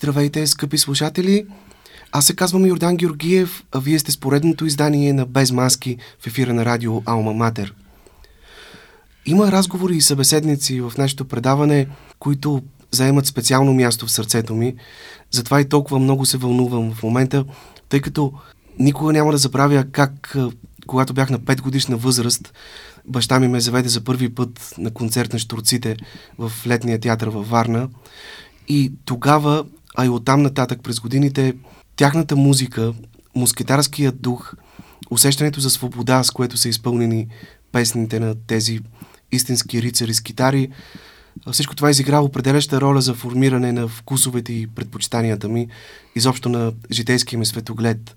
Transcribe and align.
Здравейте, 0.00 0.46
скъпи 0.46 0.78
слушатели! 0.78 1.46
Аз 2.12 2.26
се 2.26 2.36
казвам 2.36 2.66
Йордан 2.66 2.96
Георгиев, 2.96 3.64
а 3.72 3.78
вие 3.80 3.98
сте 3.98 4.12
с 4.12 4.20
поредното 4.20 4.66
издание 4.66 5.12
на 5.12 5.26
Без 5.26 5.52
маски 5.52 5.96
в 6.20 6.26
ефира 6.26 6.54
на 6.54 6.64
радио 6.64 7.02
Алма 7.06 7.32
Матер. 7.32 7.74
Има 9.26 9.52
разговори 9.52 9.96
и 9.96 10.00
събеседници 10.00 10.80
в 10.80 10.92
нашето 10.98 11.24
предаване, 11.24 11.88
които 12.18 12.62
заемат 12.90 13.26
специално 13.26 13.74
място 13.74 14.06
в 14.06 14.10
сърцето 14.10 14.54
ми. 14.54 14.74
Затова 15.30 15.60
и 15.60 15.68
толкова 15.68 15.98
много 15.98 16.26
се 16.26 16.38
вълнувам 16.38 16.92
в 16.92 17.02
момента, 17.02 17.44
тъй 17.88 18.00
като 18.00 18.32
никога 18.78 19.12
няма 19.12 19.32
да 19.32 19.38
забравя 19.38 19.84
как, 19.92 20.36
когато 20.86 21.14
бях 21.14 21.30
на 21.30 21.40
5 21.40 21.60
годишна 21.60 21.96
възраст, 21.96 22.52
баща 23.06 23.40
ми 23.40 23.48
ме 23.48 23.60
заведе 23.60 23.88
за 23.88 24.04
първи 24.04 24.34
път 24.34 24.74
на 24.78 24.90
концерт 24.90 25.32
на 25.32 25.38
Штурците 25.38 25.96
в 26.38 26.52
летния 26.66 27.00
театър 27.00 27.28
във 27.28 27.50
Варна. 27.50 27.88
И 28.68 28.92
тогава, 29.04 29.64
а 29.96 30.06
и 30.06 30.08
оттам 30.08 30.42
нататък 30.42 30.80
през 30.82 31.00
годините, 31.00 31.54
тяхната 31.96 32.36
музика, 32.36 32.94
мускетарският 33.34 34.20
дух, 34.20 34.54
усещането 35.10 35.60
за 35.60 35.70
свобода, 35.70 36.24
с 36.24 36.30
което 36.30 36.56
са 36.56 36.68
изпълнени 36.68 37.28
песните 37.72 38.20
на 38.20 38.34
тези 38.46 38.80
истински 39.32 39.82
рицари 39.82 40.14
с 40.14 40.20
китари, 40.20 40.68
всичко 41.52 41.76
това 41.76 41.90
изиграва 41.90 42.24
определяща 42.24 42.80
роля 42.80 43.00
за 43.00 43.14
формиране 43.14 43.72
на 43.72 43.88
вкусовете 43.88 44.52
и 44.52 44.66
предпочитанията 44.66 45.48
ми, 45.48 45.68
изобщо 46.14 46.48
на 46.48 46.72
житейския 46.90 47.38
ми 47.38 47.46
светоглед. 47.46 48.16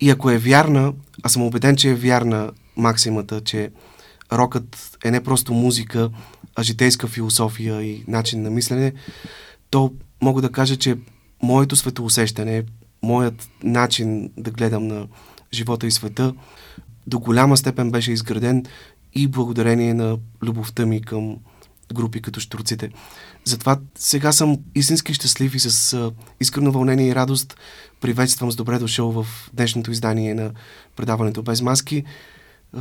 И 0.00 0.10
ако 0.10 0.30
е 0.30 0.38
вярна, 0.38 0.92
аз 1.22 1.32
съм 1.32 1.42
убеден, 1.42 1.76
че 1.76 1.90
е 1.90 1.94
вярна 1.94 2.50
максимата, 2.76 3.40
че 3.40 3.70
рокът 4.32 4.98
е 5.04 5.10
не 5.10 5.22
просто 5.22 5.54
музика, 5.54 6.10
а 6.56 6.62
житейска 6.62 7.06
философия 7.06 7.82
и 7.82 8.04
начин 8.08 8.42
на 8.42 8.50
мислене, 8.50 8.92
то 9.70 9.92
мога 10.22 10.42
да 10.42 10.52
кажа, 10.52 10.76
че 10.76 10.98
моето 11.42 11.76
светоусещане, 11.76 12.64
моят 13.02 13.48
начин 13.62 14.30
да 14.36 14.50
гледам 14.50 14.86
на 14.86 15.06
живота 15.52 15.86
и 15.86 15.90
света, 15.90 16.34
до 17.06 17.18
голяма 17.18 17.56
степен 17.56 17.90
беше 17.90 18.12
изграден 18.12 18.64
и 19.14 19.28
благодарение 19.28 19.94
на 19.94 20.18
любовта 20.42 20.86
ми 20.86 21.02
към 21.02 21.36
групи 21.94 22.22
като 22.22 22.40
Штурците. 22.40 22.90
Затова 23.44 23.78
сега 23.94 24.32
съм 24.32 24.58
истински 24.74 25.14
щастлив 25.14 25.54
и 25.54 25.60
с 25.60 26.12
искрено 26.40 26.72
вълнение 26.72 27.08
и 27.08 27.14
радост 27.14 27.56
приветствам 28.00 28.52
с 28.52 28.56
добре 28.56 28.78
дошъл 28.78 29.10
в 29.10 29.26
днешното 29.52 29.90
издание 29.90 30.34
на 30.34 30.50
предаването 30.96 31.42
Без 31.42 31.62
маски. 31.62 32.04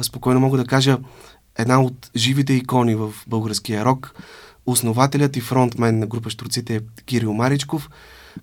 Спокойно 0.01 0.39
мога 0.39 0.57
да 0.57 0.65
кажа 0.65 0.97
една 1.57 1.81
от 1.81 2.11
живите 2.15 2.53
икони 2.53 2.95
в 2.95 3.13
българския 3.27 3.85
рок, 3.85 4.15
основателят 4.65 5.35
и 5.35 5.41
фронтмен 5.41 5.99
на 5.99 6.07
група 6.07 6.29
Штурците 6.29 6.75
е 6.75 6.81
Кирил 7.05 7.33
Маричков, 7.33 7.89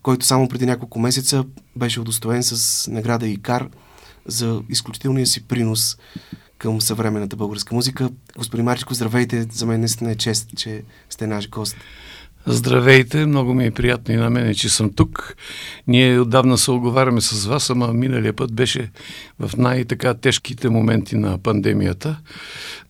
който 0.03 0.27
само 0.27 0.49
преди 0.49 0.67
няколко 0.67 0.99
месеца 0.99 1.45
беше 1.77 2.01
удостоен 2.01 2.43
с 2.43 2.89
награда 2.91 3.29
Икар 3.29 3.69
за 4.27 4.63
изключителния 4.69 5.27
си 5.27 5.43
принос 5.43 5.97
към 6.59 6.81
съвременната 6.81 7.37
българска 7.37 7.75
музика. 7.75 8.11
Господин 8.37 8.65
Маричко, 8.65 8.95
здравейте! 8.95 9.47
За 9.51 9.67
мен 9.67 9.81
наистина 9.81 10.11
е 10.11 10.17
чест, 10.17 10.49
че 10.57 10.83
сте 11.11 11.27
наш 11.27 11.51
гост. 11.51 11.77
Здравейте, 12.47 13.27
много 13.27 13.55
ми 13.55 13.67
е 13.67 13.71
приятно 13.71 14.15
и 14.15 14.17
на 14.17 14.31
мен, 14.31 14.55
че 14.55 14.69
съм 14.69 14.93
тук. 14.93 15.37
Ние 15.87 16.21
отдавна 16.21 16.59
се 16.59 16.71
оговаряме 16.71 17.21
с 17.21 17.47
вас, 17.47 17.71
ама 17.71 17.93
миналия 17.93 18.33
път 18.33 18.55
беше 18.55 18.91
в 19.39 19.57
най-така 19.57 20.15
тежките 20.15 20.69
моменти 20.69 21.17
на 21.17 21.39
пандемията. 21.39 22.19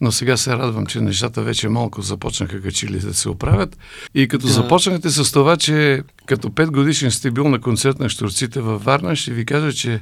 Но 0.00 0.12
сега 0.12 0.36
се 0.36 0.53
радвам, 0.53 0.86
че 0.86 1.00
нещата 1.00 1.42
вече 1.42 1.69
малко 1.69 2.03
започнаха 2.03 2.62
качили 2.62 2.98
да 2.98 3.14
се 3.14 3.28
оправят. 3.28 3.78
И 4.14 4.28
като 4.28 4.47
да. 4.47 4.53
започнахте 4.53 5.11
с 5.11 5.33
това, 5.33 5.56
че 5.56 6.03
като 6.27 6.55
пет 6.55 6.70
годишен 6.70 7.11
сте 7.11 7.30
бил 7.30 7.48
на 7.48 7.61
концерт 7.61 7.98
на 7.98 8.08
Штурците 8.08 8.61
във 8.61 8.84
Варна, 8.84 9.17
ще 9.17 9.33
ви 9.33 9.45
кажа, 9.45 9.73
че 9.73 10.00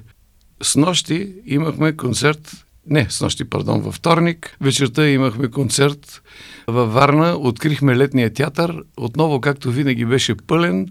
с 0.63 0.77
нощи 0.77 1.33
имахме 1.47 1.97
концерт 1.97 2.65
не, 2.87 3.07
с 3.11 3.21
нощи, 3.21 3.45
пардон, 3.45 3.81
във 3.81 3.95
вторник. 3.95 4.57
Вечерта 4.61 5.09
имахме 5.09 5.51
концерт 5.51 6.23
във 6.69 6.93
Варна, 6.93 7.37
открихме 7.41 7.97
летния 7.97 8.33
театър. 8.33 8.83
Отново, 8.97 9.41
както 9.41 9.71
винаги, 9.71 10.05
беше 10.05 10.35
пълен. 10.35 10.89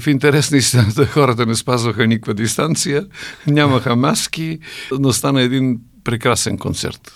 В 0.00 0.06
интерес 0.06 0.50
на 0.50 0.56
истината 0.56 1.06
хората 1.12 1.46
не 1.46 1.54
спазваха 1.54 2.06
никаква 2.06 2.34
дистанция, 2.34 3.06
нямаха 3.46 3.96
маски, 3.96 4.58
но 4.98 5.12
стана 5.12 5.42
един 5.42 5.80
прекрасен 6.04 6.58
концерт. 6.58 7.12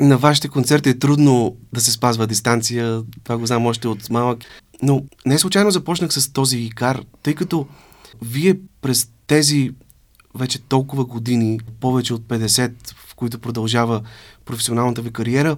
На 0.00 0.18
вашите 0.18 0.48
концерти 0.48 0.88
е 0.88 0.98
трудно 0.98 1.56
да 1.72 1.80
се 1.80 1.92
спазва 1.92 2.26
дистанция, 2.26 3.02
това 3.24 3.38
го 3.38 3.46
знам 3.46 3.66
още 3.66 3.88
от 3.88 4.10
малък. 4.10 4.38
Но 4.82 5.04
не 5.26 5.38
случайно 5.38 5.70
започнах 5.70 6.12
с 6.12 6.32
този 6.32 6.58
икар, 6.58 7.02
тъй 7.22 7.34
като 7.34 7.66
вие 8.22 8.56
през 8.82 9.08
тези 9.26 9.70
вече 10.34 10.58
толкова 10.58 11.04
години, 11.04 11.60
повече 11.80 12.14
от 12.14 12.22
50, 12.22 12.72
в 12.94 12.95
които 13.16 13.38
продължава 13.38 14.02
професионалната 14.44 15.02
ви 15.02 15.12
кариера, 15.12 15.56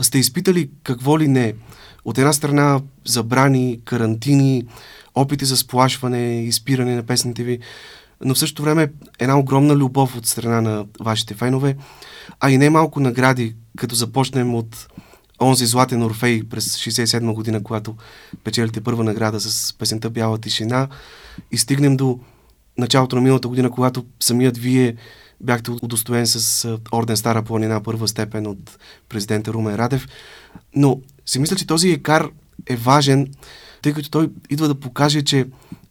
сте 0.00 0.18
изпитали 0.18 0.70
какво 0.82 1.18
ли 1.18 1.28
не. 1.28 1.54
От 2.04 2.18
една 2.18 2.32
страна 2.32 2.80
забрани, 3.04 3.80
карантини, 3.84 4.66
опити 5.14 5.44
за 5.44 5.56
сплашване, 5.56 6.44
изпиране 6.44 6.96
на 6.96 7.02
песните 7.02 7.44
ви, 7.44 7.58
но 8.24 8.34
в 8.34 8.38
същото 8.38 8.62
време 8.62 8.92
една 9.18 9.38
огромна 9.38 9.76
любов 9.76 10.16
от 10.16 10.26
страна 10.26 10.60
на 10.60 10.86
вашите 11.00 11.34
фенове, 11.34 11.76
а 12.40 12.50
и 12.50 12.58
не 12.58 12.70
малко 12.70 13.00
награди, 13.00 13.56
като 13.76 13.94
започнем 13.94 14.54
от 14.54 14.88
онзи 15.40 15.66
Златен 15.66 16.02
Орфей 16.02 16.44
през 16.44 16.76
67 16.76 17.32
година, 17.32 17.62
когато 17.62 17.94
печелите 18.44 18.80
първа 18.80 19.04
награда 19.04 19.40
с 19.40 19.74
песента 19.78 20.10
Бяла 20.10 20.38
тишина 20.38 20.88
и 21.50 21.58
стигнем 21.58 21.96
до 21.96 22.20
началото 22.78 23.16
на 23.16 23.22
миналата 23.22 23.48
година, 23.48 23.70
когато 23.70 24.04
самият 24.20 24.58
вие 24.58 24.96
бяхте 25.40 25.70
удостоен 25.70 26.26
с 26.26 26.78
орден 26.92 27.16
Стара 27.16 27.42
планина 27.42 27.82
първа 27.82 28.08
степен 28.08 28.46
от 28.46 28.78
президента 29.08 29.52
Румен 29.52 29.74
Радев. 29.74 30.08
Но 30.76 31.00
си 31.26 31.38
мисля, 31.38 31.56
че 31.56 31.66
този 31.66 31.90
екар 31.90 32.28
е 32.66 32.76
важен, 32.76 33.28
тъй 33.82 33.92
като 33.92 34.10
той 34.10 34.30
идва 34.50 34.68
да 34.68 34.74
покаже, 34.74 35.22
че 35.22 35.46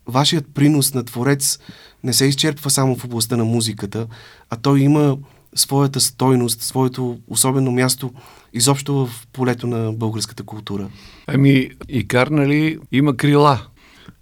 вашият 0.08 0.54
принос 0.54 0.94
на 0.94 1.04
творец 1.04 1.60
не 2.04 2.14
се 2.14 2.26
изчерпва 2.26 2.70
само 2.70 2.96
в 2.96 3.06
областта 3.06 3.38
на 3.38 3.46
музиката, 3.46 4.08
а 4.50 4.56
той 4.56 4.80
има 4.80 5.18
своята 5.56 6.00
стойност, 6.00 6.62
своето 6.62 7.18
особено 7.28 7.72
място 7.72 8.14
изобщо 8.54 9.06
в 9.06 9.28
полето 9.34 9.68
на 9.68 9.94
българската 9.94 10.44
култура. 10.44 10.90
Ами, 11.28 11.70
Икар, 11.90 12.28
нали, 12.28 12.80
има 12.92 13.18
крила. 13.18 13.62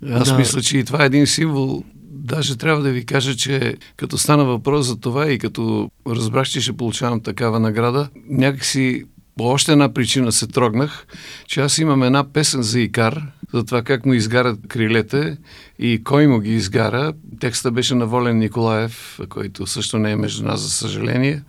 Аз 0.10 0.30
да. 0.30 0.38
мисля, 0.38 0.62
че 0.62 0.78
и 0.78 0.84
това 0.84 1.04
е 1.04 1.06
един 1.06 1.28
символ 1.28 1.84
Даже 2.16 2.58
трябва 2.58 2.84
да 2.84 2.92
ви 2.92 3.06
кажа, 3.06 3.36
че 3.36 3.78
като 3.98 4.18
стана 4.18 4.46
въпрос 4.46 4.86
за 4.86 5.00
това 5.00 5.32
и 5.32 5.38
като 5.38 5.90
разбрах, 6.08 6.48
че 6.48 6.62
ще 6.62 6.78
получавам 6.78 7.22
такава 7.22 7.60
награда, 7.60 8.10
някакси 8.30 9.04
по 9.38 9.44
още 9.44 9.72
една 9.72 9.94
причина 9.94 10.32
се 10.32 10.48
трогнах, 10.48 11.06
че 11.48 11.62
аз 11.62 11.78
имам 11.78 12.04
една 12.04 12.34
песен 12.34 12.62
за 12.62 12.80
Икар, 12.80 13.24
за 13.54 13.66
това 13.66 13.82
как 13.82 14.06
му 14.06 14.14
изгарят 14.14 14.60
крилете 14.68 15.38
и 15.80 16.04
кой 16.04 16.28
му 16.28 16.40
ги 16.40 16.54
изгара. 16.54 17.14
Текста 17.40 17.72
беше 17.72 17.96
на 17.96 18.06
Волен 18.06 18.38
Николаев, 18.38 19.20
който 19.30 19.68
също 19.68 20.00
не 20.00 20.12
е 20.12 20.16
между 20.16 20.46
нас, 20.46 20.62
за 20.62 20.70
съжаление. 20.70 21.42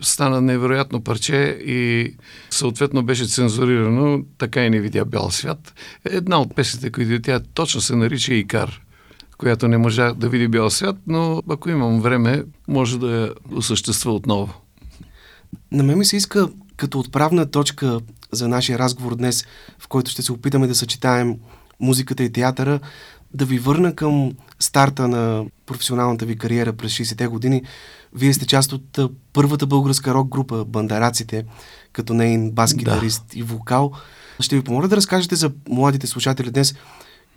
Стана 0.00 0.40
невероятно 0.40 1.00
парче 1.00 1.58
и 1.66 2.14
съответно 2.50 3.02
беше 3.02 3.24
цензурирано, 3.24 4.22
така 4.38 4.64
и 4.64 4.70
не 4.70 4.80
видя 4.80 5.04
бял 5.04 5.30
свят. 5.30 5.74
Една 6.04 6.40
от 6.40 6.54
песните, 6.56 6.90
които 6.90 7.22
тя 7.22 7.40
точно 7.54 7.80
се 7.80 7.96
нарича 7.96 8.34
Икар 8.34 8.80
която 9.38 9.68
не 9.68 9.78
можа 9.78 10.12
да 10.12 10.28
види 10.28 10.48
бял 10.48 10.70
свят, 10.70 10.96
но 11.06 11.42
ако 11.50 11.70
имам 11.70 12.00
време, 12.00 12.44
може 12.68 12.98
да 12.98 13.10
я 13.10 13.32
осъществя 13.56 14.12
отново. 14.12 14.54
На 15.72 15.82
мен 15.82 15.98
ми 15.98 16.04
се 16.04 16.16
иска 16.16 16.48
като 16.76 16.98
отправна 16.98 17.50
точка 17.50 18.00
за 18.32 18.48
нашия 18.48 18.78
разговор 18.78 19.14
днес, 19.14 19.46
в 19.78 19.88
който 19.88 20.10
ще 20.10 20.22
се 20.22 20.32
опитаме 20.32 20.66
да 20.66 20.74
съчетаем 20.74 21.36
музиката 21.80 22.24
и 22.24 22.32
театъра, 22.32 22.80
да 23.34 23.44
ви 23.44 23.58
върна 23.58 23.94
към 23.94 24.32
старта 24.58 25.08
на 25.08 25.44
професионалната 25.66 26.26
ви 26.26 26.38
кариера 26.38 26.72
през 26.72 26.92
60-те 26.92 27.26
години. 27.26 27.62
Вие 28.12 28.34
сте 28.34 28.46
част 28.46 28.72
от 28.72 28.98
първата 29.32 29.66
българска 29.66 30.14
рок 30.14 30.28
група 30.28 30.64
Бандараците, 30.64 31.44
като 31.92 32.14
нейн 32.14 32.52
бас-гитарист 32.52 33.24
да. 33.32 33.38
и 33.38 33.42
вокал. 33.42 33.92
Ще 34.40 34.56
ви 34.56 34.62
помоля 34.62 34.88
да 34.88 34.96
разкажете 34.96 35.36
за 35.36 35.50
младите 35.68 36.06
слушатели 36.06 36.50
днес 36.50 36.74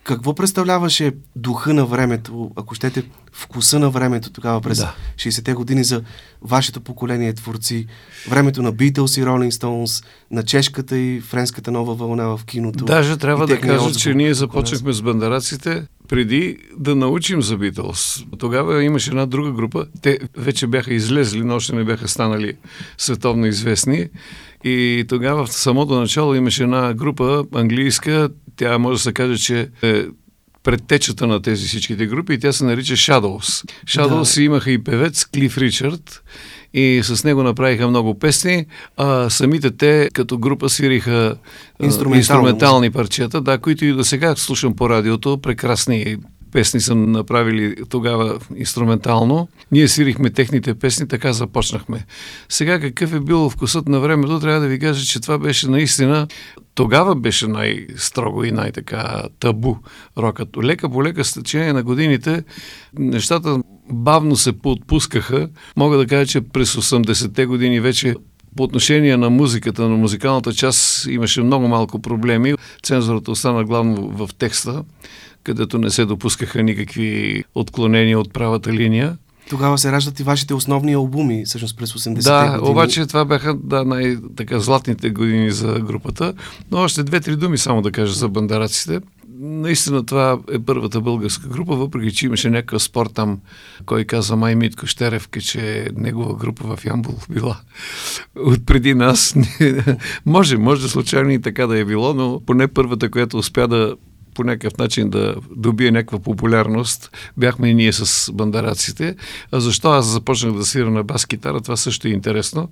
какво 0.03 0.36
представляваше 0.36 1.12
духа 1.36 1.74
на 1.74 1.86
времето, 1.86 2.51
ако 2.56 2.75
щете, 2.75 3.03
вкуса 3.31 3.80
на 3.80 3.89
времето 3.89 4.31
тогава 4.31 4.62
през 4.62 4.77
да. 4.77 4.95
60-те 5.15 5.53
години 5.53 5.83
за 5.83 6.01
вашето 6.42 6.81
поколение 6.81 7.33
творци? 7.33 7.88
Времето 8.30 8.62
на 8.62 8.74
Beatles 8.74 9.21
и 9.21 9.25
Rolling 9.25 9.51
Stones, 9.51 10.06
на 10.31 10.44
чешката 10.44 10.98
и 10.98 11.21
френската 11.21 11.71
нова 11.71 11.95
вълна 11.95 12.38
в 12.38 12.45
киното. 12.45 12.86
Даже 12.86 13.18
трябва 13.18 13.48
да 13.48 13.59
кажа, 13.59 13.86
отзвук, 13.86 13.98
че 13.98 14.13
ние 14.13 14.33
започнахме 14.33 14.94
с 14.94 15.01
бандараците 15.01 15.88
преди 16.07 16.57
да 16.77 16.95
научим 16.95 17.42
за 17.42 17.57
Beatles. 17.57 18.25
Тогава 18.38 18.83
имаше 18.83 19.09
една 19.09 19.25
друга 19.25 19.51
група. 19.51 19.86
Те 20.01 20.19
вече 20.38 20.68
бяха 20.68 20.94
излезли, 20.94 21.44
но 21.44 21.56
още 21.56 21.75
не 21.75 21.83
бяха 21.83 22.07
станали 22.07 22.54
световно 22.97 23.45
известни. 23.45 24.09
И 24.63 25.06
тогава 25.09 25.45
в 25.45 25.54
самото 25.54 26.00
начало 26.00 26.36
имаше 26.36 26.63
една 26.63 26.94
група 26.94 27.45
английска, 27.56 28.30
тя 28.62 28.78
може 28.78 28.96
да 28.96 29.04
се 29.04 29.13
каже, 29.13 29.38
че 29.38 29.69
е 29.84 30.04
предтечата 30.63 31.28
на 31.28 31.42
тези 31.42 31.68
всичките 31.68 32.06
групи 32.06 32.34
и 32.34 32.40
тя 32.40 32.52
се 32.52 32.66
нарича 32.66 32.94
Shadows. 32.94 33.66
Shadows 33.88 34.36
да. 34.36 34.44
имаха 34.44 34.72
и 34.72 34.84
певец 34.84 35.25
Клиф 35.25 35.58
Ричард 35.58 36.24
и 36.74 37.02
с 37.04 37.24
него 37.24 37.44
направиха 37.44 37.88
много 37.88 38.19
песни, 38.19 38.66
а 38.98 39.30
самите 39.30 39.72
те 39.72 40.10
като 40.13 40.38
група 40.38 40.69
свириха 40.69 41.36
инструментални 41.84 42.92
парчета, 42.92 43.42
да, 43.42 43.58
които 43.58 43.86
и 43.86 43.94
до 43.94 44.04
сега 44.04 44.36
слушам 44.36 44.75
по 44.75 44.90
радиото, 44.90 45.38
прекрасни 45.42 46.18
песни 46.51 46.80
са 46.80 46.95
направили 46.95 47.75
тогава 47.89 48.39
инструментално. 48.56 49.48
Ние 49.71 49.88
свирихме 49.88 50.30
техните 50.30 50.74
песни, 50.74 51.07
така 51.07 51.33
започнахме. 51.33 52.06
Сега 52.50 52.80
какъв 52.80 53.13
е 53.13 53.19
бил 53.19 53.50
вкусът 53.50 53.88
на 53.88 54.00
времето, 54.00 54.39
трябва 54.39 54.62
да 54.62 54.68
ви 54.68 54.80
кажа, 54.80 55.06
че 55.06 55.19
това 55.19 55.38
беше 55.38 55.69
наистина 55.69 56.27
тогава 56.75 57.15
беше 57.15 57.48
най-строго 57.48 58.44
и 58.44 58.51
най-така 58.51 59.24
табу 59.39 59.75
рокът. 60.18 60.57
Лека 60.63 60.89
по 60.89 61.03
лека 61.03 61.24
с 61.24 61.33
течение 61.33 61.74
на 61.74 61.83
годините 61.83 62.44
нещата 63.00 63.62
бавно 63.89 64.36
се 64.36 64.51
поотпускаха. 64.51 65.50
Мога 65.77 65.97
да 65.97 66.07
кажа, 66.07 66.25
че 66.25 66.42
през 66.42 66.75
80-те 66.75 67.45
години 67.45 67.80
вече 67.80 68.15
по 68.56 68.63
отношение 68.63 69.18
на 69.18 69.30
музиката, 69.30 69.89
на 69.89 69.97
музикалната 69.97 70.54
част 70.54 71.06
имаше 71.06 71.42
много 71.42 71.68
малко 71.68 72.01
проблеми. 72.01 72.54
Цензурата 72.83 73.31
остана 73.31 73.63
главно 73.63 74.07
в 74.07 74.30
текста 74.38 74.83
където 75.44 75.78
не 75.78 75.90
се 75.90 76.06
допускаха 76.06 76.64
никакви 76.64 77.44
отклонения 77.56 78.20
от 78.20 78.34
правата 78.34 78.74
линия. 78.74 79.18
Тогава 79.50 79.78
се 79.78 79.92
раждат 79.92 80.20
и 80.20 80.24
вашите 80.24 80.54
основни 80.54 80.94
албуми, 80.94 81.46
всъщност 81.46 81.78
през 81.78 81.94
80-те 81.94 82.22
да, 82.22 82.52
години. 82.52 82.72
обаче 82.72 83.06
това 83.06 83.26
бяха 83.26 83.56
да, 83.56 83.86
най-така 83.86 84.60
златните 84.60 85.10
години 85.10 85.52
за 85.52 85.80
групата. 85.80 86.34
Но 86.72 86.78
още 86.78 87.04
две-три 87.04 87.36
думи 87.36 87.58
само 87.58 87.82
да 87.82 87.92
кажа 87.92 88.14
за 88.14 88.30
бандараците. 88.30 89.00
Наистина 89.40 90.06
това 90.06 90.40
е 90.54 90.60
първата 90.60 91.02
българска 91.02 91.48
група, 91.48 91.76
въпреки 91.76 92.16
че 92.16 92.26
имаше 92.26 92.50
някакъв 92.50 92.84
спор 92.84 93.06
там, 93.06 93.40
кой 93.86 94.04
каза 94.04 94.36
май 94.36 94.56
Митко 94.56 94.86
че 95.42 95.88
негова 95.96 96.36
група 96.36 96.76
в 96.76 96.86
Ямбул 96.86 97.16
била 97.30 97.58
от 98.36 98.66
преди 98.66 98.94
нас. 98.94 99.36
може, 100.26 100.58
може 100.58 100.90
случайно 100.90 101.30
и 101.30 101.42
така 101.42 101.68
да 101.68 101.80
е 101.80 101.86
било, 101.86 102.14
но 102.14 102.42
поне 102.46 102.68
първата, 102.68 103.12
която 103.12 103.38
успя 103.38 103.68
да 103.68 103.96
по 104.33 104.44
някакъв 104.44 104.78
начин 104.78 105.10
да 105.10 105.36
добие 105.56 105.92
някаква 105.92 106.19
популярност, 106.19 107.12
бяхме 107.38 107.69
и 107.69 107.74
ние 107.74 107.94
с 107.94 108.31
бандараците. 108.33 109.16
А 109.51 109.60
защо 109.60 109.92
аз 109.92 110.06
започнах 110.06 110.54
да 110.54 110.66
свира 110.66 110.92
на 110.92 111.04
бас-китара, 111.04 111.62
това 111.62 111.78
също 111.78 112.07
е 112.07 112.12
интересно. 112.12 112.69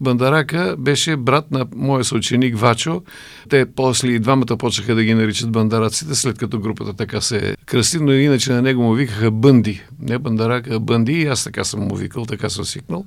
Бандарака 0.00 0.76
беше 0.78 1.16
брат 1.16 1.50
на 1.50 1.66
моя 1.76 2.04
съученик 2.04 2.58
Вачо. 2.58 3.02
Те 3.48 3.66
после 3.66 4.08
и 4.08 4.18
двамата 4.18 4.56
почнаха 4.58 4.94
да 4.94 5.04
ги 5.04 5.14
наричат 5.14 5.50
бандараците, 5.50 6.14
след 6.14 6.38
като 6.38 6.58
групата 6.58 6.92
така 6.92 7.20
се 7.20 7.56
кръсти, 7.66 7.98
но 8.00 8.12
иначе 8.12 8.52
на 8.52 8.62
него 8.62 8.82
му 8.82 8.92
викаха 8.92 9.30
Бънди. 9.30 9.82
Не 10.00 10.18
Бандарака, 10.18 10.74
а 10.74 10.80
Бънди 10.80 11.12
и 11.12 11.26
аз 11.26 11.44
така 11.44 11.64
съм 11.64 11.80
му 11.80 11.96
викал, 11.96 12.24
така 12.24 12.48
съм 12.48 12.64
свикнал. 12.64 13.04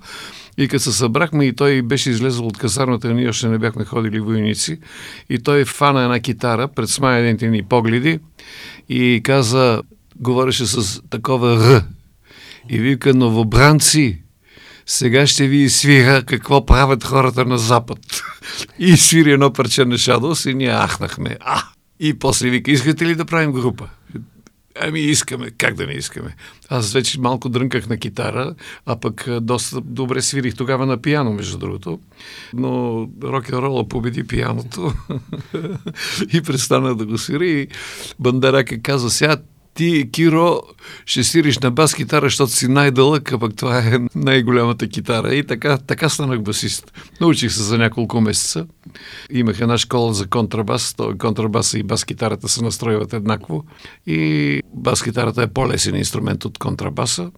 И 0.57 0.67
като 0.67 0.83
се 0.83 0.91
събрахме 0.91 1.45
и 1.45 1.55
той 1.55 1.81
беше 1.81 2.09
излезъл 2.09 2.47
от 2.47 2.57
казарната, 2.57 3.13
ние 3.13 3.29
още 3.29 3.47
не 3.47 3.57
бяхме 3.57 3.85
ходили 3.85 4.19
войници, 4.19 4.79
и 5.29 5.39
той 5.39 5.65
фана 5.65 6.03
една 6.03 6.19
китара 6.19 6.67
пред 6.67 6.89
смаяните 6.89 7.47
ни 7.47 7.63
погледи 7.63 8.19
и 8.89 9.21
каза, 9.23 9.81
говореше 10.15 10.65
с 10.65 11.01
такова 11.09 11.55
р. 11.55 11.85
И 12.69 12.79
вика, 12.79 13.13
новобранци, 13.13 14.21
сега 14.85 15.27
ще 15.27 15.47
ви 15.47 15.69
свира 15.69 16.23
какво 16.23 16.65
правят 16.65 17.03
хората 17.03 17.45
на 17.45 17.57
Запад. 17.57 17.99
и 18.79 18.97
свири 18.97 19.31
едно 19.31 19.53
парче 19.53 19.85
на 19.85 19.97
Шадос 19.97 20.45
и 20.45 20.53
ние 20.53 20.71
ахнахме. 20.71 21.37
А! 21.39 21.63
И 21.99 22.19
после 22.19 22.49
вика, 22.49 22.71
искате 22.71 23.05
ли 23.05 23.15
да 23.15 23.25
правим 23.25 23.51
група? 23.51 23.89
Ами 24.81 24.99
искаме, 24.99 25.51
как 25.57 25.75
да 25.75 25.87
не 25.87 25.93
искаме. 25.93 26.35
Аз 26.69 26.93
вече 26.93 27.19
малко 27.19 27.49
дрънках 27.49 27.89
на 27.89 27.97
китара, 27.97 28.55
а 28.85 28.99
пък 28.99 29.27
доста 29.41 29.81
добре 29.81 30.21
свирих 30.21 30.55
тогава 30.55 30.85
на 30.85 31.01
пияно, 31.01 31.33
между 31.33 31.57
другото. 31.57 31.99
Но 32.53 33.01
рок 33.23 33.51
н 33.51 33.57
рола 33.57 33.87
победи 33.87 34.27
пияното 34.27 34.93
и 36.33 36.41
престана 36.41 36.95
да 36.95 37.05
го 37.05 37.17
свири. 37.17 37.61
И 37.61 37.67
Бандарака 38.19 38.81
каза, 38.81 39.09
сега 39.09 39.37
ти, 39.75 40.09
Киро, 40.11 40.61
ще 41.05 41.23
свириш 41.23 41.59
на 41.59 41.71
бас 41.71 41.93
китара, 41.93 42.25
защото 42.25 42.51
си 42.51 42.67
най-дълъг, 42.67 43.31
а 43.31 43.39
пък 43.39 43.55
това 43.55 43.79
е 43.79 43.99
най-голямата 44.15 44.87
китара. 44.87 45.35
И 45.35 45.43
така, 45.43 45.77
така 45.77 46.09
станах 46.09 46.41
басист. 46.41 46.91
Научих 47.21 47.51
се 47.51 47.63
за 47.63 47.77
няколко 47.77 48.21
месеца. 48.21 48.67
Имах 49.31 49.59
една 49.59 49.77
школа 49.77 50.13
за 50.13 50.27
контрабас. 50.27 50.95
Контрабаса 51.17 51.79
и 51.79 51.83
бас 51.83 52.03
китарата 52.03 52.49
се 52.49 52.63
настройват 52.63 53.13
еднакво. 53.13 53.63
И 54.07 54.61
бас 54.73 55.03
китарата 55.03 55.43
е 55.43 55.47
по-лесен 55.47 55.95
инструмент 55.95 56.45
от 56.45 56.57
контрабаса. 56.57 57.31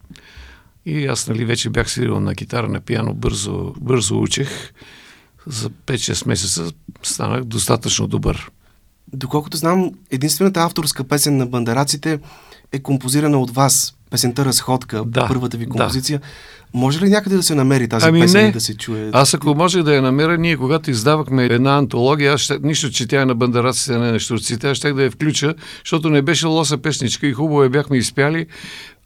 И 0.86 1.06
аз 1.06 1.28
нали, 1.28 1.46
вече 1.46 1.70
бях 1.70 1.92
свирил 1.92 2.20
на 2.20 2.36
китара, 2.36 2.68
на 2.68 2.80
пиано, 2.80 3.14
бързо, 3.14 3.74
бързо 3.82 4.22
учех. 4.22 4.50
За 5.48 5.70
5-6 5.70 6.28
месеца 6.28 6.72
станах 7.04 7.44
достатъчно 7.44 8.08
добър. 8.08 8.52
Доколкото 9.14 9.58
знам, 9.58 9.92
единствената 10.12 10.60
авторска 10.60 11.04
песен 11.04 11.38
на 11.38 11.46
бандараците 11.46 12.20
е 12.72 12.80
композирана 12.80 13.38
от 13.38 13.52
вас. 13.52 13.94
Песента 14.10 14.46
Разходка, 14.46 15.04
да, 15.06 15.28
първата 15.28 15.58
ви 15.58 15.66
композиция. 15.66 16.20
Да. 16.20 16.26
Може 16.74 17.02
ли 17.02 17.10
някъде 17.10 17.36
да 17.36 17.44
се 17.44 17.56
намери 17.56 17.88
тази 17.88 18.08
ами 18.08 18.20
песен 18.20 18.46
не. 18.46 18.52
да 18.52 18.62
се 18.62 18.78
чуе? 18.78 19.10
Аз 19.14 19.34
ако 19.34 19.56
може 19.56 19.84
да 19.84 19.96
я 19.96 20.02
намеря, 20.02 20.38
ние 20.38 20.58
когато 20.58 20.92
издавахме 20.92 21.46
една 21.46 21.78
антология, 21.78 22.34
аз 22.34 22.42
ще, 22.42 22.60
нищо, 22.60 22.92
че 22.92 23.08
тя 23.08 23.22
е 23.22 23.26
на 23.26 23.36
бандараците, 23.36 23.98
не 23.98 24.12
на 24.12 24.20
штурците, 24.20 24.70
аз 24.70 24.78
ще 24.78 24.94
да 24.94 25.04
я 25.04 25.12
включа, 25.12 25.56
защото 25.84 26.10
не 26.10 26.22
беше 26.22 26.48
лоса 26.48 26.78
песничка 26.78 27.28
и 27.28 27.34
хубаво 27.34 27.64
я 27.64 27.70
бяхме 27.70 27.98
изпяли. 27.98 28.46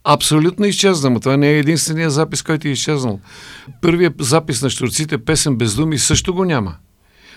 Абсолютно 0.03 0.65
изчезна, 0.65 1.09
но 1.09 1.19
това 1.19 1.37
не 1.37 1.49
е 1.49 1.59
единствения 1.59 2.09
запис, 2.09 2.41
който 2.41 2.67
е 2.67 2.71
изчезнал. 2.71 3.19
Първият 3.81 4.13
запис 4.19 4.61
на 4.61 4.69
штурците, 4.69 5.17
песен 5.17 5.55
без 5.55 5.75
думи, 5.75 5.97
също 5.97 6.33
го 6.33 6.45
няма. 6.45 6.75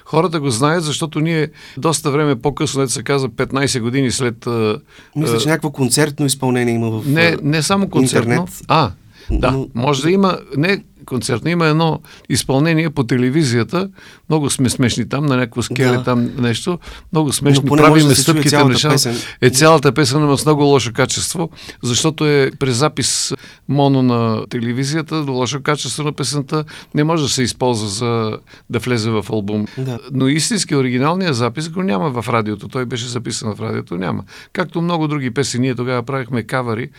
Хората 0.04 0.40
го 0.40 0.50
знаят, 0.50 0.84
защото 0.84 1.20
ние 1.20 1.48
доста 1.78 2.10
време 2.10 2.36
по-късно, 2.36 2.88
се 2.88 3.02
каза 3.02 3.28
15 3.28 3.80
години 3.80 4.10
след... 4.10 4.46
Мисля, 5.16 5.38
че 5.38 5.48
някакво 5.48 5.70
концертно 5.70 6.26
изпълнение 6.26 6.74
има 6.74 6.90
в 6.90 7.02
Не, 7.06 7.36
не 7.42 7.62
само 7.62 7.88
концертно. 7.88 8.32
Интернет. 8.32 8.60
А, 8.68 8.90
да, 9.30 9.50
но... 9.50 9.68
може 9.74 10.02
да 10.02 10.10
има... 10.10 10.38
Не, 10.56 10.82
концертно. 11.04 11.50
Има 11.50 11.66
едно 11.66 12.00
изпълнение 12.28 12.90
по 12.90 13.04
телевизията. 13.04 13.88
Много 14.28 14.50
сме 14.50 14.70
смешни 14.70 15.08
там, 15.08 15.26
на 15.26 15.36
някакво 15.36 15.62
скеле 15.62 15.96
да. 15.96 16.04
там 16.04 16.30
нещо. 16.38 16.78
Много 17.12 17.32
смешни. 17.32 17.68
Правиме 17.68 18.08
да 18.08 18.16
стъпките 18.16 18.58
на 18.58 18.68
песен. 18.68 19.16
Е 19.40 19.50
цялата 19.50 19.92
песен, 19.92 20.20
но 20.20 20.38
с 20.38 20.44
много 20.44 20.62
лошо 20.62 20.92
качество, 20.92 21.50
защото 21.82 22.26
е 22.26 22.50
през 22.58 22.76
запис 22.76 23.32
моно 23.68 24.02
на 24.02 24.46
телевизията, 24.46 25.16
лошо 25.16 25.62
качество 25.62 26.02
на 26.02 26.12
песента 26.12 26.64
не 26.94 27.04
може 27.04 27.23
да 27.23 27.28
се 27.28 27.42
използва 27.42 27.88
за 27.88 28.38
да 28.70 28.78
влезе 28.78 29.11
в 29.11 29.26
албум. 29.30 29.66
Да. 29.78 29.99
Но 30.12 30.28
истински 30.28 30.76
оригиналния 30.76 31.34
запис 31.34 31.68
го 31.68 31.82
няма 31.82 32.23
в 32.23 32.28
радиото. 32.28 32.68
Той 32.68 32.84
беше 32.87 33.06
записан 33.06 33.54
в 33.54 33.61
радиото, 33.61 33.96
няма. 33.96 34.25
Както 34.52 34.82
много 34.82 35.08
други 35.08 35.30
песни, 35.30 35.61
ние 35.61 35.75
тогава 35.75 36.02
правихме 36.02 36.42
кавари. 36.42 36.90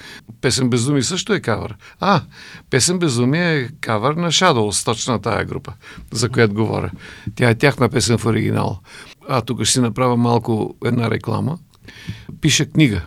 Песен 0.42 0.70
безуми 0.70 1.04
също 1.04 1.34
е 1.34 1.40
кавър. 1.40 1.76
А, 2.00 2.22
песен 2.70 3.00
безуми 3.00 3.40
е 3.40 3.70
кавър 3.82 3.95
кавър 3.96 4.14
на 4.14 4.32
Shadows, 4.32 4.86
точно 4.86 5.20
тая 5.20 5.46
група, 5.46 5.74
за 6.12 6.30
която 6.30 6.54
говоря. 6.54 6.92
Тя 7.36 7.50
е 7.50 7.56
тяхна 7.56 7.90
песен 7.90 8.18
в 8.18 8.26
оригинал. 8.26 8.80
А 9.30 9.42
тук 9.42 9.64
ще 9.64 9.74
си 9.74 9.80
направя 9.80 10.18
малко 10.18 10.76
една 10.86 11.12
реклама. 11.12 11.58
Пиша 12.42 12.66
книга. 12.66 13.02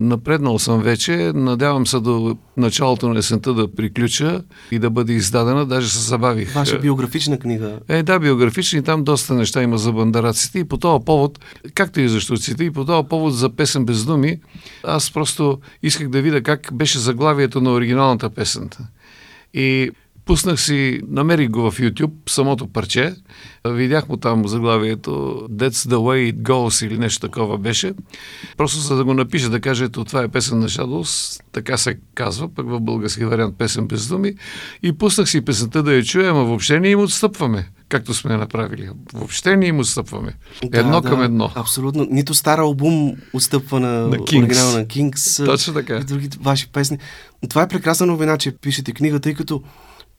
Напреднал 0.00 0.58
съм 0.58 0.82
вече, 0.82 1.32
надявам 1.34 1.86
се 1.86 2.00
до 2.00 2.36
началото 2.56 3.08
на 3.08 3.18
есента 3.18 3.54
да 3.54 3.74
приключа 3.74 4.42
и 4.70 4.78
да 4.78 4.90
бъде 4.90 5.12
издадена, 5.12 5.66
даже 5.66 5.88
се 5.88 5.98
забавих. 5.98 6.54
Ваша 6.54 6.78
биографична 6.78 7.38
книга. 7.38 7.78
Е, 7.88 8.02
да, 8.02 8.18
биографична 8.18 8.78
и 8.78 8.82
там 8.82 9.04
доста 9.04 9.34
неща 9.34 9.62
има 9.62 9.78
за 9.78 9.92
бандараците 9.92 10.58
и 10.58 10.64
по 10.64 10.76
този 10.76 11.04
повод, 11.04 11.38
както 11.74 12.00
и 12.00 12.08
за 12.08 12.20
штуците, 12.20 12.64
и 12.64 12.70
по 12.70 12.84
този 12.84 13.08
повод 13.08 13.34
за 13.34 13.50
песен 13.50 13.84
без 13.84 14.04
думи, 14.04 14.40
аз 14.84 15.10
просто 15.10 15.58
исках 15.82 16.08
да 16.08 16.22
видя 16.22 16.42
как 16.42 16.70
беше 16.72 16.98
заглавието 16.98 17.60
на 17.60 17.72
оригиналната 17.72 18.30
песен. 18.30 18.70
И 19.54 19.90
Пуснах 20.24 20.60
си, 20.60 21.00
намерих 21.08 21.50
го 21.50 21.70
в 21.70 21.78
YouTube, 21.78 22.30
самото 22.30 22.66
парче. 22.66 23.14
Видях 23.68 24.08
му 24.08 24.16
там 24.16 24.48
заглавието 24.48 25.10
That's 25.50 25.90
the 25.90 25.96
way 25.96 26.32
it 26.32 26.42
goes 26.42 26.86
или 26.86 26.98
нещо 26.98 27.28
такова 27.28 27.58
беше. 27.58 27.94
Просто 28.56 28.78
за 28.78 28.96
да 28.96 29.04
го 29.04 29.14
напиша, 29.14 29.50
да 29.50 29.60
кажа, 29.60 29.84
ето 29.84 30.04
това 30.04 30.22
е 30.22 30.28
песен 30.28 30.58
на 30.58 30.68
Shadows, 30.68 31.42
така 31.52 31.76
се 31.76 31.98
казва, 32.14 32.54
пък 32.54 32.68
в 32.68 32.80
български 32.80 33.24
вариант 33.24 33.58
песен 33.58 33.86
без 33.86 34.08
думи. 34.08 34.34
И 34.82 34.92
пуснах 34.92 35.28
си 35.28 35.44
песента 35.44 35.82
да 35.82 35.94
я 35.94 36.02
чуя, 36.02 36.30
ама 36.30 36.44
въобще 36.44 36.80
не 36.80 36.88
им 36.88 37.00
отстъпваме 37.00 37.68
както 37.92 38.14
сме 38.14 38.36
направили. 38.36 38.90
Въобще 39.12 39.56
не 39.56 39.66
им 39.66 39.78
отстъпваме. 39.78 40.34
Да, 40.64 40.80
едно 40.80 41.00
да, 41.00 41.08
към 41.08 41.22
едно. 41.22 41.50
Абсолютно. 41.54 42.06
Нито 42.10 42.34
стар 42.34 42.58
албум 42.58 43.12
отстъпва 43.32 43.80
на, 43.80 43.88
на 43.88 44.16
оригинала 44.22 44.78
на 44.78 44.86
Кингс. 44.88 45.36
Точно 45.36 45.74
така. 45.74 45.96
И 45.96 46.04
други 46.04 46.28
ваши 46.40 46.68
песни. 46.68 46.98
Това 47.48 47.62
е 47.62 47.68
прекрасна 47.68 48.06
новина, 48.06 48.38
че 48.38 48.56
пишете 48.56 48.92
книга, 48.92 49.20
тъй 49.20 49.34
като 49.34 49.62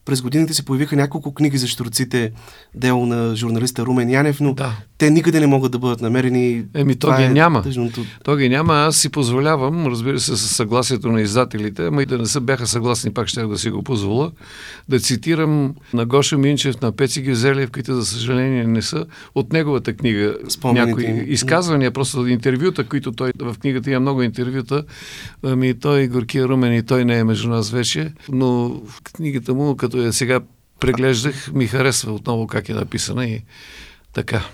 през 0.04 0.22
годините 0.22 0.54
се 0.54 0.64
появиха 0.64 0.96
няколко 0.96 1.34
книги 1.34 1.58
за 1.58 1.66
штурците, 1.68 2.32
дело 2.74 3.06
на 3.06 3.36
журналиста 3.36 3.86
Румен 3.86 4.10
Янев, 4.10 4.40
но 4.40 4.54
Да. 4.54 4.76
те 4.98 5.10
никъде 5.10 5.40
не 5.40 5.46
могат 5.46 5.72
да 5.72 5.78
бъдат 5.78 6.00
намерени. 6.00 6.64
Еми, 6.74 6.96
то 6.96 7.16
ги 7.16 7.22
е 7.22 7.28
няма. 7.28 7.62
тъжното. 7.62 8.04
То 8.24 8.36
ги 8.36 8.48
няма, 8.48 8.74
аз 8.74 8.96
си 8.96 9.08
позволявам, 9.08 9.86
разбира 9.86 10.20
се, 10.20 10.36
с 10.36 10.48
съгласието 10.54 11.12
на 11.12 11.20
издателите, 11.20 11.86
ама 11.86 12.02
и 12.02 12.06
да 12.06 12.18
не 12.18 12.26
са 12.26 12.40
бяха 12.40 12.66
съгласни, 12.66 13.12
пак 13.12 13.28
ще 13.28 13.42
да 13.42 13.58
си 13.58 13.70
го 13.70 13.82
позволя, 13.82 14.30
да 14.88 15.00
цитирам 15.00 15.74
на 15.92 16.06
Гоша 16.06 16.38
Минчев, 16.38 16.80
на 16.80 16.92
Пеци 16.92 17.22
Гюзелев, 17.22 17.70
които 17.70 17.94
за 17.94 18.06
съжаление 18.06 18.64
не 18.66 18.82
са, 18.82 19.06
от 19.34 19.52
неговата 19.52 19.92
книга 19.92 20.36
Спомените 20.48 20.86
някои 20.86 21.24
изказвания, 21.28 21.90
просто 21.90 22.26
интервюта, 22.26 22.84
които 22.84 23.12
той 23.12 23.32
в 23.38 23.56
книгата 23.60 23.90
има 23.90 24.00
много 24.00 24.22
интервюта, 24.22 24.82
ами 25.42 25.74
той 25.74 26.08
Горкия 26.08 26.48
Румен 26.48 26.74
и 26.74 26.82
той 26.82 27.04
не 27.04 27.18
е 27.18 27.24
между 27.24 27.48
нас 27.48 27.70
вече, 27.70 28.12
но 28.32 28.68
в 28.86 29.02
книгата 29.02 29.54
му, 29.54 29.76
като 29.76 29.93
я 29.98 30.12
сега 30.12 30.40
преглеждах, 30.80 31.52
ми 31.52 31.66
харесва 31.66 32.12
отново 32.12 32.46
как 32.46 32.68
е 32.68 32.74
написана 32.74 33.26
и 33.26 33.44
така. 34.12 34.44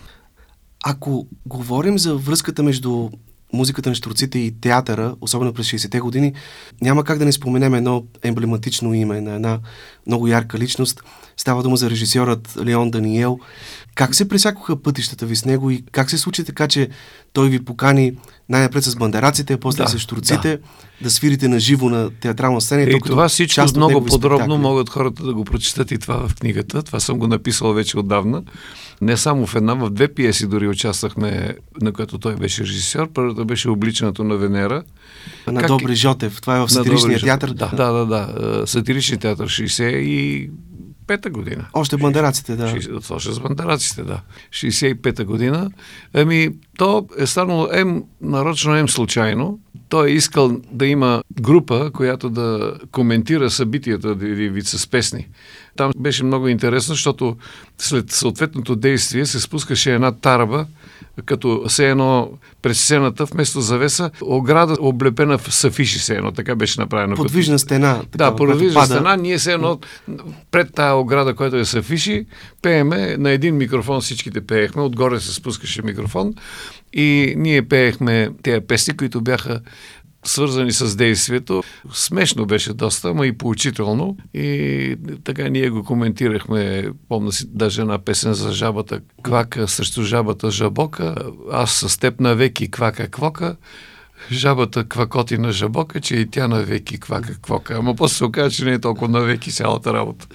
Ако 0.84 1.26
говорим 1.46 1.98
за 1.98 2.14
връзката 2.14 2.62
между 2.62 3.10
музиката 3.52 3.88
на 3.88 3.94
штурците 3.94 4.38
и 4.38 4.60
театъра, 4.60 5.14
особено 5.20 5.52
през 5.52 5.66
60-те 5.66 6.00
години, 6.00 6.34
няма 6.82 7.04
как 7.04 7.18
да 7.18 7.24
не 7.24 7.32
споменем 7.32 7.74
едно 7.74 8.04
емблематично 8.22 8.94
име 8.94 9.20
на 9.20 9.34
една 9.34 9.60
много 10.06 10.26
ярка 10.26 10.58
личност. 10.58 11.02
Става 11.36 11.62
дума 11.62 11.76
за 11.76 11.90
режисьорът 11.90 12.58
Леон 12.64 12.90
Даниел. 12.90 13.38
Как 13.94 14.14
се 14.14 14.28
пресякоха 14.28 14.82
пътищата 14.82 15.26
ви 15.26 15.36
с 15.36 15.44
него 15.44 15.70
и 15.70 15.84
как 15.92 16.10
се 16.10 16.18
случи 16.18 16.44
така, 16.44 16.68
че 16.68 16.88
той 17.32 17.48
ви 17.48 17.64
покани 17.64 18.16
най-напред 18.50 18.84
с 18.84 18.96
бандараците, 18.96 19.56
после 19.56 19.82
Да, 19.82 19.88
с 19.88 19.98
штурците, 19.98 20.56
да. 20.56 21.04
да 21.04 21.10
свирите 21.10 21.48
на 21.48 21.60
живо 21.60 21.88
на 21.88 22.10
театрална 22.10 22.60
сцена? 22.60 22.82
И 22.82 23.00
това 23.00 23.28
всичко 23.28 23.64
много 23.76 24.04
подробно 24.04 24.38
спектакли. 24.38 24.62
могат 24.62 24.88
хората 24.88 25.22
да 25.22 25.34
го 25.34 25.44
прочитат 25.44 25.90
и 25.90 25.98
това 25.98 26.28
в 26.28 26.34
книгата. 26.34 26.82
Това 26.82 27.00
съм 27.00 27.18
го 27.18 27.26
написал 27.26 27.72
вече 27.72 27.98
отдавна. 27.98 28.42
Не 29.00 29.16
само 29.16 29.46
в 29.46 29.54
една, 29.54 29.74
в 29.74 29.90
две 29.90 30.08
пиеси 30.08 30.46
дори 30.46 30.68
участвахме, 30.68 31.54
на 31.80 31.92
която 31.92 32.18
той 32.18 32.36
беше 32.36 32.62
режисьор. 32.62 33.08
Първата 33.14 33.44
беше 33.44 33.68
Обличането 33.70 34.24
на 34.24 34.36
Венера. 34.36 34.82
На 35.46 35.60
Как- 35.60 35.66
Добри 35.66 35.94
Жотев. 35.94 36.40
Това 36.40 36.56
е 36.56 36.60
в 36.60 36.68
сатиричния 36.68 37.20
театър. 37.20 37.52
Да, 37.52 37.68
да, 37.68 37.92
да. 37.92 38.06
да. 38.06 38.60
Е, 38.62 38.66
Сатирични 38.66 39.16
театър 39.18 39.48
65-та 41.10 41.30
година. 41.30 41.66
Още 41.72 41.96
бандараците, 41.96 42.56
да. 42.56 42.66
60, 42.66 43.14
още 43.14 43.32
с 43.32 43.40
бандараците, 43.40 44.02
да. 44.02 44.20
65-та 44.50 45.24
година. 45.24 45.70
Ами, 46.14 46.50
то 46.78 47.06
е 47.18 47.26
станало 47.26 47.68
ем 47.72 48.04
нарочно, 48.20 48.76
ем 48.76 48.88
случайно. 48.88 49.60
Той 49.88 50.08
е 50.08 50.12
искал 50.12 50.60
да 50.72 50.86
има 50.86 51.22
група, 51.40 51.90
която 51.94 52.30
да 52.30 52.74
коментира 52.90 53.50
събитията 53.50 54.08
или 54.08 54.48
вид 54.48 54.66
с 54.66 54.86
песни. 54.86 55.28
Там 55.80 55.92
беше 55.96 56.24
много 56.24 56.48
интересно, 56.48 56.94
защото 56.94 57.36
след 57.78 58.10
съответното 58.10 58.76
действие 58.76 59.26
се 59.26 59.40
спускаше 59.40 59.94
една 59.94 60.12
тарба, 60.12 60.66
като 61.26 61.64
все 61.68 61.90
едно 61.90 62.30
през 62.62 62.80
сцената, 62.80 63.24
вместо 63.24 63.60
завеса, 63.60 64.10
ограда 64.22 64.76
облепена 64.80 65.38
в 65.38 65.54
сафиши 65.54 65.98
се 65.98 66.14
едно, 66.14 66.32
така 66.32 66.54
беше 66.54 66.80
направено. 66.80 67.16
Подвижна 67.16 67.58
стена. 67.58 67.94
да, 67.94 68.04
такава, 68.10 68.36
която 68.36 68.52
подвижна 68.52 68.80
пада. 68.80 68.94
стена, 68.94 69.16
ние 69.16 69.38
се 69.38 69.52
едно 69.52 69.78
пред 70.50 70.74
тая 70.74 70.94
ограда, 70.94 71.34
която 71.34 71.56
е 71.56 71.64
с 71.64 71.74
афиши, 71.74 72.26
пееме 72.62 73.16
на 73.16 73.30
един 73.30 73.56
микрофон, 73.56 74.00
всичките 74.00 74.40
пеехме, 74.40 74.82
отгоре 74.82 75.20
се 75.20 75.34
спускаше 75.34 75.82
микрофон 75.82 76.34
и 76.92 77.34
ние 77.36 77.62
пеехме 77.62 78.30
тези 78.42 78.60
песни, 78.60 78.96
които 78.96 79.20
бяха 79.20 79.60
свързани 80.24 80.72
с 80.72 80.96
действието. 80.96 81.62
Смешно 81.92 82.46
беше 82.46 82.72
доста, 82.72 83.08
ама 83.08 83.26
и 83.26 83.38
поучително. 83.38 84.16
И 84.34 84.96
така 85.24 85.48
ние 85.48 85.70
го 85.70 85.84
коментирахме. 85.84 86.90
Помня 87.08 87.32
си 87.32 87.44
даже 87.48 87.80
една 87.80 87.98
песен 87.98 88.34
за 88.34 88.52
жабата 88.52 89.00
Квака 89.22 89.68
срещу 89.68 90.02
жабата 90.02 90.50
Жабока. 90.50 91.14
Аз 91.52 91.70
с 91.70 91.98
теб 91.98 92.20
навеки 92.20 92.70
Квака 92.70 93.08
Квока. 93.08 93.56
Жабата 94.32 94.84
квакоти 94.84 95.38
на 95.38 95.52
жабока, 95.52 96.00
че 96.00 96.16
и 96.16 96.26
тя 96.26 96.48
навеки 96.48 97.00
квака 97.00 97.34
квока. 97.34 97.74
Ама 97.74 97.94
после 97.94 98.16
се 98.16 98.24
оказа, 98.24 98.50
че 98.50 98.64
не 98.64 98.72
е 98.72 98.78
толкова 98.78 99.08
навеки 99.10 99.52
цялата 99.52 99.92
работа. 99.92 100.26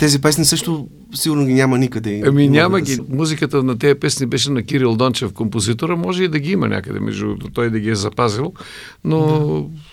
Тези 0.00 0.20
песни 0.20 0.44
също 0.44 0.88
сигурно 1.14 1.46
ги 1.46 1.54
няма 1.54 1.78
никъде. 1.78 2.22
Ами 2.26 2.48
няма 2.48 2.76
да 2.76 2.80
ги. 2.80 2.92
са- 2.92 3.02
Музиката 3.08 3.62
на 3.62 3.78
тези 3.78 3.94
песни 3.94 4.26
беше 4.26 4.50
на 4.50 4.62
Кирил 4.62 4.96
Дончев, 4.96 5.32
композитора. 5.32 5.96
Може 5.96 6.24
и 6.24 6.28
да 6.28 6.38
ги 6.38 6.50
има 6.50 6.68
някъде, 6.68 7.00
между 7.00 7.26
другото, 7.26 7.50
той 7.50 7.70
да 7.70 7.80
ги 7.80 7.90
е 7.90 7.94
запазил. 7.94 8.52
Но 9.04 9.20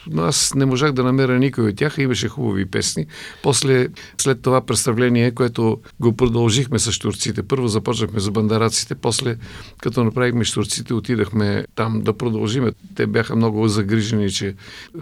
да. 0.07 0.21
аз 0.21 0.53
не 0.55 0.65
можах 0.65 0.91
да 0.91 1.03
намеря 1.03 1.39
никой 1.39 1.63
от 1.63 1.75
тях. 1.75 1.97
Имаше 1.97 2.27
хубави 2.27 2.65
песни. 2.65 3.05
После, 3.43 3.87
след 4.17 4.41
това 4.41 4.61
представление, 4.61 5.31
което 5.31 5.77
го 5.99 6.15
продължихме 6.15 6.79
с 6.79 6.91
штурците. 6.91 7.43
Първо 7.43 7.67
започнахме 7.67 8.19
за 8.19 8.31
бандараците, 8.31 8.95
после 8.95 9.35
като 9.77 10.03
направихме 10.03 10.43
штурците, 10.43 10.93
отидахме 10.93 11.65
там 11.75 12.01
да 12.01 12.13
продължиме. 12.13 12.71
Те 12.95 13.07
бяха 13.07 13.22
много 13.29 13.67
загрижени, 13.67 14.31
че 14.31 14.55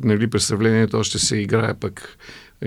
нали, 0.04 0.30
представлението 0.30 0.98
още 0.98 1.20
се 1.20 1.38
играе 1.38 1.74
пък 1.74 2.18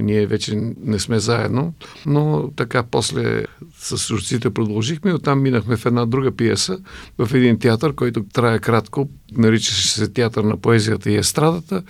ние 0.02 0.26
вече 0.26 0.74
не 0.84 0.98
сме 0.98 1.18
заедно, 1.18 1.74
но 2.06 2.50
така 2.56 2.82
после 2.82 3.44
с 3.78 3.98
сурците 3.98 4.50
продължихме 4.50 5.10
и 5.10 5.14
оттам 5.14 5.42
минахме 5.42 5.76
в 5.76 5.86
една 5.86 6.06
друга 6.06 6.32
пиеса, 6.32 6.78
в 7.18 7.34
един 7.34 7.58
театър, 7.58 7.94
който 7.94 8.24
трае 8.32 8.58
кратко, 8.58 9.08
наричаше 9.32 9.88
се 9.88 10.08
Театър 10.08 10.44
на 10.44 10.56
поезията 10.56 11.10
и 11.10 11.16
естрадата, 11.16 11.82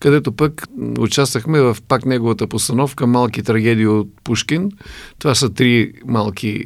където 0.00 0.32
пък 0.32 0.66
участвахме 0.98 1.60
в 1.60 1.76
пак 1.88 2.06
неговата 2.06 2.46
постановка 2.46 3.06
Малки 3.06 3.42
трагедии 3.42 3.86
от 3.86 4.08
Пушкин. 4.24 4.70
Това 5.18 5.34
са 5.34 5.50
три 5.50 5.92
малки 6.06 6.64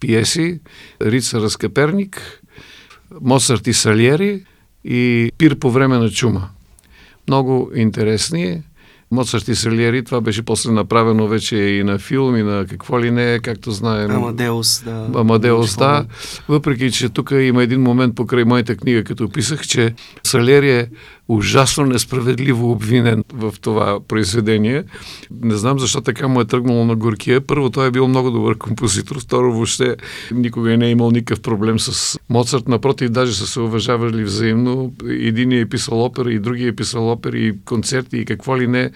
пиеси. 0.00 0.60
Рица 1.02 1.40
Разкаперник, 1.40 2.42
Моцарт 3.20 3.66
и 3.66 3.72
Салиери 3.72 4.44
и 4.84 5.32
Пир 5.38 5.58
по 5.58 5.70
време 5.70 5.98
на 5.98 6.10
чума. 6.10 6.48
Много 7.28 7.70
интересни. 7.74 8.62
Моцарт 9.10 9.48
и 9.48 9.54
Салиери, 9.54 10.04
това 10.04 10.20
беше 10.20 10.42
после 10.42 10.72
направено 10.72 11.28
вече 11.28 11.56
и 11.56 11.84
на 11.84 11.98
филм, 11.98 12.36
и 12.36 12.42
на 12.42 12.66
какво 12.66 13.00
ли 13.00 13.10
не, 13.10 13.38
както 13.42 13.70
знаем. 13.70 14.10
Амадеус, 14.10 14.82
да. 14.84 15.10
Амадеус, 15.14 15.76
да. 15.76 16.06
Въпреки, 16.48 16.92
че 16.92 17.08
тук 17.08 17.30
има 17.30 17.62
един 17.62 17.82
момент 17.82 18.14
покрай 18.14 18.44
моята 18.44 18.76
книга, 18.76 19.04
като 19.04 19.28
писах, 19.28 19.66
че 19.66 19.94
Салери 20.24 20.70
е 20.70 20.88
ужасно 21.28 21.86
несправедливо 21.86 22.70
обвинен 22.70 23.24
в 23.32 23.54
това 23.60 24.00
произведение. 24.08 24.84
Не 25.42 25.54
знам 25.54 25.78
защо 25.78 26.00
така 26.00 26.28
му 26.28 26.40
е 26.40 26.44
тръгнало 26.44 26.84
на 26.84 26.96
горкия. 26.96 27.40
Първо, 27.40 27.70
той 27.70 27.88
е 27.88 27.90
бил 27.90 28.08
много 28.08 28.30
добър 28.30 28.58
композитор. 28.58 29.20
Второ, 29.20 29.52
въобще 29.52 29.96
никога 30.32 30.76
не 30.76 30.86
е 30.86 30.90
имал 30.90 31.10
никакъв 31.10 31.40
проблем 31.40 31.80
с 31.80 32.18
Моцарт. 32.28 32.68
Напротив, 32.68 33.10
даже 33.10 33.34
са 33.34 33.46
се 33.46 33.60
уважавали 33.60 34.24
взаимно. 34.24 34.92
Един 35.08 35.52
е 35.52 35.68
писал 35.68 36.04
опера, 36.04 36.32
и 36.32 36.38
другия 36.38 36.68
е 36.68 36.76
писал 36.76 37.10
опера, 37.10 37.38
и 37.38 37.54
концерти, 37.64 38.16
и 38.16 38.24
какво 38.24 38.58
ли 38.58 38.66
не. 38.66 38.90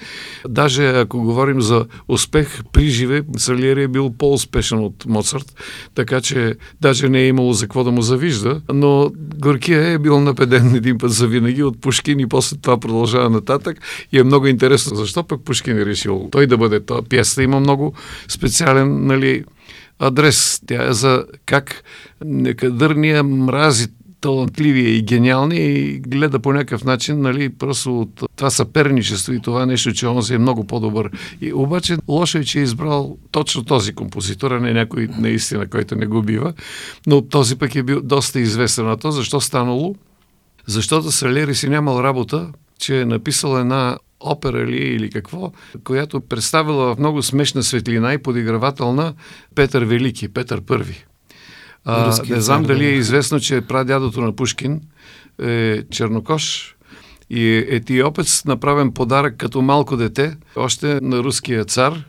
Даже 0.48 0.88
ако 0.88 1.22
говорим 1.22 1.60
за 1.60 1.86
успех 2.08 2.62
при 2.72 2.88
живе, 2.88 3.22
Салиери 3.36 3.82
е 3.82 3.88
бил 3.88 4.14
по-успешен 4.18 4.78
от 4.78 5.06
Моцарт, 5.06 5.54
така 5.94 6.20
че 6.20 6.54
даже 6.80 7.08
не 7.08 7.20
е 7.20 7.28
имало 7.28 7.52
за 7.52 7.64
какво 7.64 7.84
да 7.84 7.90
му 7.90 8.02
завижда, 8.02 8.60
но 8.72 9.10
Горкия 9.38 9.92
е 9.92 9.98
бил 9.98 10.20
напеден 10.20 10.74
един 10.74 10.98
път 10.98 11.12
за 11.12 11.26
винаги 11.26 11.62
от 11.62 11.80
Пушкин 11.80 12.17
и 12.20 12.26
после 12.26 12.56
това 12.56 12.80
продължава 12.80 13.30
нататък 13.30 13.80
и 14.12 14.18
е 14.18 14.24
много 14.24 14.46
интересно 14.46 14.96
защо 14.96 15.22
пък 15.24 15.44
Пушкин 15.44 15.78
е 15.78 15.86
решил 15.86 16.28
той 16.32 16.46
да 16.46 16.56
бъде 16.56 16.80
това. 16.80 17.02
Пиесата 17.02 17.42
има 17.42 17.60
много 17.60 17.94
специален 18.28 19.06
нали, 19.06 19.44
адрес. 19.98 20.60
Тя 20.66 20.88
е 20.88 20.92
за 20.92 21.24
как 21.46 21.84
некадърния 22.24 23.22
мрази 23.22 23.86
талантливия 24.20 24.96
и 24.96 25.02
гениалния 25.02 25.62
и 25.62 25.98
гледа 25.98 26.38
по 26.38 26.52
някакъв 26.52 26.84
начин, 26.84 27.20
нали, 27.20 27.48
просто 27.48 28.00
от 28.00 28.22
това 28.36 28.50
съперничество 28.50 29.32
и 29.32 29.40
това 29.40 29.66
нещо, 29.66 29.92
че 29.92 30.06
онзи 30.06 30.34
е 30.34 30.38
много 30.38 30.64
по-добър. 30.64 31.10
И 31.40 31.52
обаче 31.52 31.96
лошо 32.08 32.38
е, 32.38 32.44
че 32.44 32.60
е 32.60 32.62
избрал 32.62 33.16
точно 33.30 33.64
този 33.64 33.92
композитор, 33.92 34.50
а 34.50 34.60
не 34.60 34.72
някой 34.72 35.08
наистина, 35.18 35.66
който 35.66 35.94
не 35.94 36.06
го 36.06 36.22
бива. 36.22 36.52
Но 37.06 37.22
този 37.22 37.56
пък 37.56 37.74
е 37.74 37.82
бил 37.82 38.00
доста 38.02 38.40
известен 38.40 38.86
на 38.86 38.96
то. 38.96 39.10
Защо 39.10 39.40
станало? 39.40 39.94
Защото 40.68 41.12
Салери 41.12 41.54
си 41.54 41.68
нямал 41.68 42.02
работа, 42.02 42.48
че 42.78 43.00
е 43.00 43.04
написал 43.04 43.58
една 43.58 43.98
опера 44.20 44.66
ли 44.66 44.76
или 44.76 45.10
какво, 45.10 45.52
която 45.84 46.20
представила 46.20 46.94
в 46.94 46.98
много 46.98 47.22
смешна 47.22 47.62
светлина 47.62 48.14
и 48.14 48.18
подигравателна 48.18 49.14
Петър 49.54 49.84
Велики, 49.84 50.28
Петър 50.28 50.60
Първи. 50.60 51.04
А, 51.84 52.14
не 52.28 52.40
знам 52.40 52.62
дали 52.62 52.84
да. 52.84 52.90
е 52.90 52.94
известно, 52.94 53.40
че 53.40 53.60
прадядото 53.60 54.20
на 54.20 54.36
Пушкин 54.36 54.80
е 55.42 55.82
чернокош 55.90 56.76
и 57.30 57.64
етиопец, 57.68 58.44
направен 58.44 58.92
подарък 58.92 59.36
като 59.36 59.62
малко 59.62 59.96
дете, 59.96 60.36
още 60.56 61.00
на 61.02 61.18
руския 61.18 61.64
цар, 61.64 62.04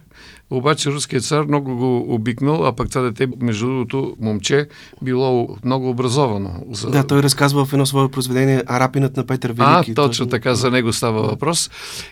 Обаче 0.51 0.91
руският 0.91 1.23
цар 1.23 1.43
много 1.43 1.75
го 1.75 2.13
обикнал, 2.13 2.65
а 2.65 2.75
пък 2.75 2.89
това 2.89 3.01
дете, 3.01 3.27
между 3.41 3.65
другото, 3.65 4.15
момче, 4.19 4.67
било 5.01 5.57
много 5.65 5.89
образовано. 5.89 6.63
За... 6.71 6.89
Да, 6.89 7.07
той 7.07 7.23
разказва 7.23 7.65
в 7.65 7.73
едно 7.73 7.85
свое 7.85 8.11
произведение 8.11 8.63
Арапинът 8.67 9.17
на 9.17 9.25
Петър 9.25 9.49
Велики. 9.49 9.91
А, 9.91 9.95
точно 9.95 10.25
той... 10.25 10.39
така, 10.39 10.55
за 10.55 10.71
него 10.71 10.93
става 10.93 11.21
въпрос. 11.21 11.69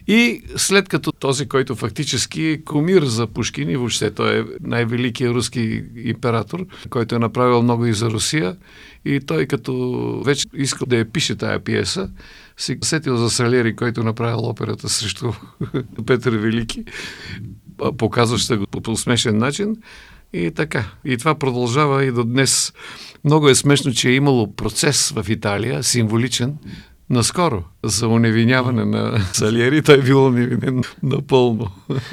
И 0.08 0.42
след 0.56 0.90
като 0.90 1.12
този, 1.12 1.46
който 1.46 1.76
фактически 1.76 2.44
е 2.44 2.64
кумир 2.64 3.04
за 3.04 3.28
Пушкин 3.28 3.70
и 3.70 3.78
въобще 3.78 4.12
той 4.12 4.40
е 4.40 4.44
най-великият 4.62 5.36
руски 5.36 5.84
император, 6.04 6.66
който 6.90 7.16
е 7.16 7.20
направил 7.20 7.62
много 7.62 7.86
и 7.86 7.94
за 7.94 8.10
Русия, 8.10 8.58
и 9.06 9.20
той 9.20 9.46
като 9.46 10.22
вече 10.26 10.46
искал 10.54 10.86
да 10.88 10.98
я 10.98 11.12
пише 11.12 11.36
тая 11.36 11.60
пиеса, 11.60 12.10
си 12.58 12.78
сетил 12.82 13.18
за 13.18 13.30
Салери, 13.30 13.76
който 13.76 14.04
направил 14.04 14.40
операта 14.40 14.90
срещу 14.90 15.32
Петър 16.06 16.38
Велики, 16.38 16.84
показваща 17.98 18.58
го 18.58 18.66
по 18.66 18.98
смешен 18.98 19.38
начин. 19.38 19.76
И 20.34 20.52
така. 20.52 20.86
И 21.06 21.18
това 21.18 21.36
продължава 21.36 22.06
и 22.06 22.12
до 22.12 22.24
днес. 22.24 22.74
Много 23.24 23.50
е 23.50 23.56
смешно, 23.56 23.94
че 23.94 24.10
е 24.10 24.14
имало 24.14 24.56
процес 24.56 25.14
в 25.16 25.26
Италия, 25.30 25.84
символичен, 25.84 26.56
наскоро 27.10 27.64
за 27.84 28.08
уневиняване 28.08 28.86
на 28.86 29.20
Салиери. 29.34 29.82
Той 29.82 29.98
е 29.98 30.02
бил 30.02 30.26
уневинен 30.26 30.84
напълно. 31.04 31.68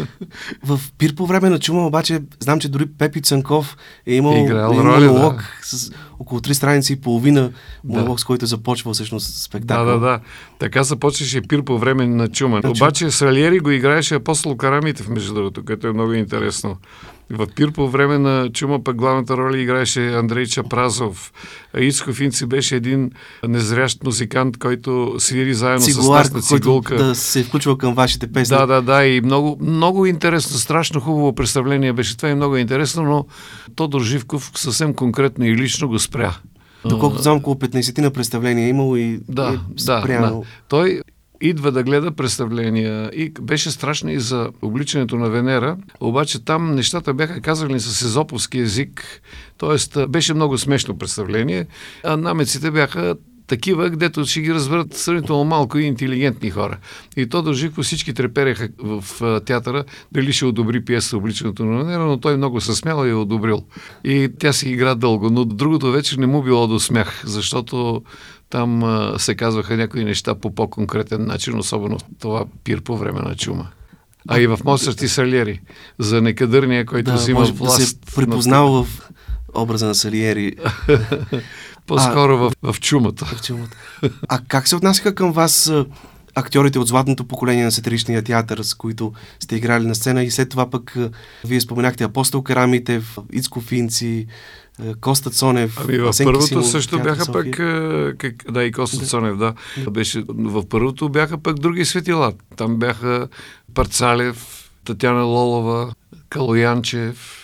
В 0.65 0.81
пир 0.99 1.15
по 1.15 1.27
време 1.27 1.51
на 1.51 1.59
чума 1.59 1.87
обаче 1.87 2.21
знам, 2.41 2.61
че 2.61 2.69
дори 2.69 2.87
Пепи 2.87 3.23
Цанков 3.23 3.77
е 4.07 4.15
имал 4.15 4.45
Играл 4.45 4.73
е 4.73 4.77
роля, 4.77 5.07
монолог 5.07 5.35
да. 5.35 5.45
с 5.63 5.93
около 6.19 6.41
три 6.41 6.55
страници 6.55 6.93
и 6.93 6.97
половина 6.97 7.51
монолог, 7.85 8.17
да. 8.17 8.21
с 8.21 8.25
който 8.25 8.45
е 8.45 8.49
започва 8.49 8.93
всъщност 8.93 9.43
спектакъл. 9.43 9.85
Да, 9.85 9.93
да, 9.93 9.99
да. 9.99 10.21
Така 10.59 10.83
започваше 10.83 11.43
пир 11.43 11.65
по 11.65 11.79
време 11.79 12.07
на 12.07 12.29
чума. 12.29 12.61
На 12.65 12.71
обаче 12.71 13.11
Салиери 13.11 13.59
го 13.59 13.71
играеше 13.71 14.15
апостол 14.15 14.57
Карамитев, 14.57 15.09
между 15.09 15.35
другото, 15.35 15.65
което 15.65 15.87
е 15.87 15.93
много 15.93 16.13
интересно. 16.13 16.77
В 17.31 17.47
Пир 17.57 17.73
по 17.73 17.89
време 17.89 18.19
на 18.19 18.51
чума 18.53 18.85
пък 18.85 18.97
главната 18.97 19.37
роля 19.37 19.59
играеше 19.59 20.13
Андрей 20.13 20.47
Чапразов. 20.47 21.33
Ицко 21.79 22.13
Финци 22.13 22.47
беше 22.47 22.77
един 22.77 23.11
незрящ 23.49 24.05
музикант, 24.05 24.59
който 24.59 25.15
свири 25.19 25.55
заедно 25.55 25.87
Цигулар, 25.87 26.25
с 26.25 26.33
нас 26.33 26.35
на 26.35 26.59
цигулка. 26.59 26.97
да 26.97 27.15
се 27.15 27.45
включва 27.45 27.79
към 27.79 27.95
вашите 27.95 28.33
песни. 28.33 28.57
Да, 28.57 28.67
да, 28.67 28.83
да. 28.83 29.07
И 29.07 29.21
много, 29.21 29.59
много 29.61 30.07
интересно, 30.07 30.59
страшно 30.59 31.01
хубаво 31.01 31.35
представление 31.35 31.93
беше 31.93 32.17
това 32.17 32.29
и 32.29 32.35
много 32.35 32.57
интересно, 32.57 33.03
но 33.03 33.27
Тодор 33.77 34.03
Живков 34.03 34.51
съвсем 34.55 34.95
конкретно 34.95 35.45
и 35.45 35.57
лично 35.57 35.89
го 35.89 35.99
спря. 36.05 36.37
Доколкото 36.89 37.23
знам, 37.23 37.37
около 37.37 37.57
15 37.57 37.99
на 37.99 38.11
представления 38.11 38.67
е 38.67 38.69
имало 38.69 38.97
и 38.97 39.21
да, 39.29 39.61
е 39.77 39.81
спряно. 39.81 40.29
Да, 40.29 40.35
да. 40.35 40.47
Той 40.69 41.01
идва 41.41 41.73
да 41.73 41.83
гледа 41.83 42.13
представления 42.13 43.11
и 43.15 43.33
беше 43.41 43.71
страшно 43.71 44.11
и 44.11 44.21
за 44.21 44.51
обличането 44.63 45.17
на 45.17 45.31
Венера, 45.31 45.77
обаче 46.01 46.45
там 46.45 46.75
нещата 46.75 47.15
бяха 47.15 47.41
казани 47.41 47.81
с 47.81 48.03
езоповски 48.03 48.59
език, 48.59 49.23
т.е. 49.59 50.07
беше 50.07 50.35
много 50.35 50.59
смешно 50.59 50.99
представление, 50.99 51.67
а 52.05 52.17
намеците 52.17 52.71
бяха 52.71 53.15
такива, 53.47 53.91
гдето 53.91 54.25
ще 54.25 54.41
ги 54.41 54.55
разберат 54.55 54.95
сравнително 54.95 55.45
малко 55.45 55.79
и 55.79 55.85
интелигентни 55.85 56.51
хора. 56.51 56.79
И 57.17 57.27
то 57.27 57.43
дължи, 57.43 57.71
всички 57.83 58.15
трепереха 58.15 58.69
в 58.79 59.05
театъра, 59.41 59.85
дали 60.13 60.33
ще 60.33 60.45
одобри 60.45 60.85
пиеса 60.85 61.17
обличането 61.17 61.65
на 61.65 61.85
Венера, 61.85 62.05
но 62.07 62.21
той 62.21 62.37
много 62.37 62.61
се 62.61 62.75
смял 62.75 63.07
и 63.07 63.11
е 63.11 63.15
одобрил. 63.15 63.63
И 64.05 64.31
тя 64.39 64.53
си 64.53 64.69
игра 64.69 64.95
дълго, 64.95 65.31
но 65.31 65.45
другото 65.45 65.93
вече 65.93 66.21
не 66.21 66.27
му 66.27 66.43
било 66.43 66.67
до 66.67 66.81
смях, 66.81 67.23
защото 67.27 68.03
там 68.51 68.85
а, 68.85 69.19
се 69.19 69.35
казваха 69.35 69.77
някои 69.77 70.05
неща 70.05 70.35
по 70.35 70.55
по-конкретен 70.55 71.27
начин, 71.27 71.59
особено 71.59 71.99
това 72.21 72.45
пир 72.65 72.83
по 72.83 72.97
време 72.97 73.21
на 73.21 73.35
чума. 73.35 73.69
А 74.29 74.41
и 74.41 74.47
в 74.47 74.59
Моцарт 74.65 75.03
и 75.03 75.09
Салиери, 75.09 75.61
за 75.99 76.23
некадърния, 76.23 76.87
който 76.87 77.11
да, 77.11 77.17
взима 77.17 77.45
власт. 77.45 77.79
Да 77.79 77.87
се 77.87 77.97
припознал 78.17 78.73
на... 78.73 78.85
в 78.85 79.11
образа 79.55 79.87
на 79.87 79.95
Салиери. 79.95 80.57
По-скоро 81.87 82.39
в, 82.39 82.53
в 82.73 82.81
чумата. 82.81 83.25
В 83.37 83.43
чумата. 83.43 83.77
А 84.29 84.41
как 84.49 84.69
се 84.69 84.77
отнасяха 84.77 85.15
към 85.15 85.33
вас 85.33 85.73
актьорите 86.35 86.79
от 86.79 86.89
златното 86.89 87.25
поколение 87.25 87.65
на 87.65 87.73
сатиричния 87.73 88.23
театър, 88.23 88.63
с 88.63 88.75
които 88.75 89.13
сте 89.41 89.57
играли 89.57 89.87
на 89.87 89.95
сцена 89.95 90.23
и 90.23 90.31
след 90.31 90.49
това 90.49 90.71
пък 90.71 90.97
вие 91.45 91.61
споменахте 91.61 92.05
Апостол 92.05 92.43
Карамитев, 92.43 93.19
Ицко 93.33 93.61
Финци, 93.61 94.27
Коста 95.01 95.31
Цонев. 95.31 95.79
Ами 95.85 95.99
в 95.99 96.09
Асен 96.09 96.25
първото 96.25 96.45
Кисимов, 96.45 96.69
също 96.69 96.99
бяха 96.99 97.25
София. 97.25 97.45
пък, 97.45 97.57
как, 98.19 98.53
да 98.53 98.65
и 98.65 98.73
Коста 98.73 98.99
да. 98.99 99.07
Цонев, 99.07 99.37
да. 99.37 99.55
Беше, 99.91 100.25
в 100.29 100.69
първото 100.69 101.09
бяха 101.09 101.39
пък 101.39 101.59
други 101.59 101.85
светила. 101.85 102.33
Там 102.57 102.77
бяха 102.77 103.29
Парцалев, 103.75 104.71
Татяна 104.85 105.23
Лолова, 105.23 105.93
Калоянчев, 106.29 107.44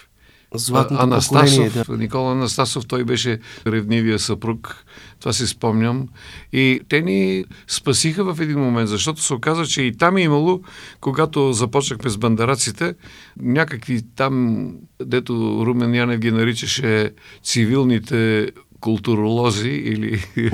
Златното 0.54 1.02
Анастасов, 1.02 1.86
да. 1.86 1.96
Никола 1.96 2.32
Анастасов, 2.32 2.86
той 2.86 3.04
беше 3.04 3.38
ревнивия 3.66 4.18
съпруг, 4.18 4.84
това 5.20 5.32
си 5.32 5.46
спомням. 5.46 6.08
И 6.52 6.80
те 6.88 7.00
ни 7.00 7.44
спасиха 7.68 8.34
в 8.34 8.40
един 8.40 8.58
момент, 8.58 8.88
защото 8.88 9.22
се 9.22 9.34
оказа, 9.34 9.66
че 9.66 9.82
и 9.82 9.96
там 9.96 10.16
е 10.16 10.22
имало, 10.22 10.60
когато 11.00 11.52
започнахме 11.52 12.10
с 12.10 12.18
бандараците, 12.18 12.94
някакви 13.40 14.02
там, 14.16 14.66
дето 15.02 15.62
Румен 15.66 15.94
Янев 15.94 16.20
ги 16.20 16.30
наричаше 16.30 17.10
цивилните 17.42 18.50
културолози 18.80 19.68
или 19.68 20.24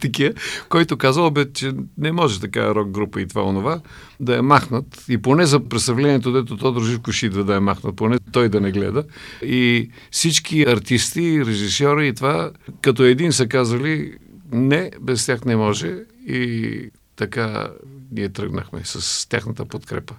такива, 0.00 0.34
който 0.68 0.96
казал, 0.96 1.30
бе, 1.30 1.52
че 1.52 1.72
не 1.98 2.12
може 2.12 2.40
така 2.40 2.74
рок 2.74 2.88
група 2.88 3.20
и 3.20 3.26
това 3.26 3.42
онова 3.42 3.80
да 4.20 4.36
е 4.36 4.42
махнат. 4.42 5.04
И 5.08 5.18
поне 5.18 5.46
за 5.46 5.60
представлението, 5.60 6.32
дето 6.32 6.56
Тодор 6.56 6.82
Живко 6.82 7.12
ще 7.12 7.26
идва 7.26 7.44
да 7.44 7.56
е 7.56 7.60
махнат, 7.60 7.96
поне 7.96 8.18
той 8.32 8.48
да 8.48 8.60
не 8.60 8.72
гледа. 8.72 9.04
И 9.42 9.90
всички 10.10 10.62
артисти, 10.62 11.44
режисьори 11.46 12.08
и 12.08 12.14
това, 12.14 12.50
като 12.82 13.02
един 13.02 13.32
са 13.32 13.46
казали, 13.46 14.12
не, 14.52 14.90
без 15.00 15.26
тях 15.26 15.44
не 15.44 15.56
може. 15.56 15.96
И 16.26 16.90
така 17.16 17.68
ние 18.12 18.28
тръгнахме 18.28 18.80
с 18.84 19.28
тяхната 19.28 19.64
подкрепа. 19.64 20.14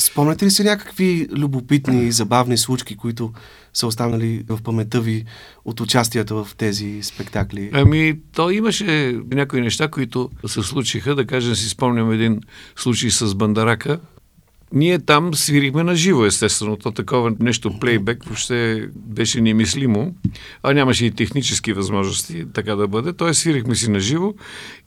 Спомняте 0.00 0.46
ли 0.46 0.50
си 0.50 0.62
някакви 0.62 1.28
любопитни 1.36 2.06
и 2.06 2.12
забавни 2.12 2.58
случки, 2.58 2.96
които 2.96 3.32
са 3.74 3.86
останали 3.86 4.44
в 4.48 4.62
паметта 4.62 5.00
ви 5.00 5.24
от 5.64 5.80
участията 5.80 6.34
в 6.34 6.48
тези 6.56 7.00
спектакли? 7.02 7.70
Ами, 7.72 8.18
то 8.34 8.50
имаше 8.50 9.18
някои 9.30 9.60
неща, 9.60 9.88
които 9.88 10.30
се 10.46 10.62
случиха. 10.62 11.14
Да 11.14 11.26
кажем, 11.26 11.54
си 11.54 11.68
спомням 11.68 12.12
един 12.12 12.40
случай 12.76 13.10
с 13.10 13.34
Бандарака. 13.34 14.00
Ние 14.72 14.98
там 14.98 15.34
свирихме 15.34 15.82
на 15.82 15.96
живо, 15.96 16.24
естествено. 16.24 16.76
То 16.76 16.90
такова 16.90 17.32
нещо 17.40 17.78
плейбек 17.80 18.24
въобще 18.24 18.88
беше 18.94 19.40
немислимо, 19.40 20.14
а 20.62 20.72
нямаше 20.72 21.06
и 21.06 21.10
технически 21.10 21.72
възможности 21.72 22.44
така 22.54 22.74
да 22.76 22.88
бъде. 22.88 23.12
Тоест 23.12 23.40
свирихме 23.40 23.74
си 23.74 23.90
на 23.90 24.00
живо 24.00 24.34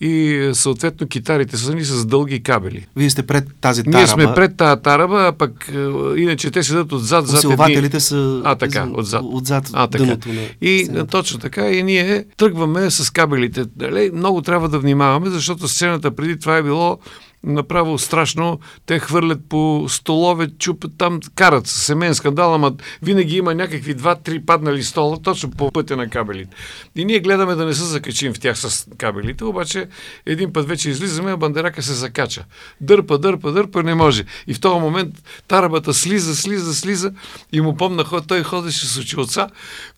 и 0.02 0.50
съответно 0.54 1.08
китарите 1.08 1.58
са 1.58 1.76
ни 1.76 1.84
с 1.84 2.06
дълги 2.06 2.44
кабели. 2.44 2.86
Вие 2.96 3.10
сте 3.10 3.24
пред 3.24 3.48
тази 3.62 3.84
тараба. 3.84 3.98
Ние 3.98 4.08
сме 4.08 4.34
пред 4.36 4.58
тази 4.58 4.82
тараба, 4.82 5.28
а 5.28 5.32
пък 5.32 5.72
е, 5.76 6.22
иначе 6.22 6.52
те 6.52 6.64
седат 6.64 6.92
отзад. 6.92 7.28
Зад 7.28 7.44
едни... 7.70 8.00
са 8.00 8.42
а, 8.46 8.56
така, 8.56 8.88
отзад. 8.94 9.22
отзад 9.26 9.70
а, 9.74 9.88
така. 9.88 10.06
дъното 10.06 10.30
на 10.30 10.42
И 10.62 10.84
сцената. 10.84 11.08
точно 11.08 11.40
така. 11.40 11.70
И 11.72 11.84
ние 11.84 12.26
тръгваме 12.38 12.90
с 12.90 13.10
кабелите. 13.10 13.66
Дали? 13.76 14.12
Много 14.14 14.42
трябва 14.42 14.70
да 14.70 14.80
внимаваме, 14.80 15.30
защото 15.30 15.68
сцената 15.68 16.16
преди 16.16 16.40
това 16.40 16.58
е 16.58 16.64
било 16.64 17.00
направо 17.44 17.98
страшно. 17.98 18.60
Те 18.86 19.00
хвърлят 19.00 19.40
по 19.50 19.86
столове, 19.90 20.48
чупят 20.60 20.92
там, 20.98 21.20
карат 21.36 21.68
семейен 21.68 22.16
скандал, 22.16 22.54
ама 22.54 22.74
винаги 23.02 23.38
има 23.38 23.56
някакви 23.56 23.94
два-три 23.94 24.46
паднали 24.46 24.84
стола 24.84 25.22
точно 25.22 25.52
по 25.52 25.72
пътя 25.72 25.98
на 25.98 26.10
кабелите. 26.10 26.56
И 26.96 27.06
ние 27.06 27.20
гледаме 27.20 27.56
да 27.56 27.66
не 27.66 27.74
се 27.74 27.84
закачим 27.84 28.34
в 28.34 28.40
тях 28.40 28.60
с 28.60 28.88
кабелите, 28.98 29.44
обаче 29.44 29.88
един 30.26 30.54
път 30.54 30.68
вече 30.68 30.90
излизаме, 30.90 31.32
а 31.32 31.38
бандерака 31.38 31.82
се 31.82 31.94
закача. 31.94 32.46
Дърпа, 32.82 33.18
дърпа, 33.18 33.52
дърпа, 33.52 33.84
не 33.84 33.96
може. 33.96 34.26
И 34.48 34.54
в 34.54 34.60
този 34.60 34.80
момент 34.80 35.24
тарабата 35.48 35.94
слиза, 35.94 36.36
слиза, 36.36 36.76
слиза 36.76 37.12
и 37.52 37.62
му 37.62 37.78
помна, 37.78 38.06
той 38.28 38.44
ходеше 38.44 38.86
с 38.86 38.98
очилца, 38.98 39.50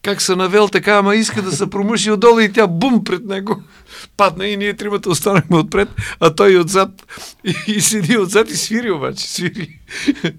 как 0.05 0.21
се 0.21 0.35
навел 0.35 0.67
така, 0.67 0.91
ама 0.91 1.15
иска 1.15 1.41
да 1.41 1.51
се 1.51 1.69
промуши 1.69 2.11
отдолу 2.11 2.39
и 2.39 2.53
тя 2.53 2.67
бум 2.67 3.03
пред 3.03 3.25
него 3.25 3.61
падна 4.17 4.47
и 4.47 4.57
ние 4.57 4.73
тримата 4.73 5.09
останахме 5.09 5.57
отпред, 5.57 5.89
а 6.19 6.35
той 6.35 6.57
отзад 6.57 6.89
и, 7.43 7.55
и 7.67 7.81
седи 7.81 8.17
отзад 8.17 8.49
и 8.49 8.55
свири 8.55 8.91
обаче, 8.91 9.27
свири. 9.27 9.79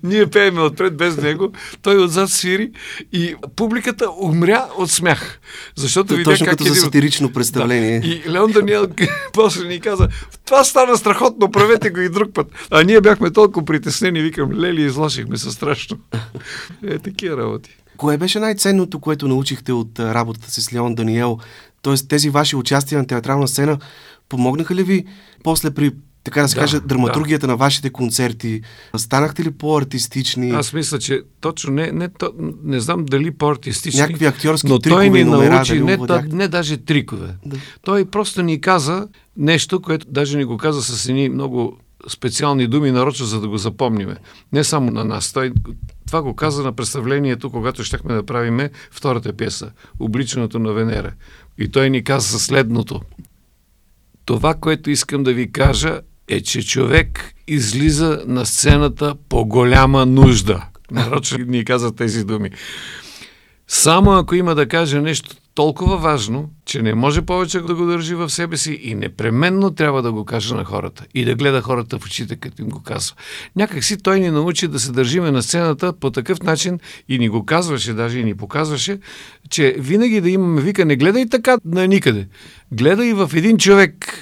ние 0.03 0.27
пееме 0.27 0.61
отпред 0.61 0.97
без 0.97 1.17
него, 1.17 1.53
той 1.83 2.05
отзад 2.05 2.31
свири 2.31 2.71
и 3.13 3.35
публиката 3.57 4.09
умря 4.21 4.67
от 4.79 4.91
смях. 4.91 5.41
Защото 5.77 6.15
видя 6.15 6.31
Точно 6.31 6.47
как 6.47 6.59
като 6.59 6.65
за 6.65 6.75
сатирично 6.75 7.33
представление. 7.33 8.01
Да. 8.01 8.07
И 8.07 8.23
Леон 8.29 8.53
Даниел 8.53 8.87
после 9.33 9.69
ни 9.69 9.81
каза, 9.81 10.09
това 10.45 10.65
стана 10.65 10.97
страхотно, 10.97 11.51
правете 11.51 11.91
го 11.91 12.01
и 12.01 12.09
друг 12.09 12.33
път. 12.33 12.47
А 12.71 12.83
ние 12.83 13.01
бяхме 13.01 13.31
толкова 13.31 13.67
притеснени, 13.67 14.21
викам, 14.21 14.53
лели, 14.53 14.83
излошихме 14.83 15.37
се 15.37 15.51
страшно. 15.51 15.99
Е, 16.87 16.99
такива 16.99 17.37
работи. 17.37 17.77
Кое 17.97 18.19
беше 18.19 18.39
най-ценното, 18.39 19.01
което 19.01 19.29
научихте 19.29 19.73
от 19.73 20.01
работата 20.01 20.51
си 20.51 20.63
с 20.63 20.73
Леон 20.73 20.95
Даниел? 20.95 21.39
Тоест 21.83 22.09
тези 22.09 22.31
ваши 22.31 22.57
участия 22.57 22.99
на 22.99 23.07
театрална 23.07 23.49
сцена 23.49 23.79
помогнаха 24.29 24.75
ли 24.75 24.83
ви 24.83 25.05
после 25.43 25.71
при 25.71 25.93
така 26.25 26.43
да 26.43 26.49
се 26.49 26.55
Да, 26.55 26.61
каже, 26.61 26.81
драматургията 26.81 27.47
на 27.47 27.57
вашите 27.57 27.91
концерти? 27.91 28.61
Станахте 28.97 29.45
ли 29.45 29.51
по-артистични? 29.51 30.51
Аз 30.51 30.73
мисля, 30.73 30.99
че 30.99 31.23
точно 31.41 31.73
не, 31.73 31.93
не, 31.93 32.09
то, 32.09 32.33
не 32.65 32.81
знам 32.81 33.05
дали 33.05 33.31
по-артистични, 33.31 34.01
Някакви 34.01 34.27
актьорски 34.27 34.69
но 34.69 34.79
трикове 34.79 35.09
той 35.09 35.19
ни 35.19 35.25
номера, 35.25 35.55
научи 35.55 35.81
не, 35.81 35.97
да, 35.97 36.25
не 36.33 36.49
даже 36.49 36.77
трикове. 36.77 37.35
Да. 37.47 37.57
Той 37.83 38.05
просто 38.05 38.43
ни 38.43 38.61
каза 38.61 39.09
нещо, 39.37 39.83
което 39.83 40.07
даже 40.11 40.39
ни 40.39 40.45
го 40.45 40.57
каза 40.57 40.83
с 40.83 41.09
едни 41.09 41.29
много 41.29 41.77
специални 42.09 42.67
думи, 42.67 42.91
нарочно 42.91 43.27
за 43.27 43.41
да 43.41 43.49
го 43.49 43.59
запомниме. 43.59 44.17
Не 44.53 44.65
само 44.65 44.91
на 44.91 45.05
нас. 45.05 45.33
Той 45.33 45.53
това 46.07 46.23
го 46.23 46.37
каза 46.37 46.63
на 46.63 46.73
представлението, 46.73 47.51
когато 47.51 47.85
щехме 47.85 48.15
да 48.15 48.27
правиме 48.27 48.71
втората 48.91 49.33
пиеса 49.33 49.71
Обличането 49.99 50.59
на 50.59 50.73
Венера. 50.73 51.13
И 51.59 51.69
той 51.69 51.91
ни 51.91 52.05
каза 52.05 52.39
следното. 52.39 53.01
Това, 54.25 54.55
което 54.55 54.91
искам 54.91 55.23
да 55.23 55.33
ви 55.33 55.53
кажа, 55.53 56.01
е, 56.29 56.41
че 56.41 56.67
човек 56.67 57.35
излиза 57.47 58.23
на 58.27 58.47
сцената 58.47 59.15
по 59.29 59.45
голяма 59.45 60.07
нужда. 60.07 60.67
Нарочно 60.91 61.39
ни 61.39 61.65
каза 61.65 61.95
тези 61.95 62.25
думи. 62.25 62.51
Само 63.69 64.13
ако 64.13 64.35
има 64.35 64.55
да 64.55 64.69
каже 64.69 65.01
нещо 65.01 65.37
толкова 65.57 65.97
важно, 65.97 66.51
че 66.65 66.83
не 66.83 66.95
може 66.95 67.23
повече 67.23 67.61
да 67.61 67.75
го 67.75 67.87
държи 67.87 68.15
в 68.15 68.31
себе 68.31 68.57
си 68.57 68.81
и 68.83 68.95
непременно 68.95 69.71
трябва 69.71 70.03
да 70.03 70.13
го 70.13 70.25
каже 70.25 70.55
на 70.55 70.65
хората 70.65 71.07
и 71.15 71.25
да 71.25 71.35
гледа 71.35 71.63
хората 71.63 71.99
в 71.99 72.05
очите, 72.05 72.37
като 72.37 72.63
им 72.63 72.69
го 72.69 72.83
казва. 72.83 73.17
Някак 73.57 73.85
си 73.85 73.97
той 73.97 74.21
ни 74.21 74.31
научи 74.31 74.69
да 74.69 74.81
се 74.81 74.93
държиме 74.93 75.31
на 75.31 75.43
сцената 75.43 75.93
по 75.93 76.11
такъв 76.11 76.43
начин 76.43 76.79
и 77.09 77.19
ни 77.19 77.29
го 77.29 77.45
казваше, 77.47 77.93
даже 77.93 78.19
и 78.19 78.25
ни 78.25 78.35
показваше, 78.35 78.99
че 79.51 79.77
винаги 79.79 80.21
да 80.21 80.31
имаме 80.31 80.61
вика, 80.61 80.85
не 80.85 80.97
гледай 80.97 81.29
така 81.29 81.59
на 81.65 81.87
никъде. 81.87 82.29
Гледай 82.73 83.13
в 83.13 83.31
един 83.35 83.59
човек. 83.59 84.19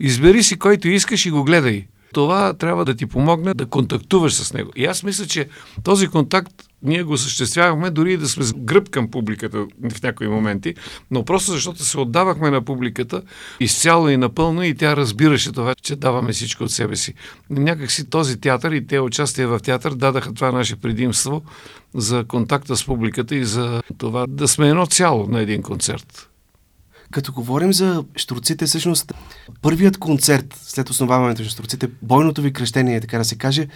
Избери 0.00 0.42
си 0.42 0.58
който 0.58 0.88
искаш 0.88 1.26
и 1.26 1.30
го 1.30 1.44
гледай. 1.44 1.86
Това 2.12 2.52
трябва 2.52 2.84
да 2.84 2.94
ти 2.94 3.06
помогне 3.06 3.54
да 3.54 3.66
контактуваш 3.66 4.34
с 4.34 4.52
него. 4.52 4.70
И 4.76 4.84
аз 4.84 5.02
мисля, 5.02 5.26
че 5.26 5.48
този 5.84 6.08
контакт 6.08 6.52
ние 6.84 7.02
го 7.02 7.12
осъществявахме 7.12 7.90
дори 7.90 8.12
и 8.12 8.16
да 8.16 8.28
сме 8.28 8.44
с 8.44 8.54
гръб 8.54 8.90
към 8.90 9.10
публиката 9.10 9.66
в 9.90 10.02
някои 10.02 10.28
моменти, 10.28 10.74
но 11.10 11.24
просто 11.24 11.52
защото 11.52 11.84
се 11.84 11.98
отдавахме 11.98 12.50
на 12.50 12.62
публиката 12.62 13.22
изцяло 13.60 14.08
и 14.08 14.16
напълно 14.16 14.62
и 14.62 14.74
тя 14.74 14.96
разбираше 14.96 15.52
това, 15.52 15.74
че 15.82 15.96
даваме 15.96 16.32
всичко 16.32 16.64
от 16.64 16.70
себе 16.70 16.96
си. 16.96 17.14
Някак 17.50 17.90
си 17.90 18.10
този 18.10 18.40
театър 18.40 18.72
и 18.72 18.86
те 18.86 19.00
участия 19.00 19.48
в 19.48 19.58
театър 19.58 19.94
дадаха 19.94 20.34
това 20.34 20.52
наше 20.52 20.76
предимство 20.76 21.42
за 21.94 22.24
контакта 22.24 22.76
с 22.76 22.86
публиката 22.86 23.34
и 23.34 23.44
за 23.44 23.82
това 23.98 24.26
да 24.28 24.48
сме 24.48 24.68
едно 24.68 24.86
цяло 24.86 25.26
на 25.26 25.40
един 25.40 25.62
концерт. 25.62 26.33
Като 27.14 27.32
говорим 27.32 27.72
за 27.72 28.04
Штурците, 28.16 28.66
всъщност 28.66 29.12
първият 29.62 29.98
концерт 29.98 30.60
след 30.62 30.90
основаването 30.90 31.42
на 31.42 31.48
Штурците, 31.48 31.88
бойното 32.02 32.42
ви 32.42 32.52
кръщение, 32.52 33.00
така 33.00 33.18
да 33.18 33.24
се 33.24 33.38
каже, 33.38 33.68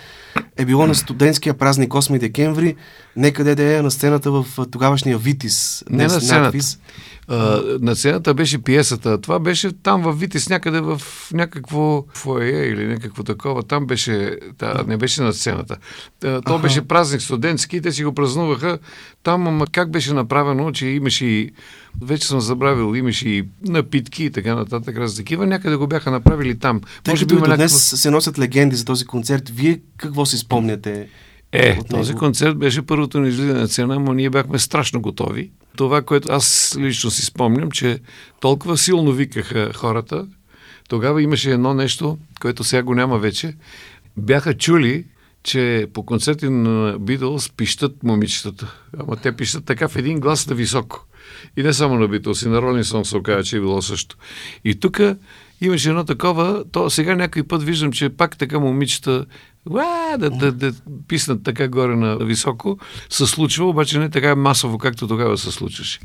е 0.56 0.64
било 0.64 0.86
на 0.86 0.94
студентския 0.94 1.54
празник 1.54 1.92
8 1.92 2.18
декември, 2.18 2.76
некъде 3.16 3.54
да 3.54 3.76
е 3.76 3.82
на 3.82 3.90
сцената 3.90 4.30
в 4.30 4.46
тогавашния 4.70 5.18
Витис. 5.18 5.84
Не 5.90 6.02
на 6.02 6.10
сцената. 6.10 6.42
надпис. 6.42 6.78
А, 7.30 7.62
на 7.80 7.96
сцената 7.96 8.34
беше 8.34 8.58
пиесата. 8.58 9.20
Това 9.20 9.38
беше 9.38 9.72
там 9.72 10.02
в 10.02 10.12
Витис, 10.12 10.48
някъде 10.48 10.80
в 10.80 11.02
някакво 11.32 12.04
фойе 12.14 12.66
или 12.66 12.86
някакво 12.86 13.22
такова. 13.22 13.62
Там 13.62 13.86
беше, 13.86 14.38
та, 14.58 14.84
не 14.86 14.96
беше 14.96 15.22
на 15.22 15.32
сцената. 15.32 15.76
Та, 16.20 16.40
то 16.40 16.54
Аха. 16.54 16.62
беше 16.62 16.82
празник 16.82 17.22
студентски 17.22 17.76
и 17.76 17.80
те 17.80 17.92
си 17.92 18.04
го 18.04 18.14
празнуваха. 18.14 18.78
Там, 19.22 19.46
ама 19.48 19.66
как 19.66 19.90
беше 19.90 20.12
направено, 20.12 20.72
че 20.72 20.86
имаше 20.86 21.26
и, 21.26 21.50
вече 22.02 22.26
съм 22.26 22.40
забравил, 22.40 22.96
имаше 22.96 23.28
и 23.28 23.44
напитки 23.62 24.24
и 24.24 24.30
така 24.30 24.54
нататък, 24.54 24.96
раз 24.96 25.16
такива. 25.16 25.46
Някъде 25.46 25.76
го 25.76 25.86
бяха 25.86 26.10
направили 26.10 26.58
там. 26.58 26.80
Тъй 27.04 27.12
Може 27.12 27.22
като 27.24 27.34
и 27.34 27.38
има 27.38 27.46
до 27.46 27.56
днес 27.56 27.72
някакво- 27.72 27.96
се 27.96 28.10
носят 28.10 28.38
легенди 28.38 28.76
за 28.76 28.84
този 28.84 29.04
концерт, 29.04 29.48
вие 29.48 29.80
какво 29.96 30.26
си 30.26 30.38
спомняте? 30.38 31.08
Е, 31.52 31.78
този 31.90 32.14
концерт 32.14 32.58
беше 32.58 32.82
първото 32.82 33.20
ни 33.20 33.28
излизане 33.28 33.60
на 33.60 33.68
цена, 33.68 33.98
но 33.98 34.12
ние 34.12 34.30
бяхме 34.30 34.58
страшно 34.58 35.00
готови. 35.00 35.50
Това, 35.78 36.02
което 36.02 36.32
аз 36.32 36.76
лично 36.80 37.10
си 37.10 37.24
спомням, 37.24 37.70
че 37.70 38.00
толкова 38.40 38.78
силно 38.78 39.12
викаха 39.12 39.72
хората, 39.74 40.26
тогава 40.88 41.22
имаше 41.22 41.50
едно 41.50 41.74
нещо, 41.74 42.18
което 42.40 42.64
сега 42.64 42.82
го 42.82 42.94
няма 42.94 43.18
вече. 43.18 43.54
Бяха 44.16 44.54
чули, 44.54 45.04
че 45.42 45.86
по 45.94 46.06
концерти 46.06 46.48
на 46.48 46.98
Битлз 46.98 47.50
пищат 47.50 48.02
момичетата. 48.02 48.74
Ама 48.98 49.16
те 49.16 49.36
пищат 49.36 49.64
така 49.64 49.88
в 49.88 49.96
един 49.96 50.20
глас 50.20 50.46
на 50.46 50.54
високо. 50.54 51.06
И 51.56 51.62
не 51.62 51.72
само 51.72 51.98
на 51.98 52.08
Битлз, 52.08 52.42
и 52.42 52.48
на 52.48 52.62
Ролин 52.62 52.84
Сон 52.84 53.04
се 53.04 53.16
оказа, 53.16 53.44
че 53.44 53.56
е 53.56 53.60
било 53.60 53.82
също. 53.82 54.16
И 54.64 54.74
тук 54.80 55.00
имаше 55.60 55.88
едно 55.88 56.04
такова, 56.04 56.64
то 56.72 56.90
сега 56.90 57.14
някой 57.14 57.42
път 57.42 57.62
виждам, 57.62 57.92
че 57.92 58.08
пак 58.08 58.38
така 58.38 58.58
момичета 58.58 59.26
уа, 59.70 60.16
да, 60.18 60.30
да, 60.30 60.52
да 60.52 60.72
писнат 61.08 61.42
така 61.42 61.68
горе 61.68 61.96
на 61.96 62.16
високо, 62.16 62.78
се 63.10 63.26
случва, 63.26 63.66
обаче 63.66 63.98
не 63.98 64.10
така 64.10 64.36
масово, 64.36 64.78
както 64.78 65.08
тогава 65.08 65.38
се 65.38 65.50
случваше. 65.50 66.00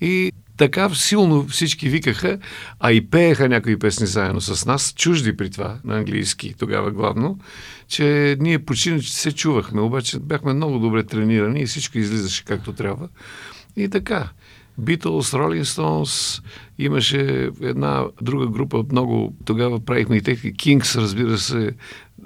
И 0.00 0.32
така 0.56 0.94
силно 0.94 1.46
всички 1.48 1.88
викаха, 1.88 2.38
а 2.80 2.92
и 2.92 3.10
пееха 3.10 3.48
някои 3.48 3.78
песни 3.78 4.06
заедно 4.06 4.40
с 4.40 4.66
нас, 4.66 4.94
чужди 4.96 5.36
при 5.36 5.50
това, 5.50 5.78
на 5.84 5.96
английски 5.96 6.54
тогава 6.58 6.90
главно, 6.90 7.38
че 7.88 8.36
ние 8.40 8.58
почти 8.58 9.02
че 9.02 9.14
се 9.14 9.32
чувахме, 9.32 9.80
обаче 9.80 10.18
бяхме 10.18 10.52
много 10.52 10.78
добре 10.78 11.04
тренирани 11.04 11.60
и 11.60 11.66
всичко 11.66 11.98
излизаше 11.98 12.44
както 12.44 12.72
трябва. 12.72 13.08
И 13.76 13.88
така. 13.88 14.28
Beatles, 14.80 15.32
Rolling 15.32 15.64
Stones, 15.64 16.42
имаше 16.78 17.50
една 17.62 18.04
друга 18.22 18.46
група, 18.46 18.84
много 18.92 19.34
тогава 19.44 19.80
правихме 19.80 20.16
и 20.16 20.22
техни, 20.22 20.54
Kings, 20.54 21.00
разбира 21.00 21.38
се, 21.38 21.72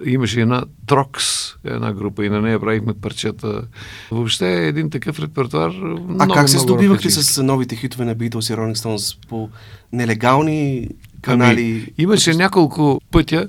имаше 0.05 0.41
една 0.41 0.65
Трокс, 0.87 1.25
една 1.65 1.93
група 1.93 2.25
и 2.25 2.29
на 2.29 2.41
нея 2.41 2.61
правихме 2.61 2.95
парчета. 2.95 3.63
Въобще 4.11 4.65
е 4.65 4.67
един 4.67 4.91
такъв 4.91 5.21
репертуар. 5.21 5.71
Много, 5.71 6.17
А 6.19 6.29
как 6.35 6.49
се 6.49 6.59
здобивахте 6.59 7.11
с 7.11 7.43
новите 7.43 7.77
хитове 7.77 8.05
на 8.05 8.17
Beatles 8.17 8.55
и 8.55 8.57
Rolling 8.57 8.77
Stones? 8.77 9.29
По 9.29 9.49
нелегални 9.93 10.89
канали? 11.23 11.73
Ами, 11.73 11.87
имаше 11.99 12.35
няколко 12.35 13.01
пътя. 13.11 13.49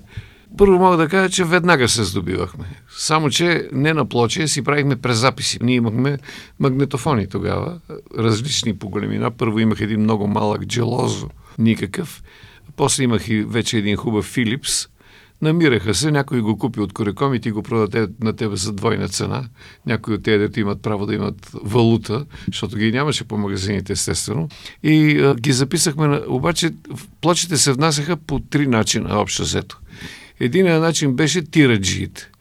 Първо 0.57 0.79
мога 0.79 0.97
да 0.97 1.07
кажа, 1.07 1.29
че 1.29 1.43
веднага 1.43 1.89
се 1.89 2.03
здобивахме. 2.03 2.65
Само, 2.97 3.29
че 3.29 3.69
не 3.71 3.93
на 3.93 4.05
плоче, 4.05 4.47
си 4.47 4.61
правихме 4.61 4.95
през 4.95 5.17
записи. 5.17 5.57
Ние 5.61 5.75
имахме 5.75 6.17
магнетофони 6.59 7.27
тогава, 7.27 7.79
различни 8.17 8.77
по 8.77 8.89
големина. 8.89 9.31
Първо 9.31 9.59
имах 9.59 9.81
един 9.81 9.99
много 9.99 10.27
малък 10.27 10.65
джелозо, 10.65 11.29
никакъв. 11.59 12.23
После 12.75 13.03
имах 13.03 13.29
и 13.29 13.43
вече 13.43 13.77
един 13.77 13.95
хубав 13.95 14.25
Филипс. 14.25 14.87
Намираха 15.41 15.93
се, 15.93 16.11
някой 16.11 16.41
го 16.41 16.57
купи 16.57 16.79
от 16.79 16.93
Кореком 16.93 17.33
и 17.33 17.39
ти 17.39 17.51
го 17.51 17.63
продаде 17.63 18.07
на 18.21 18.33
тебе 18.33 18.55
за 18.55 18.73
двойна 18.73 19.07
цена. 19.07 19.49
Някои 19.85 20.13
от 20.13 20.23
тези, 20.23 20.37
дето 20.37 20.59
имат 20.59 20.81
право 20.81 21.05
да 21.05 21.15
имат 21.15 21.51
валута, 21.63 22.25
защото 22.47 22.77
ги 22.77 22.91
нямаше 22.91 23.23
по 23.23 23.37
магазините, 23.37 23.93
естествено. 23.93 24.49
И 24.83 25.19
а, 25.19 25.35
ги 25.35 25.51
записахме, 25.51 26.07
на... 26.07 26.21
обаче 26.27 26.71
плочите 27.21 27.57
се 27.57 27.73
внасяха 27.73 28.17
по 28.17 28.39
три 28.39 28.67
начина, 28.67 29.19
общо 29.19 29.43
взето. 29.43 29.79
Единият 30.39 30.81
начин 30.81 31.15
беше 31.15 31.51
тираджиите, 31.51 32.31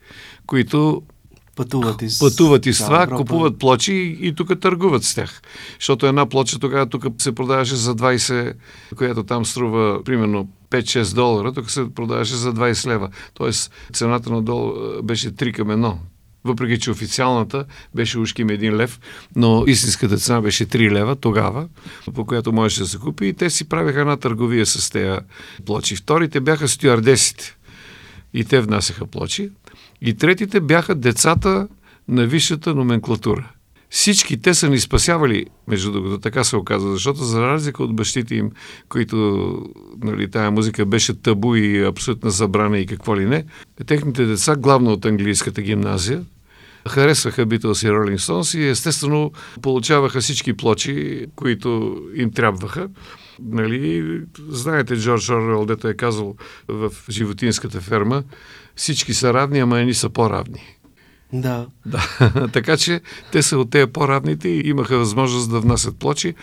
които 0.45 1.01
Пътуват 1.55 2.01
из... 2.01 2.19
пътуват 2.19 2.65
и 2.65 2.73
с 2.73 2.85
това, 2.85 3.03
Европа. 3.03 3.17
купуват 3.17 3.59
плочи 3.59 3.93
и, 3.93 4.27
и 4.27 4.35
тук 4.35 4.59
търгуват 4.59 5.03
с 5.03 5.15
тях. 5.15 5.41
Защото 5.79 6.05
една 6.05 6.25
плоча 6.25 6.59
тогава 6.59 6.85
тук 6.85 7.05
се 7.17 7.35
продаваше 7.35 7.75
за 7.75 7.95
20, 7.95 8.53
която 8.95 9.23
там 9.23 9.45
струва 9.45 10.03
примерно 10.03 10.49
5-6 10.69 11.15
долара, 11.15 11.53
тук 11.53 11.71
се 11.71 11.93
продаваше 11.95 12.35
за 12.35 12.53
20 12.53 12.87
лева. 12.87 13.09
Тоест 13.33 13.71
цената 13.93 14.29
на 14.29 14.41
долу 14.41 14.73
е, 14.99 15.01
беше 15.01 15.31
3 15.31 15.53
към 15.53 15.67
1. 15.67 15.95
Въпреки, 16.43 16.79
че 16.79 16.91
официалната 16.91 17.65
беше 17.95 18.19
ушким 18.19 18.49
1 18.49 18.71
лев, 18.71 18.99
но 19.35 19.63
истинската 19.67 20.17
цена 20.17 20.41
беше 20.41 20.65
3 20.65 20.91
лева 20.91 21.15
тогава, 21.15 21.67
по 22.13 22.25
която 22.25 22.53
можеше 22.53 22.79
да 22.79 22.87
се 22.87 22.97
купи 22.97 23.27
и 23.27 23.33
те 23.33 23.49
си 23.49 23.69
правиха 23.69 23.99
една 23.99 24.17
търговия 24.17 24.65
с 24.65 24.89
тези 24.89 25.19
плочи. 25.65 25.95
Вторите 25.95 26.39
бяха 26.39 26.67
стюардесите 26.67 27.57
и 28.33 28.43
те 28.45 28.61
внасяха 28.61 29.05
плочи. 29.05 29.49
И 30.01 30.13
третите 30.13 30.59
бяха 30.59 30.95
децата 30.95 31.67
на 32.07 32.25
висшата 32.25 32.75
номенклатура. 32.75 33.49
Всички 33.89 34.41
те 34.41 34.53
са 34.53 34.69
ни 34.69 34.79
спасявали, 34.79 35.45
между 35.67 35.91
другото, 35.91 36.19
така 36.19 36.43
се 36.43 36.55
оказа, 36.55 36.91
защото 36.91 37.23
за 37.23 37.41
разлика 37.41 37.83
от 37.83 37.95
бащите 37.95 38.35
им, 38.35 38.51
които 38.89 39.57
нали, 40.03 40.31
тая 40.31 40.51
музика 40.51 40.85
беше 40.85 41.21
табу 41.21 41.55
и 41.55 41.85
абсолютна 41.85 42.31
забрана 42.31 42.79
и 42.79 42.85
какво 42.85 43.17
ли 43.17 43.25
не, 43.25 43.45
техните 43.85 44.25
деца, 44.25 44.55
главно 44.55 44.91
от 44.91 45.05
английската 45.05 45.61
гимназия, 45.61 46.23
харесваха 46.87 47.45
Beatles 47.45 47.87
и 47.87 47.91
Rolling 47.91 48.17
Stones 48.17 48.59
и 48.59 48.67
естествено 48.67 49.31
получаваха 49.61 50.21
всички 50.21 50.53
плочи, 50.53 51.25
които 51.35 51.97
им 52.15 52.31
трябваха. 52.31 52.89
Нали, 53.45 54.21
знаете 54.49 54.95
Джордж 54.95 55.29
Орвел, 55.29 55.65
дето 55.65 55.87
е 55.87 55.93
казал 55.93 56.35
в 56.67 56.91
животинската 57.09 57.81
ферма, 57.81 58.23
всички 58.75 59.13
са 59.13 59.33
равни, 59.33 59.59
ама 59.59 59.79
едни 59.79 59.93
са 59.93 60.09
по-равни. 60.09 60.77
Да. 61.33 61.67
Да. 61.85 62.01
така 62.53 62.77
че 62.77 63.01
те 63.31 63.41
са 63.41 63.57
от 63.57 63.69
тези 63.69 63.91
по-равните 63.91 64.49
и 64.49 64.69
имаха 64.69 64.97
възможност 64.97 65.51
да 65.51 65.59
внасят 65.59 65.99
плочи. 65.99 66.35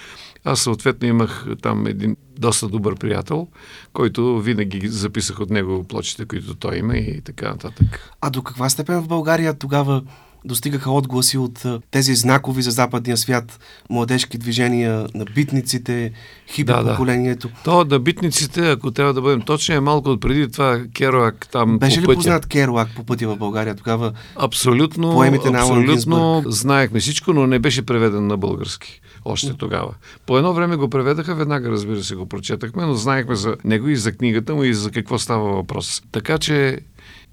Аз 0.44 0.60
съответно 0.60 1.08
имах 1.08 1.46
там 1.62 1.86
един 1.86 2.16
доста 2.38 2.68
добър 2.68 2.94
приятел, 2.94 3.48
който 3.92 4.40
винаги 4.40 4.88
записах 4.88 5.40
от 5.40 5.50
него 5.50 5.84
плочите, 5.84 6.24
които 6.24 6.54
той 6.54 6.76
има 6.76 6.96
и 6.96 7.20
така 7.20 7.48
нататък. 7.48 8.12
А 8.20 8.30
до 8.30 8.42
каква 8.42 8.68
степен 8.68 9.02
в 9.02 9.08
България 9.08 9.54
тогава 9.54 10.02
достигаха 10.44 10.90
отгласи 10.90 11.38
от 11.38 11.66
тези 11.90 12.14
знакови 12.14 12.62
за 12.62 12.70
западния 12.70 13.16
свят 13.16 13.58
младежки 13.90 14.38
движения 14.38 15.06
на 15.14 15.24
битниците, 15.24 16.12
хипи 16.50 16.72
да, 16.72 16.90
поколението. 16.90 17.48
Да. 17.48 17.54
То 17.64 17.84
на 17.84 17.98
битниците, 17.98 18.70
ако 18.70 18.90
трябва 18.90 19.14
да 19.14 19.20
бъдем 19.20 19.40
точни, 19.40 19.74
е 19.74 19.80
малко 19.80 20.08
от 20.08 20.20
преди 20.20 20.50
това 20.50 20.80
Керуак 20.94 21.48
там 21.52 21.78
Беше 21.78 21.96
по 21.96 22.02
ли 22.02 22.06
пътя. 22.06 22.16
познат 22.16 22.46
Керуак 22.46 22.88
по 22.96 23.04
пътя 23.04 23.28
в 23.28 23.36
България 23.36 23.74
тогава? 23.74 24.12
Абсолютно, 24.36 25.12
поемите 25.12 25.50
на 25.50 25.58
абсолютно 25.58 26.42
знаехме 26.46 27.00
всичко, 27.00 27.32
но 27.32 27.46
не 27.46 27.58
беше 27.58 27.86
преведен 27.86 28.26
на 28.26 28.36
български 28.36 29.00
още 29.24 29.54
тогава. 29.54 29.94
По 30.26 30.38
едно 30.38 30.52
време 30.54 30.76
го 30.76 30.90
преведаха, 30.90 31.34
веднага 31.34 31.70
разбира 31.70 32.04
се 32.04 32.14
го 32.14 32.26
прочетахме, 32.26 32.86
но 32.86 32.94
знаехме 32.94 33.34
за 33.34 33.56
него 33.64 33.88
и 33.88 33.96
за 33.96 34.12
книгата 34.12 34.54
му 34.54 34.64
и 34.64 34.74
за 34.74 34.90
какво 34.90 35.18
става 35.18 35.52
въпрос. 35.52 36.02
Така 36.12 36.38
че 36.38 36.80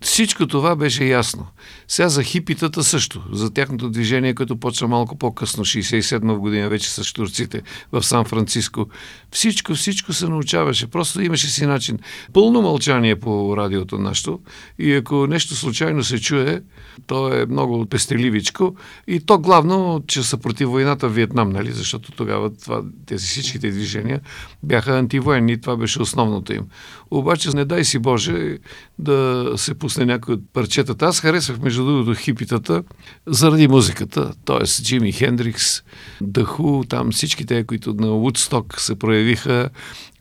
всичко 0.01 0.47
това 0.47 0.75
беше 0.75 1.05
ясно. 1.05 1.47
Сега 1.87 2.09
за 2.09 2.23
хипитата 2.23 2.83
също, 2.83 3.23
за 3.31 3.53
тяхното 3.53 3.89
движение, 3.89 4.35
което 4.35 4.57
почва 4.57 4.87
малко 4.87 5.17
по-късно, 5.17 5.65
67 5.65 6.37
година 6.37 6.69
вече 6.69 6.89
с 6.89 7.13
турците 7.13 7.61
в 7.91 8.03
Сан-Франциско. 8.03 8.87
Всичко, 9.31 9.75
всичко 9.75 10.13
се 10.13 10.27
научаваше. 10.27 10.87
Просто 10.87 11.21
имаше 11.21 11.47
си 11.47 11.65
начин. 11.65 11.99
Пълно 12.33 12.61
мълчание 12.61 13.15
по 13.15 13.57
радиото 13.57 13.97
нашето 13.97 14.39
и 14.79 14.93
ако 14.93 15.27
нещо 15.27 15.55
случайно 15.55 16.03
се 16.03 16.21
чуе, 16.21 16.61
то 17.07 17.33
е 17.33 17.45
много 17.45 17.85
пестеливичко 17.85 18.75
и 19.07 19.19
то 19.19 19.39
главно, 19.39 20.03
че 20.07 20.23
са 20.23 20.37
против 20.37 20.69
войната 20.69 21.09
в 21.09 21.13
Виетнам, 21.13 21.49
нали? 21.49 21.71
защото 21.71 22.11
тогава 22.11 22.53
това, 22.53 22.81
тези 23.05 23.27
всичките 23.27 23.71
движения 23.71 24.21
бяха 24.63 24.97
антивоенни, 24.97 25.61
това 25.61 25.77
беше 25.77 26.01
основното 26.01 26.53
им. 26.53 26.63
Обаче, 27.11 27.49
не 27.49 27.65
дай 27.65 27.85
си 27.85 27.99
Боже 27.99 28.57
да 28.99 29.51
се 29.55 29.73
пусне 29.73 30.05
някой 30.05 30.33
от 30.33 30.41
парчетата. 30.53 31.05
Аз 31.05 31.19
харесвах, 31.19 31.59
между 31.59 31.85
другото, 31.85 32.19
хипитата 32.19 32.83
заради 33.27 33.67
музиката, 33.67 34.33
т.е. 34.45 34.83
Джими 34.83 35.11
Хендрикс, 35.11 35.83
Даху, 36.21 36.83
там 36.83 37.11
всички 37.11 37.45
те, 37.45 37.63
които 37.63 37.93
на 37.93 38.07
Woodstock 38.07 38.79
се 38.79 38.95
проявиха, 38.95 39.69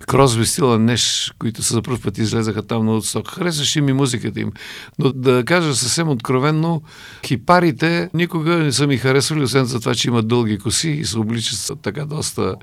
Кросби 0.07 0.47
Стила 0.47 0.79
Неш, 0.79 1.35
които 1.39 1.63
са 1.63 1.75
за 1.75 1.83
първ 1.83 2.01
път 2.03 2.19
излезаха 2.19 2.63
там 2.63 2.87
на 2.87 2.93
Woodstock. 2.93 3.29
Харесваше 3.29 3.81
ми 3.81 3.93
музиката 3.93 4.41
им. 4.41 4.53
Но 4.99 5.13
да 5.13 5.45
кажа 5.47 5.75
съвсем 5.75 6.09
откровенно, 6.09 6.83
хипарите 7.27 8.11
никога 8.15 8.57
не 8.57 8.73
са 8.73 8.87
ми 8.87 8.97
харесвали, 8.97 9.43
освен 9.43 9.65
за 9.65 9.81
това, 9.81 9.95
че 9.95 10.09
имат 10.09 10.29
дълги 10.29 10.59
коси 10.59 10.91
и 10.91 11.05
се 11.05 11.19
обличат 11.19 11.83
така 11.83 12.05
доста 12.05 12.55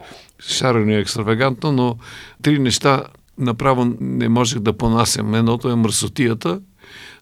шарено 0.47 0.91
и 0.91 0.95
екстравагантно, 0.95 1.71
но 1.71 1.97
три 2.41 2.59
неща 2.59 3.03
направо 3.41 3.95
не 3.99 4.29
можех 4.29 4.59
да 4.59 4.77
понасям. 4.77 5.35
Едното 5.35 5.69
е 5.69 5.75
мърсотията, 5.75 6.61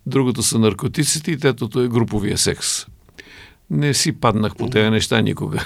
другото 0.06 0.44
са 0.44 0.60
наркотиците 0.60 1.32
и 1.32 1.38
третото 1.38 1.82
е 1.82 1.88
груповия 1.88 2.38
секс. 2.38 2.86
Не 3.70 3.94
си 3.94 4.12
паднах 4.12 4.56
по 4.56 4.70
тези 4.70 4.90
неща 4.90 5.22
никога. 5.22 5.64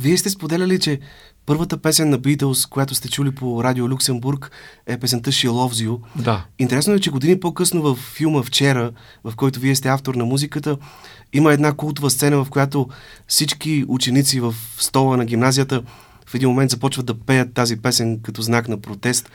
Вие 0.00 0.16
сте 0.16 0.30
споделяли, 0.30 0.78
че 0.78 1.00
първата 1.46 1.78
песен 1.78 2.10
на 2.10 2.18
Beatles, 2.18 2.68
която 2.68 2.94
сте 2.94 3.10
чули 3.10 3.30
по 3.30 3.64
радио 3.64 3.88
Люксембург, 3.88 4.50
е 4.86 4.98
песента 4.98 5.30
She 5.30 5.48
Loves 5.48 5.88
You. 5.88 6.22
Да. 6.22 6.44
Интересно 6.58 6.94
е, 6.94 7.00
че 7.00 7.10
години 7.10 7.40
по-късно 7.40 7.82
в 7.82 7.94
филма 7.94 8.42
Вчера, 8.42 8.92
в 9.24 9.36
който 9.36 9.60
вие 9.60 9.76
сте 9.76 9.88
автор 9.88 10.14
на 10.14 10.24
музиката, 10.24 10.76
има 11.32 11.52
една 11.52 11.72
култова 11.72 12.10
сцена, 12.10 12.44
в 12.44 12.50
която 12.50 12.88
всички 13.26 13.84
ученици 13.88 14.40
в 14.40 14.54
стола 14.78 15.16
на 15.16 15.24
гимназията 15.24 15.82
в 16.28 16.34
един 16.34 16.48
момент 16.48 16.70
започват 16.70 17.06
да 17.06 17.14
пеят 17.14 17.54
тази 17.54 17.76
песен 17.76 18.20
като 18.22 18.42
знак 18.42 18.68
на 18.68 18.80
протест. 18.80 19.30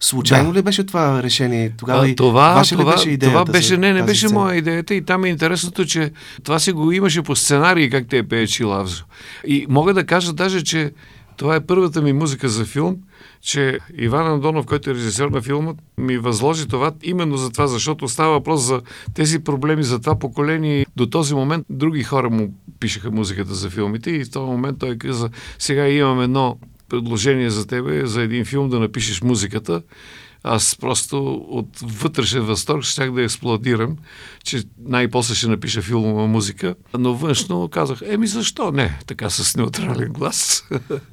Случайно 0.00 0.52
да. 0.52 0.58
ли 0.58 0.62
беше 0.62 0.84
това 0.84 1.22
решение? 1.22 1.72
Тогава 1.78 2.08
а, 2.08 2.14
това, 2.14 2.54
ваша 2.54 2.76
това, 2.76 2.92
ли 2.92 2.96
беше 2.96 3.10
идеята? 3.10 3.32
Това 3.32 3.52
беше, 3.52 3.76
не, 3.76 3.92
не 3.92 4.02
беше 4.02 4.26
сцена? 4.26 4.40
моя 4.40 4.56
идеята 4.56 4.94
и 4.94 5.04
там 5.04 5.24
е 5.24 5.28
интересното, 5.28 5.84
че 5.84 6.10
това 6.44 6.58
си 6.58 6.72
го 6.72 6.92
имаше 6.92 7.22
по 7.22 7.36
сценарий, 7.36 7.90
как 7.90 8.08
те 8.08 8.22
пее 8.22 8.46
Чилавзо. 8.46 9.04
И 9.46 9.66
мога 9.68 9.94
да 9.94 10.06
кажа 10.06 10.32
даже, 10.32 10.62
че 10.62 10.92
това 11.36 11.56
е 11.56 11.66
първата 11.66 12.02
ми 12.02 12.12
музика 12.12 12.48
за 12.48 12.64
филм, 12.64 12.96
че 13.40 13.78
Иван 13.98 14.26
Андонов, 14.26 14.66
който 14.66 14.90
е 14.90 14.94
режисьор 14.94 15.30
на 15.30 15.42
филма, 15.42 15.72
ми 15.98 16.18
възложи 16.18 16.68
това 16.68 16.92
именно 17.02 17.36
за 17.36 17.50
това, 17.50 17.66
защото 17.66 18.08
става 18.08 18.32
въпрос 18.32 18.62
за 18.62 18.80
тези 19.14 19.38
проблеми 19.38 19.82
за 19.82 20.00
това 20.00 20.18
поколение. 20.18 20.86
До 20.96 21.06
този 21.06 21.34
момент 21.34 21.66
други 21.70 22.02
хора 22.02 22.30
му 22.30 22.54
пишеха 22.80 23.10
музиката 23.10 23.54
за 23.54 23.70
филмите 23.70 24.10
и 24.10 24.24
в 24.24 24.30
този 24.30 24.50
момент 24.50 24.78
той 24.78 24.98
каза, 24.98 25.30
сега 25.58 25.88
имам 25.88 26.20
едно 26.20 26.56
предложение 26.88 27.50
за 27.50 27.66
тебе, 27.66 28.06
за 28.06 28.22
един 28.22 28.44
филм 28.44 28.68
да 28.68 28.80
напишеш 28.80 29.22
музиката. 29.22 29.82
Аз 30.42 30.76
просто 30.80 31.34
от 31.48 31.68
вътрешен 31.82 32.42
възторг 32.42 32.82
щях 32.82 33.12
да 33.12 33.22
експлодирам, 33.22 33.96
че 34.44 34.62
най-после 34.78 35.34
ще 35.34 35.48
напиша 35.48 35.82
филмова 35.82 36.26
музика, 36.26 36.74
но 36.98 37.14
външно 37.14 37.68
казах, 37.68 37.98
еми 38.04 38.26
защо 38.26 38.72
не, 38.72 38.98
така 39.06 39.30
с 39.30 39.56
неутрален 39.56 40.12
глас. 40.12 40.68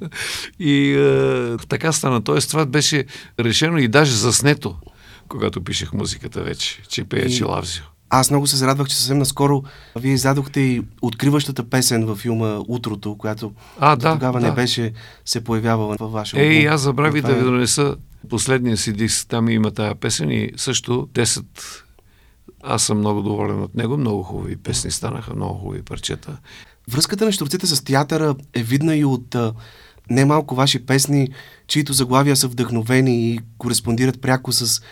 и 0.58 0.92
е, 0.92 1.56
така 1.68 1.92
стана. 1.92 2.24
Тоест 2.24 2.50
това 2.50 2.66
беше 2.66 3.04
решено 3.40 3.78
и 3.78 3.88
даже 3.88 4.12
заснето, 4.12 4.76
когато 5.28 5.64
пишех 5.64 5.92
музиката 5.92 6.42
вече, 6.42 6.82
че 6.88 7.04
пее 7.04 7.24
и... 7.24 7.36
Челавзио. 7.36 7.93
Аз 8.18 8.30
много 8.30 8.46
се 8.46 8.56
зарадвах, 8.56 8.88
че 8.88 8.96
съвсем 8.96 9.18
наскоро 9.18 9.62
вие 9.96 10.12
издадохте 10.12 10.60
и 10.60 10.82
откриващата 11.02 11.70
песен 11.70 12.06
във 12.06 12.18
филма 12.18 12.58
Утрото, 12.68 13.16
която 13.18 13.52
а, 13.78 13.96
да, 13.96 14.12
тогава 14.12 14.40
да. 14.40 14.46
не 14.46 14.52
беше 14.52 14.92
се 15.24 15.44
появявала 15.44 15.96
във 16.00 16.12
вашия 16.12 16.42
Ей, 16.42 16.68
аз 16.68 16.80
забравих 16.80 17.22
да 17.22 17.32
ви 17.32 17.40
е... 17.40 17.42
донеса 17.42 17.96
последния 18.30 18.76
си 18.76 18.92
диск. 18.92 19.28
Там 19.28 19.48
има 19.48 19.70
тая 19.70 19.94
песен 19.94 20.30
и 20.30 20.50
също 20.56 21.08
10 21.12 21.44
аз 22.62 22.82
съм 22.82 22.98
много 22.98 23.22
доволен 23.22 23.62
от 23.62 23.74
него. 23.74 23.96
Много 23.96 24.22
хубави 24.22 24.56
песни 24.56 24.90
станаха, 24.90 25.34
много 25.34 25.54
хубави 25.54 25.82
парчета. 25.82 26.36
Връзката 26.90 27.24
на 27.24 27.32
штурците 27.32 27.66
с 27.66 27.84
театъра 27.84 28.34
е 28.54 28.62
видна 28.62 28.96
и 28.96 29.04
от 29.04 29.36
немалко 30.10 30.54
ваши 30.54 30.86
песни, 30.86 31.28
чието 31.66 31.92
заглавия 31.92 32.36
са 32.36 32.48
вдъхновени 32.48 33.30
и 33.30 33.40
кореспондират 33.58 34.20
пряко 34.20 34.52
с 34.52 34.82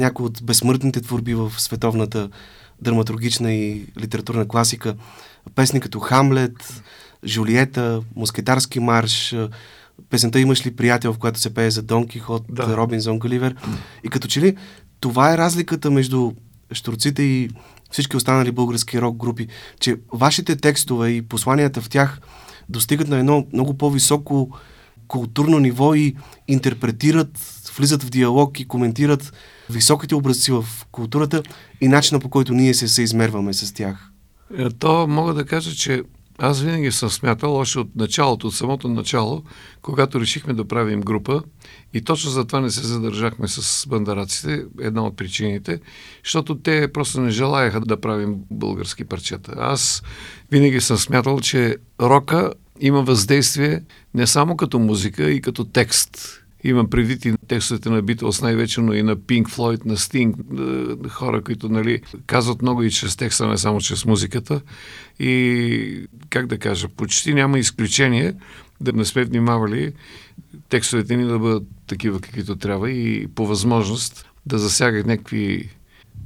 някои 0.00 0.26
от 0.26 0.42
безсмъртните 0.42 1.00
творби 1.00 1.34
в 1.34 1.52
световната 1.58 2.28
драматургична 2.82 3.52
и 3.52 3.86
литературна 4.00 4.48
класика. 4.48 4.94
Песни 5.54 5.80
като 5.80 6.00
Хамлет, 6.00 6.82
Жулиета, 7.24 8.00
Москетарски 8.16 8.80
марш, 8.80 9.36
песента 10.10 10.40
Имаш 10.40 10.66
ли 10.66 10.76
приятел, 10.76 11.12
в 11.12 11.18
която 11.18 11.40
се 11.40 11.54
пее 11.54 11.70
за 11.70 11.82
Дон 11.82 12.06
Кихот, 12.08 12.44
да. 12.48 12.76
Робинзон 12.76 13.18
Галивер. 13.18 13.56
И 14.04 14.08
като 14.08 14.28
че 14.28 14.40
ли 14.40 14.56
това 15.00 15.34
е 15.34 15.38
разликата 15.38 15.90
между 15.90 16.32
Штурците 16.72 17.22
и 17.22 17.50
всички 17.90 18.16
останали 18.16 18.52
български 18.52 19.00
рок 19.00 19.16
групи, 19.16 19.48
че 19.80 19.96
вашите 20.12 20.56
текстове 20.56 21.08
и 21.08 21.22
посланията 21.22 21.80
в 21.80 21.88
тях 21.88 22.20
достигат 22.68 23.08
на 23.08 23.18
едно 23.18 23.46
много 23.52 23.78
по-високо 23.78 24.58
културно 25.08 25.58
ниво 25.58 25.94
и 25.94 26.16
интерпретират, 26.48 27.38
влизат 27.76 28.02
в 28.02 28.10
диалог 28.10 28.60
и 28.60 28.68
коментират 28.68 29.32
високите 29.72 30.14
образци 30.14 30.52
в 30.52 30.64
културата 30.92 31.42
и 31.80 31.88
начина 31.88 32.20
по 32.20 32.28
който 32.28 32.54
ние 32.54 32.74
се 32.74 32.88
съизмерваме 32.88 33.52
с 33.52 33.74
тях. 33.74 34.10
Е, 34.58 34.70
то 34.70 35.06
мога 35.06 35.34
да 35.34 35.44
кажа, 35.44 35.74
че 35.74 36.02
аз 36.38 36.60
винаги 36.60 36.92
съм 36.92 37.10
смятал, 37.10 37.56
още 37.56 37.78
от 37.78 37.96
началото, 37.96 38.46
от 38.46 38.54
самото 38.54 38.88
начало, 38.88 39.42
когато 39.82 40.20
решихме 40.20 40.54
да 40.54 40.68
правим 40.68 41.00
група, 41.00 41.42
и 41.94 42.00
точно 42.00 42.30
за 42.30 42.44
това 42.44 42.60
не 42.60 42.70
се 42.70 42.86
задържахме 42.86 43.48
с 43.48 43.86
бандараците, 43.88 44.64
една 44.80 45.04
от 45.06 45.16
причините, 45.16 45.80
защото 46.24 46.58
те 46.58 46.92
просто 46.92 47.20
не 47.20 47.30
желаяха 47.30 47.80
да 47.80 48.00
правим 48.00 48.36
български 48.50 49.04
парчета. 49.04 49.54
Аз 49.56 50.02
винаги 50.50 50.80
съм 50.80 50.98
смятал, 50.98 51.40
че 51.40 51.76
рока 52.00 52.52
има 52.80 53.02
въздействие 53.02 53.82
не 54.14 54.26
само 54.26 54.56
като 54.56 54.78
музика 54.78 55.30
и 55.30 55.40
като 55.40 55.64
текст. 55.64 56.41
Имам 56.64 56.90
предвид 56.90 57.24
и 57.24 57.34
текстовете 57.48 57.90
на 57.90 58.02
Битлз 58.02 58.42
най-вече, 58.42 58.80
но 58.80 58.92
и 58.92 59.02
на 59.02 59.16
Pink 59.16 59.44
Floyd, 59.44 59.86
на 59.86 59.96
Sting, 59.96 61.08
хора, 61.08 61.42
които 61.42 61.68
нали, 61.68 62.00
казват 62.26 62.62
много 62.62 62.82
и 62.82 62.90
чрез 62.90 63.16
текста, 63.16 63.48
не 63.48 63.58
само 63.58 63.80
чрез 63.80 64.04
музиката. 64.04 64.60
И, 65.18 66.06
как 66.30 66.46
да 66.46 66.58
кажа, 66.58 66.88
почти 66.88 67.34
няма 67.34 67.58
изключение 67.58 68.34
да 68.80 68.92
не 68.92 69.04
сме 69.04 69.24
внимавали 69.24 69.92
текстовете 70.68 71.16
ни 71.16 71.24
да 71.24 71.38
бъдат 71.38 71.62
такива, 71.86 72.20
каквито 72.20 72.56
трябва 72.56 72.90
и 72.90 73.26
по 73.34 73.46
възможност 73.46 74.26
да 74.46 74.58
засягат 74.58 75.06
някакви 75.06 75.70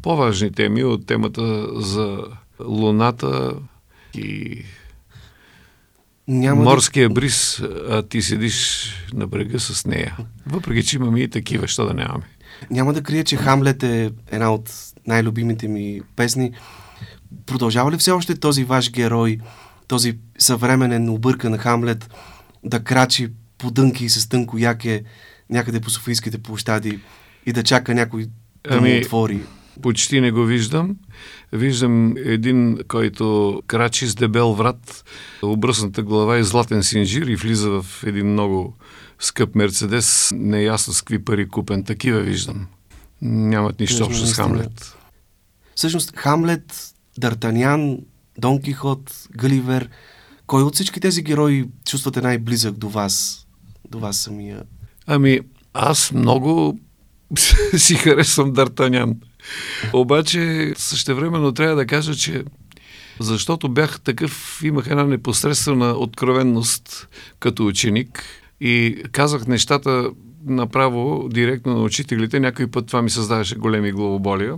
по-важни 0.03 0.53
теми 0.53 0.85
от 0.85 1.07
темата 1.07 1.67
за 1.83 2.25
Луната 2.61 3.55
и 4.15 4.63
няма 6.29 6.63
морския 6.63 7.09
да... 7.09 7.15
бриз, 7.15 7.63
а 7.91 8.03
ти 8.03 8.23
седиш 8.23 8.91
на 9.15 9.27
брега 9.27 9.59
с 9.59 9.87
нея. 9.87 10.17
Въпреки, 10.47 10.87
че 10.87 10.97
имаме 10.97 11.21
и 11.21 11.31
такива, 11.31 11.69
що 11.69 11.87
да 11.87 11.95
нямаме. 11.95 12.25
Няма 12.71 12.93
да 12.93 13.03
крия, 13.03 13.25
че 13.25 13.37
Хамлет 13.37 13.83
е 13.83 14.11
една 14.31 14.53
от 14.55 14.73
най-любимите 15.07 15.69
ми 15.69 16.01
песни. 16.17 16.53
Продължава 17.47 17.93
ли 17.93 17.97
все 17.97 18.11
още 18.11 18.35
този 18.35 18.65
ваш 18.65 18.91
герой, 18.91 19.39
този 19.89 20.19
съвременен 20.39 21.09
объркан 21.09 21.59
Хамлет, 21.59 22.11
да 22.65 22.85
крачи 22.85 23.29
по 23.59 23.71
дънки 23.71 24.05
и 24.05 24.09
с 24.09 24.29
тънко 24.29 24.59
яке 24.59 25.03
някъде 25.51 25.81
по 25.81 25.91
Софийските 25.91 26.39
площади 26.39 27.01
и 27.47 27.53
да 27.53 27.63
чака 27.63 27.95
някой 27.95 28.25
да 28.71 28.77
ами, 28.77 28.93
му 28.93 28.99
отвори? 28.99 29.41
Почти 29.83 30.21
не 30.21 30.31
го 30.31 30.45
виждам. 30.45 30.97
Виждам 31.53 32.15
един, 32.17 32.79
който 32.89 33.63
крачи 33.67 34.07
с 34.07 34.15
дебел 34.15 34.53
врат, 34.53 35.05
обръсната 35.43 36.03
глава 36.03 36.39
и 36.39 36.45
златен 36.45 36.83
синжир 36.83 37.27
и 37.27 37.37
влиза 37.37 37.71
в 37.71 38.05
един 38.05 38.33
много 38.33 38.77
скъп 39.21 39.55
Мерцедес, 39.55 40.33
неясно 40.35 40.93
с 40.93 41.03
какви 41.03 41.25
пари 41.25 41.49
купен. 41.49 41.85
Такива 41.85 42.21
виждам. 42.21 42.67
Нямат 43.23 43.81
нищо 43.81 44.05
общо 44.05 44.27
с 44.27 44.35
Хамлет. 44.35 44.97
Всъщност 45.75 46.17
Хамлет, 46.17 46.95
Дартанян, 47.19 47.99
Дон 48.39 48.63
Кихот, 48.63 49.29
Галивер, 49.37 49.89
кой 50.47 50.63
от 50.63 50.75
всички 50.75 51.01
тези 51.01 51.23
герои 51.23 51.69
чувствате 51.89 52.21
най-близък 52.21 52.75
до 52.75 52.89
вас, 52.89 53.47
до 53.91 53.99
вас 53.99 54.17
самия? 54.17 54.63
Ами, 55.07 55.41
аз 55.75 56.13
много 56.13 56.79
си 57.77 57.95
харесвам 57.95 58.53
Дартанян. 58.53 59.15
Обаче, 59.93 60.73
същевременно 60.77 61.53
трябва 61.53 61.77
да 61.77 61.87
кажа, 61.87 62.15
че 62.15 62.45
защото 63.21 63.69
бях 63.69 64.01
такъв, 64.01 64.61
имах 64.65 64.87
една 64.87 65.05
непосредствена 65.05 65.91
откровенност 65.91 67.09
като 67.39 67.67
ученик 67.67 68.25
и 68.61 69.03
казах 69.13 69.47
нещата 69.47 70.11
направо, 70.47 71.29
директно 71.29 71.75
на 71.75 71.83
учителите. 71.83 72.41
Някой 72.41 72.67
път 72.67 72.87
това 72.87 73.03
ми 73.03 73.11
създаваше 73.11 73.55
големи 73.55 73.93
главоболия. 73.93 74.55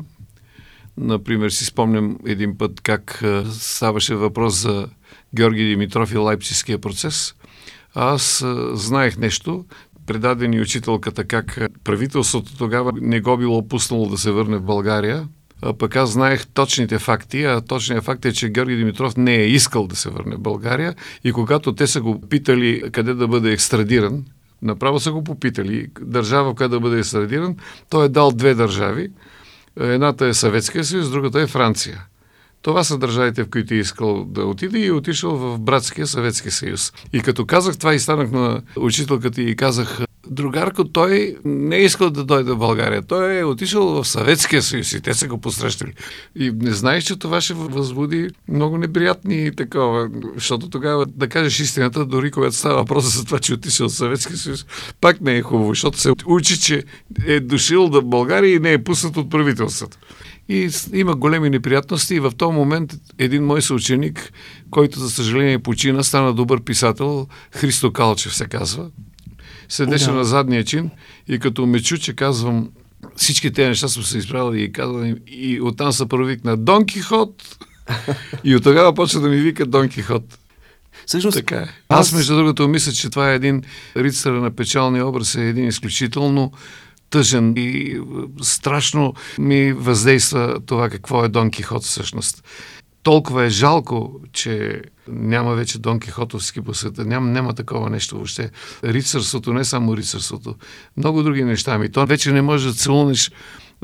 Например, 0.96 1.50
си 1.50 1.64
спомням 1.64 2.18
един 2.26 2.58
път 2.58 2.80
как 2.80 3.24
ставаше 3.52 4.14
въпрос 4.14 4.54
за 4.54 4.88
Георги 5.34 5.64
Димитров 5.64 6.12
и 6.12 6.16
Лайпцигския 6.16 6.78
процес. 6.78 7.34
Аз 7.94 8.44
знаех 8.72 9.16
нещо, 9.16 9.64
предадени 10.08 10.60
учителката 10.60 11.24
как 11.24 11.58
правителството 11.84 12.56
тогава 12.58 12.92
не 13.00 13.20
го 13.20 13.36
било 13.36 13.68
пуснало 13.68 14.06
да 14.06 14.18
се 14.18 14.30
върне 14.30 14.56
в 14.56 14.62
България, 14.62 15.28
а 15.62 15.72
пък 15.72 15.96
аз 15.96 16.10
знаех 16.10 16.46
точните 16.46 16.98
факти, 16.98 17.44
а 17.44 17.60
точният 17.60 18.04
факт 18.04 18.24
е, 18.24 18.32
че 18.32 18.48
Георги 18.48 18.76
Димитров 18.76 19.16
не 19.16 19.34
е 19.34 19.46
искал 19.46 19.86
да 19.86 19.96
се 19.96 20.10
върне 20.10 20.36
в 20.36 20.40
България 20.40 20.94
и 21.24 21.32
когато 21.32 21.74
те 21.74 21.86
са 21.86 22.00
го 22.00 22.20
питали 22.20 22.82
къде 22.92 23.14
да 23.14 23.28
бъде 23.28 23.52
екстрадиран, 23.52 24.24
направо 24.62 25.00
са 25.00 25.12
го 25.12 25.24
попитали, 25.24 25.86
държава, 26.00 26.54
която 26.54 26.74
да 26.74 26.80
бъде 26.80 26.98
екстрадиран, 26.98 27.56
той 27.90 28.06
е 28.06 28.08
дал 28.08 28.32
две 28.32 28.54
държави. 28.54 29.08
Едната 29.80 30.26
е 30.26 30.34
Съветския 30.34 30.84
съюз, 30.84 31.10
другата 31.10 31.40
е 31.40 31.46
Франция. 31.46 32.04
Това 32.62 32.84
са 32.84 32.98
държавите, 32.98 33.44
в 33.44 33.50
които 33.50 33.74
е 33.74 33.76
искал 33.76 34.24
да 34.24 34.44
отиде 34.44 34.78
и 34.78 34.86
е 34.86 34.92
отишъл 34.92 35.36
в 35.36 35.58
братския 35.58 36.06
Съветски 36.06 36.50
съюз. 36.50 36.92
И 37.12 37.20
като 37.20 37.46
казах 37.46 37.78
това 37.78 37.94
и 37.94 37.98
станах 37.98 38.30
на 38.30 38.62
учителката 38.76 39.42
и 39.42 39.56
казах, 39.56 40.00
другарко, 40.30 40.84
той 40.84 41.36
не 41.44 41.76
е 41.76 41.84
искал 41.84 42.10
да 42.10 42.24
дойде 42.24 42.52
в 42.52 42.56
България. 42.56 43.02
Той 43.02 43.38
е 43.38 43.44
отишъл 43.44 43.86
в 43.86 44.08
Съветския 44.08 44.62
съюз 44.62 44.92
и 44.92 45.00
те 45.00 45.14
са 45.14 45.28
го 45.28 45.38
посрещали. 45.38 45.92
И 46.36 46.52
не 46.54 46.70
знаеш, 46.70 47.04
че 47.04 47.18
това 47.18 47.40
ще 47.40 47.54
възбуди 47.54 48.30
много 48.48 48.78
неприятни 48.78 49.56
такова, 49.56 50.10
защото 50.34 50.70
тогава 50.70 51.06
да 51.06 51.28
кажеш 51.28 51.60
истината, 51.60 52.06
дори 52.06 52.30
когато 52.30 52.56
става 52.56 52.76
въпрос 52.76 53.14
за 53.16 53.24
това, 53.24 53.38
че 53.38 53.54
отишъл 53.54 53.88
в 53.88 53.92
Съветския 53.92 54.36
съюз, 54.36 54.66
пак 55.00 55.20
не 55.20 55.36
е 55.36 55.42
хубаво, 55.42 55.68
защото 55.68 56.00
се 56.00 56.12
учи, 56.26 56.60
че 56.60 56.84
е 57.26 57.40
дошил 57.40 57.88
в 57.88 58.02
България 58.02 58.54
и 58.54 58.60
не 58.60 58.72
е 58.72 58.84
пуснат 58.84 59.16
от 59.16 59.30
правителството. 59.30 59.98
И 60.48 60.70
има 60.92 61.16
големи 61.16 61.50
неприятности 61.50 62.14
и 62.14 62.20
в 62.20 62.32
този 62.36 62.52
момент 62.52 62.94
един 63.18 63.44
мой 63.44 63.62
съученик, 63.62 64.32
който 64.70 65.00
за 65.00 65.10
съжаление 65.10 65.58
почина, 65.58 66.02
стана 66.02 66.34
добър 66.34 66.60
писател, 66.60 67.26
Христо 67.50 67.92
Калчев 67.92 68.34
се 68.34 68.46
казва, 68.46 68.90
седеше 69.68 70.06
да. 70.06 70.12
на 70.12 70.24
задния 70.24 70.64
чин 70.64 70.90
и 71.28 71.38
като 71.38 71.66
ме 71.66 71.82
чу, 71.82 71.98
че 71.98 72.16
казвам 72.16 72.68
всички 73.16 73.52
тези 73.52 73.68
неща 73.68 73.88
съм 73.88 74.02
се 74.02 74.18
изправил 74.18 74.58
и 74.58 74.72
казвам 74.72 75.14
и 75.26 75.60
оттам 75.60 75.92
се 75.92 76.08
провикна 76.08 76.56
Дон 76.56 76.86
Кихот 76.86 77.58
и 78.44 78.56
от 78.56 78.62
тогава 78.62 78.94
почва 78.94 79.20
да 79.20 79.28
ми 79.28 79.36
вика 79.36 79.66
Дон 79.66 79.88
Кихот. 79.88 80.38
Всъщност, 81.06 81.36
така 81.36 81.56
е. 81.56 81.68
Аз, 81.88 82.12
между 82.12 82.36
другото, 82.36 82.68
мисля, 82.68 82.92
че 82.92 83.10
това 83.10 83.32
е 83.32 83.34
един 83.34 83.62
рицар 83.96 84.32
на 84.32 84.50
печалния 84.50 85.06
образ, 85.06 85.34
е 85.34 85.48
един 85.48 85.68
изключително 85.68 86.52
тъжен 87.10 87.54
и 87.56 87.68
е, 87.68 88.00
страшно 88.42 89.14
ми 89.38 89.72
въздейства 89.72 90.60
това 90.66 90.90
какво 90.90 91.24
е 91.24 91.28
Дон 91.28 91.50
Кихот 91.50 91.82
всъщност. 91.82 92.44
Толкова 93.02 93.44
е 93.44 93.50
жалко, 93.50 94.20
че 94.32 94.82
няма 95.08 95.54
вече 95.54 95.78
Дон 95.78 96.00
Кихотовски 96.00 96.60
по 96.60 96.74
света. 96.74 97.04
Няма, 97.04 97.30
няма 97.30 97.54
такова 97.54 97.90
нещо 97.90 98.14
въобще. 98.14 98.50
Рицарството, 98.84 99.52
не 99.52 99.64
само 99.64 99.96
рицарството. 99.96 100.54
Много 100.96 101.22
други 101.22 101.44
неща 101.44 101.78
ми. 101.78 101.92
То 101.92 102.06
вече 102.06 102.32
не 102.32 102.42
може 102.42 102.68
да 102.68 102.74
целунеш 102.74 103.30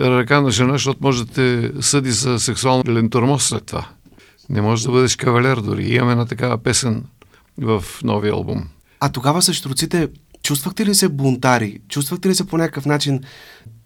ръка 0.00 0.40
на 0.40 0.50
жена, 0.50 0.72
защото 0.72 0.98
може 1.02 1.24
да 1.24 1.32
те 1.32 1.72
съди 1.82 2.10
за 2.10 2.40
сексуален 2.40 3.10
тормоз 3.10 3.44
след 3.44 3.66
това. 3.66 3.88
Не 4.48 4.60
може 4.60 4.84
да 4.84 4.90
бъдеш 4.90 5.16
кавалер 5.16 5.56
дори. 5.56 5.84
Имаме 5.84 6.12
една 6.12 6.26
такава 6.26 6.58
песен 6.58 7.04
в 7.58 7.84
новия 8.02 8.32
албум. 8.32 8.68
А 9.00 9.12
тогава 9.12 9.42
с 9.42 9.52
штруците 9.52 10.08
Чувствахте 10.44 10.86
ли 10.86 10.94
се 10.94 11.08
бунтари? 11.08 11.78
Чувствахте 11.88 12.28
ли 12.28 12.34
се 12.34 12.46
по 12.46 12.58
някакъв 12.58 12.86
начин 12.86 13.20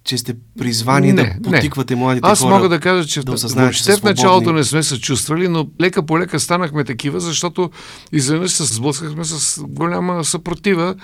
че 0.09 0.19
сте 0.19 0.35
призвани 0.59 1.13
не, 1.13 1.39
да 1.41 1.51
потиквате 1.51 1.95
не. 1.95 2.01
младите 2.01 2.29
Аз 2.29 2.41
хора. 2.41 2.55
Аз 2.55 2.57
мога 2.57 2.69
да 2.69 2.81
кажа, 2.81 3.09
че 3.09 3.23
да 3.23 3.33
въобще 3.33 3.97
в 3.97 4.03
началото 4.03 4.53
не 4.53 4.65
сме 4.65 4.83
се 4.83 5.01
чувствали, 5.01 5.49
но 5.49 5.69
лека 5.81 6.07
по 6.07 6.19
лека 6.19 6.41
станахме 6.41 6.85
такива, 6.85 7.21
защото 7.21 7.71
изведнъж 8.13 8.51
се 8.51 8.65
сблъскахме 8.65 9.25
с 9.25 9.63
голяма 9.63 10.25
съпротива 10.25 10.95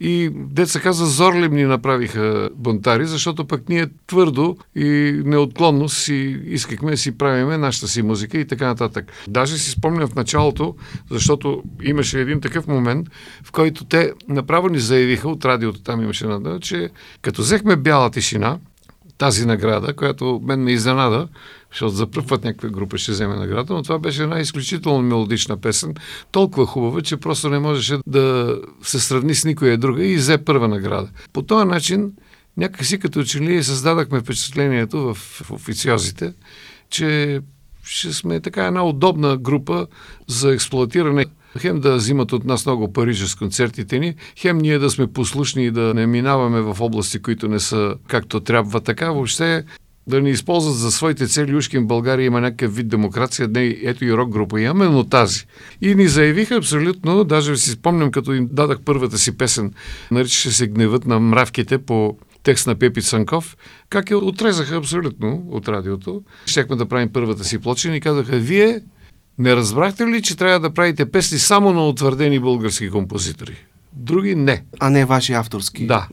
и 0.00 0.30
деца 0.34 0.80
каза, 0.80 1.06
зорлим 1.06 1.54
ни 1.54 1.64
направиха 1.64 2.50
бунтари, 2.54 3.06
защото 3.06 3.44
пък 3.44 3.68
ние 3.68 3.86
твърдо 4.06 4.56
и 4.76 5.20
неотклонно 5.24 5.88
си 5.88 6.40
искахме 6.46 6.90
да 6.90 6.96
си 6.96 7.18
правиме 7.18 7.58
нашата 7.58 7.88
си 7.88 8.02
музика 8.02 8.38
и 8.38 8.46
така 8.46 8.66
нататък. 8.66 9.12
Даже 9.28 9.58
си 9.58 9.70
спомням 9.70 10.08
в 10.08 10.14
началото, 10.14 10.74
защото 11.10 11.62
имаше 11.82 12.20
един 12.20 12.40
такъв 12.40 12.66
момент, 12.66 13.08
в 13.44 13.52
който 13.52 13.84
те 13.84 14.12
направо 14.28 14.68
ни 14.68 14.78
заявиха 14.78 15.28
от 15.28 15.44
радиото, 15.44 15.82
там 15.82 16.02
имаше 16.02 16.26
нада, 16.26 16.58
че 16.60 16.90
като 17.22 17.42
взехме 17.42 17.76
бяла 17.76 18.10
тишина, 18.10 18.51
тази 19.22 19.46
награда, 19.46 19.94
която 19.94 20.40
мен 20.44 20.60
ме 20.60 20.72
изненада, 20.72 21.28
защото 21.70 21.94
за 21.94 22.06
първ 22.06 22.26
път 22.26 22.44
някаква 22.44 22.68
група 22.68 22.98
ще 22.98 23.12
вземе 23.12 23.36
награда, 23.36 23.74
но 23.74 23.82
това 23.82 23.98
беше 23.98 24.22
една 24.22 24.40
изключително 24.40 25.02
мелодична 25.02 25.56
песен, 25.56 25.94
толкова 26.32 26.66
хубава, 26.66 27.02
че 27.02 27.16
просто 27.16 27.48
не 27.48 27.58
можеше 27.58 27.98
да 28.06 28.56
се 28.82 29.00
сравни 29.00 29.34
с 29.34 29.44
никоя 29.44 29.78
друга 29.78 30.06
и 30.06 30.16
взе 30.16 30.38
първа 30.38 30.68
награда. 30.68 31.10
По 31.32 31.42
този 31.42 31.66
начин, 31.66 32.12
някакси 32.56 32.98
като 32.98 33.24
че 33.24 33.40
ли 33.40 33.64
създадахме 33.64 34.20
впечатлението 34.20 35.14
в, 35.14 35.50
официозите, 35.50 36.32
че 36.90 37.40
ще 37.84 38.12
сме 38.12 38.40
така 38.40 38.66
една 38.66 38.84
удобна 38.84 39.36
група 39.36 39.86
за 40.28 40.52
експлуатиране 40.52 41.24
Хем 41.58 41.80
да 41.80 41.96
взимат 41.96 42.32
от 42.32 42.44
нас 42.44 42.66
много 42.66 42.92
пари 42.92 43.14
с 43.14 43.34
концертите 43.34 43.98
ни, 43.98 44.14
хем 44.38 44.58
ние 44.58 44.78
да 44.78 44.90
сме 44.90 45.06
послушни 45.06 45.64
и 45.64 45.70
да 45.70 45.94
не 45.94 46.06
минаваме 46.06 46.60
в 46.60 46.76
области, 46.80 47.18
които 47.18 47.48
не 47.48 47.60
са 47.60 47.94
както 48.08 48.40
трябва. 48.40 48.80
Така 48.80 49.10
въобще 49.10 49.64
да 50.06 50.20
ни 50.20 50.30
използват 50.30 50.76
за 50.76 50.90
своите 50.90 51.26
цели. 51.26 51.56
Ушки 51.56 51.78
в 51.78 51.86
България 51.86 52.26
има 52.26 52.40
някакъв 52.40 52.76
вид 52.76 52.88
демокрация, 52.88 53.48
не, 53.48 53.76
ето 53.82 54.04
и 54.04 54.12
рок 54.12 54.30
група 54.30 54.60
имаме, 54.60 54.88
но 54.88 55.04
тази. 55.04 55.46
И 55.80 55.94
ни 55.94 56.08
заявиха 56.08 56.54
абсолютно, 56.54 57.24
даже 57.24 57.56
си 57.56 57.70
спомням, 57.70 58.10
като 58.10 58.32
им 58.32 58.48
дадах 58.52 58.80
първата 58.84 59.18
си 59.18 59.36
песен, 59.36 59.72
наричаше 60.10 60.50
се 60.50 60.66
Гневът 60.66 61.06
на 61.06 61.20
мравките 61.20 61.78
по 61.78 62.16
текст 62.42 62.66
на 62.66 62.74
Пепи 62.74 63.02
Цанков, 63.02 63.56
как 63.88 64.10
я 64.10 64.18
отрезаха 64.18 64.76
абсолютно 64.76 65.44
от 65.50 65.68
радиото. 65.68 66.22
Щехме 66.46 66.76
да 66.76 66.86
правим 66.86 67.08
първата 67.12 67.44
си 67.44 67.58
плоча 67.58 67.96
и 67.96 68.00
казаха, 68.00 68.36
вие 68.36 68.80
не 69.38 69.56
разбрахте 69.56 70.06
ли, 70.06 70.22
че 70.22 70.36
трябва 70.36 70.60
да 70.60 70.74
правите 70.74 71.10
песни 71.10 71.38
само 71.38 71.72
на 71.72 71.88
утвърдени 71.88 72.40
български 72.40 72.90
композитори? 72.90 73.56
Други 73.92 74.34
не. 74.34 74.64
А 74.80 74.90
не 74.90 75.04
ваши 75.04 75.32
авторски. 75.32 75.86
Да. 75.86 76.08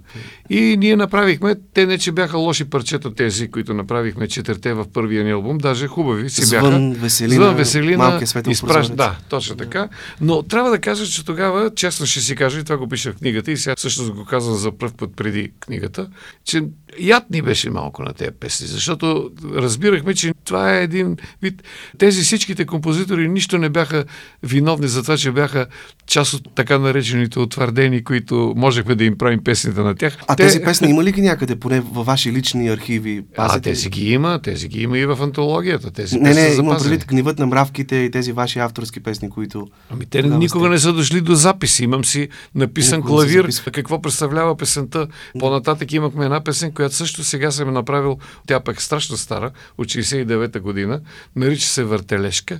И 0.49 0.77
ние 0.77 0.95
направихме, 0.95 1.55
те 1.73 1.85
не 1.85 1.97
че 1.97 2.11
бяха 2.11 2.37
лоши 2.37 2.65
парчета 2.65 3.15
тези, 3.15 3.51
които 3.51 3.73
направихме 3.73 4.27
четирте 4.27 4.73
в 4.73 4.85
първия 4.93 5.23
ни 5.23 5.31
албум, 5.31 5.57
даже 5.57 5.87
хубави 5.87 6.29
си 6.29 6.41
бяха. 6.49 6.65
Звън, 6.65 6.93
Веселина, 6.93 7.35
Звън, 7.35 7.55
Веселина 7.55 8.21
изпращ... 8.47 8.95
Да, 8.95 9.17
точно 9.29 9.55
така. 9.55 9.89
Но 10.21 10.43
трябва 10.43 10.69
да 10.69 10.79
кажа, 10.79 11.05
че 11.05 11.25
тогава, 11.25 11.71
честно 11.75 12.05
ще 12.05 12.19
си 12.19 12.35
кажа, 12.35 12.59
и 12.59 12.63
това 12.63 12.77
го 12.77 12.89
пиша 12.89 13.11
в 13.11 13.15
книгата, 13.15 13.51
и 13.51 13.57
сега 13.57 13.75
също 13.77 14.13
го 14.13 14.25
казвам 14.25 14.55
за 14.55 14.71
първ 14.71 14.93
път 14.97 15.09
преди 15.15 15.51
книгата, 15.59 16.09
че 16.45 16.63
яд 16.99 17.29
ни 17.29 17.41
беше 17.41 17.69
малко 17.69 18.03
на 18.03 18.13
тези 18.13 18.31
песни, 18.39 18.67
защото 18.67 19.31
разбирахме, 19.55 20.13
че 20.15 20.33
това 20.45 20.77
е 20.77 20.83
един 20.83 21.17
вид. 21.41 21.63
Тези 21.97 22.21
всичките 22.21 22.65
композитори 22.65 23.27
нищо 23.27 23.57
не 23.57 23.69
бяха 23.69 24.05
виновни 24.43 24.87
за 24.87 25.01
това, 25.01 25.17
че 25.17 25.31
бяха 25.31 25.67
част 26.07 26.33
от 26.33 26.55
така 26.55 26.79
наречените 26.79 27.39
отваряне 27.39 27.68
наградени, 27.69 28.03
които 28.03 28.53
можехме 28.57 28.95
да 28.95 29.03
им 29.03 29.17
правим 29.17 29.43
песните 29.43 29.81
на 29.81 29.95
тях. 29.95 30.17
А 30.27 30.35
те... 30.35 30.43
тези 30.43 30.61
песни 30.61 30.89
има 30.89 31.03
ли 31.03 31.11
ги 31.11 31.21
някъде, 31.21 31.55
поне 31.55 31.79
във 31.79 32.05
ваши 32.05 32.31
лични 32.31 32.69
архиви? 32.69 33.23
Пазите? 33.35 33.57
А, 33.57 33.61
тези 33.61 33.89
ги 33.89 34.11
има, 34.11 34.39
тези 34.41 34.67
ги 34.67 34.81
има 34.81 34.97
и 34.97 35.05
в 35.05 35.17
антологията. 35.21 35.91
Тези 35.91 36.19
не, 36.19 36.33
не, 36.33 36.55
имам 36.59 36.77
предвид 36.77 37.05
гнивът 37.05 37.39
на 37.39 37.45
мравките 37.45 37.95
и 37.95 38.11
тези 38.11 38.31
ваши 38.31 38.59
авторски 38.59 38.99
песни, 38.99 39.29
които... 39.29 39.67
Ами 39.89 40.05
те 40.05 40.21
никога 40.23 40.65
сте... 40.65 40.69
не 40.69 40.79
са 40.79 40.93
дошли 40.93 41.21
до 41.21 41.35
записи. 41.35 41.83
Имам 41.83 42.05
си 42.05 42.27
написан 42.55 42.99
никога 42.99 43.13
клавир, 43.13 43.49
какво 43.71 44.01
представлява 44.01 44.57
песента. 44.57 45.07
По-нататък 45.39 45.93
имахме 45.93 46.25
една 46.25 46.43
песен, 46.43 46.71
която 46.71 46.95
също 46.95 47.23
сега 47.23 47.51
съм 47.51 47.73
направил, 47.73 48.17
тя 48.47 48.59
пък 48.59 48.77
е 48.79 48.83
страшно 48.83 49.17
стара, 49.17 49.51
от 49.77 49.87
69-та 49.87 50.59
година, 50.59 51.01
нарича 51.35 51.67
се 51.67 51.83
Въртележка. 51.83 52.59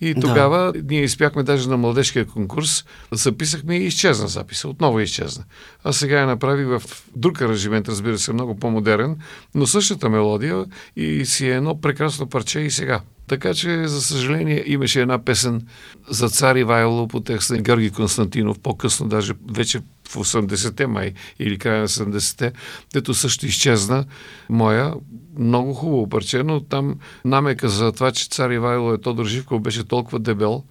И 0.00 0.14
тогава 0.14 0.72
да. 0.72 0.82
ние 0.90 1.02
изпяхме 1.02 1.42
даже 1.42 1.68
на 1.68 1.76
младежкия 1.76 2.26
конкурс, 2.26 2.84
записахме 3.12 3.76
и 3.76 3.84
изчезна 3.84 4.28
записа. 4.28 4.68
Отново 4.68 5.00
изчезна. 5.00 5.44
А 5.84 5.92
сега 5.92 6.20
я 6.20 6.26
направих 6.26 6.66
в 6.66 6.82
друг 7.16 7.40
аранжимент, 7.40 7.88
разбира 7.88 8.18
се, 8.18 8.32
много 8.32 8.56
по-модерен, 8.58 9.16
но 9.54 9.66
същата 9.66 10.08
мелодия 10.08 10.64
и 10.96 11.26
си 11.26 11.48
е 11.48 11.54
едно 11.54 11.80
прекрасно 11.80 12.28
парче 12.28 12.60
и 12.60 12.70
сега. 12.70 13.00
Така 13.28 13.54
че, 13.54 13.88
за 13.88 14.02
съжаление, 14.02 14.64
имаше 14.66 15.00
една 15.00 15.24
песен 15.24 15.66
за 16.08 16.28
цар 16.28 16.56
Ивайло 16.56 17.08
по 17.08 17.20
текста 17.20 17.54
на 17.54 17.62
Георги 17.62 17.90
Константинов, 17.90 18.58
по-късно, 18.58 19.08
даже 19.08 19.34
вече 19.50 19.80
в 20.08 20.14
80-те 20.14 20.86
май 20.86 21.12
или 21.38 21.58
края 21.58 21.80
на 21.80 21.88
70-те, 21.88 22.52
дето 22.92 23.14
също 23.14 23.46
изчезна 23.46 24.04
моя 24.50 24.94
много 25.38 25.74
хубаво 25.74 26.08
парче, 26.08 26.42
но 26.42 26.60
там 26.60 26.98
намека 27.24 27.68
за 27.68 27.92
това, 27.92 28.12
че 28.12 28.28
цар 28.28 28.50
Ивайло 28.50 28.92
е 28.92 29.00
Тодор 29.00 29.26
Живков 29.26 29.62
беше 29.62 29.84
толкова 29.84 30.18
дебел, 30.18 30.64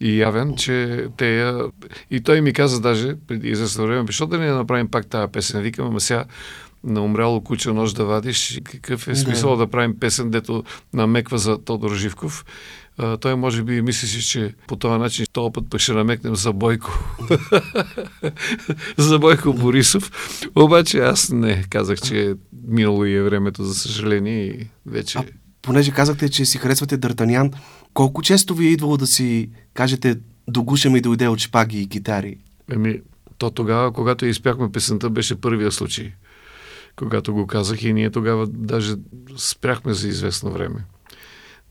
и 0.00 0.18
явен, 0.18 0.56
че 0.56 1.06
те 1.16 1.38
я... 1.38 1.64
И 2.10 2.20
той 2.20 2.40
ми 2.40 2.52
каза 2.52 2.80
даже 2.80 3.16
преди 3.26 3.48
известно 3.48 3.86
време, 3.86 4.06
защо 4.06 4.26
да 4.26 4.38
не 4.38 4.50
направим 4.50 4.88
пак 4.88 5.06
тази 5.06 5.32
песен? 5.32 5.62
Викам, 5.62 5.86
ама 5.86 6.00
сега 6.00 6.24
на 6.88 7.00
умряло 7.00 7.40
куче 7.40 7.72
нож 7.72 7.92
да 7.92 8.04
вадиш. 8.04 8.60
Какъв 8.64 9.08
е 9.08 9.16
смисъл 9.16 9.50
да, 9.50 9.56
да 9.56 9.70
правим 9.70 9.98
песен, 10.00 10.30
дето 10.30 10.64
намеква 10.92 11.38
за 11.38 11.58
Тодор 11.58 11.94
Живков? 11.94 12.44
А, 12.98 13.16
той 13.16 13.34
може 13.36 13.62
би 13.62 13.82
мисли 13.82 14.08
си, 14.08 14.22
че 14.22 14.54
по 14.66 14.76
този 14.76 14.98
начин 14.98 15.26
този 15.32 15.52
път 15.52 15.64
пък 15.70 15.80
ще 15.80 15.92
намекнем 15.92 16.36
за 16.36 16.52
Бойко. 16.52 17.04
за 18.96 19.18
Бойко 19.18 19.52
Борисов. 19.52 20.10
Обаче 20.56 20.98
аз 20.98 21.30
не 21.30 21.64
казах, 21.70 22.00
че 22.00 22.34
минало 22.68 23.04
и 23.04 23.14
е 23.14 23.22
времето, 23.22 23.64
за 23.64 23.74
съжаление, 23.74 24.44
и 24.44 24.66
вече... 24.86 25.18
А, 25.18 25.24
понеже 25.62 25.90
казахте, 25.90 26.28
че 26.28 26.44
си 26.44 26.58
харесвате 26.58 26.96
Дартанян, 26.96 27.50
колко 27.94 28.22
често 28.22 28.54
ви 28.54 28.66
е 28.66 28.70
идвало 28.70 28.96
да 28.96 29.06
си 29.06 29.50
кажете 29.74 30.18
до 30.48 30.62
гуша 30.62 30.90
ми 30.90 31.00
дойде 31.00 31.28
от 31.28 31.38
шпаги 31.38 31.80
и 31.80 31.88
китари? 31.88 32.36
Еми, 32.72 33.00
то 33.38 33.50
тогава, 33.50 33.92
когато 33.92 34.26
изпяхме 34.26 34.72
песента, 34.72 35.10
беше 35.10 35.40
първия 35.40 35.72
случай 35.72 36.12
когато 36.98 37.34
го 37.34 37.46
казах 37.46 37.82
и 37.82 37.92
ние 37.92 38.10
тогава 38.10 38.46
даже 38.46 38.94
спряхме 39.36 39.94
за 39.94 40.08
известно 40.08 40.50
време. 40.50 40.84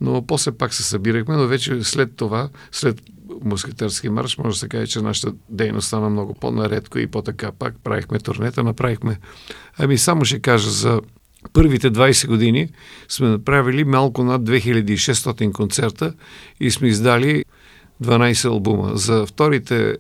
Но 0.02 0.28
после 0.28 0.52
пак 0.52 0.74
се 0.74 0.84
събирахме, 0.84 1.36
но 1.36 1.48
вече 1.48 1.84
след 1.84 2.16
това, 2.16 2.50
след 2.72 3.02
мускетърски 3.44 4.10
марш, 4.10 4.38
може 4.38 4.50
да 4.50 4.60
се 4.60 4.70
каже, 4.70 4.88
че 4.88 5.02
нашата 5.02 5.34
дейност 5.50 5.88
стана 5.88 6.10
много 6.10 6.34
по-наредко 6.34 7.00
и 7.00 7.08
по-така. 7.08 7.52
Пак 7.52 7.76
правихме 7.84 8.20
турнета, 8.20 8.64
направихме. 8.64 9.20
Ами 9.78 9.98
само 9.98 10.26
ще 10.26 10.40
кажа 10.40 10.70
за 10.70 11.02
първите 11.54 11.92
20 11.92 12.28
години 12.28 12.70
сме 13.10 13.28
направили 13.28 13.84
малко 13.84 14.24
над 14.24 14.42
2600 14.42 15.52
концерта 15.52 16.14
и 16.60 16.72
сме 16.72 16.88
издали 16.88 17.46
12 18.04 18.46
албума. 18.46 18.92
За 18.94 19.26
вторите 19.26 19.98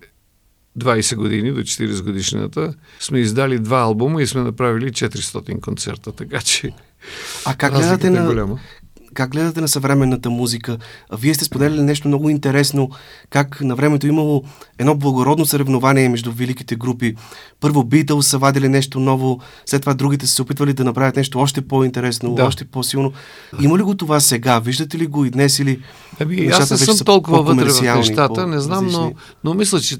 20 0.79 1.15
години 1.15 1.51
до 1.51 1.61
40 1.61 2.03
годишната 2.03 2.73
сме 2.99 3.19
издали 3.19 3.59
два 3.59 3.79
албума 3.79 4.21
и 4.21 4.27
сме 4.27 4.41
направили 4.41 4.91
400 4.91 5.61
концерта, 5.61 6.11
така 6.11 6.41
че 6.41 6.71
а 7.45 7.55
как 7.55 7.73
гледате, 7.73 8.07
е 8.07 8.09
на, 8.09 8.25
голяма. 8.25 8.59
как 9.13 9.31
гледате 9.31 9.61
на 9.61 9.67
съвременната 9.67 10.29
музика? 10.29 10.77
Вие 11.17 11.33
сте 11.33 11.45
споделяли 11.45 11.81
нещо 11.81 12.07
много 12.07 12.29
интересно, 12.29 12.89
как 13.29 13.61
на 13.61 13.75
времето 13.75 14.07
имало 14.07 14.43
едно 14.77 14.95
благородно 14.95 15.45
съревнование 15.45 16.09
между 16.09 16.31
великите 16.31 16.75
групи. 16.75 17.15
Първо 17.59 17.83
Beatles 17.83 18.21
са 18.21 18.37
вадили 18.37 18.69
нещо 18.69 18.99
ново, 18.99 19.39
след 19.65 19.81
това 19.81 19.93
другите 19.93 20.27
са 20.27 20.33
се 20.33 20.41
опитвали 20.41 20.73
да 20.73 20.83
направят 20.83 21.15
нещо 21.15 21.39
още 21.39 21.61
по-интересно, 21.61 22.35
да. 22.35 22.45
още 22.45 22.65
по-силно. 22.65 23.13
Има 23.61 23.77
ли 23.77 23.81
го 23.81 23.95
това 23.95 24.19
сега? 24.19 24.59
Виждате 24.59 24.97
ли 24.97 25.07
го 25.07 25.25
и 25.25 25.29
днес 25.29 25.59
или 25.59 25.81
Ами, 26.19 26.47
аз 26.47 26.71
не 26.71 26.77
съм 26.77 26.97
толкова 27.05 27.43
вътре 27.43 27.69
в 27.69 27.95
нещата, 27.95 28.47
не 28.47 28.59
знам, 28.59 28.87
но, 28.87 29.13
но 29.43 29.53
мисля, 29.53 29.79
че 29.79 29.97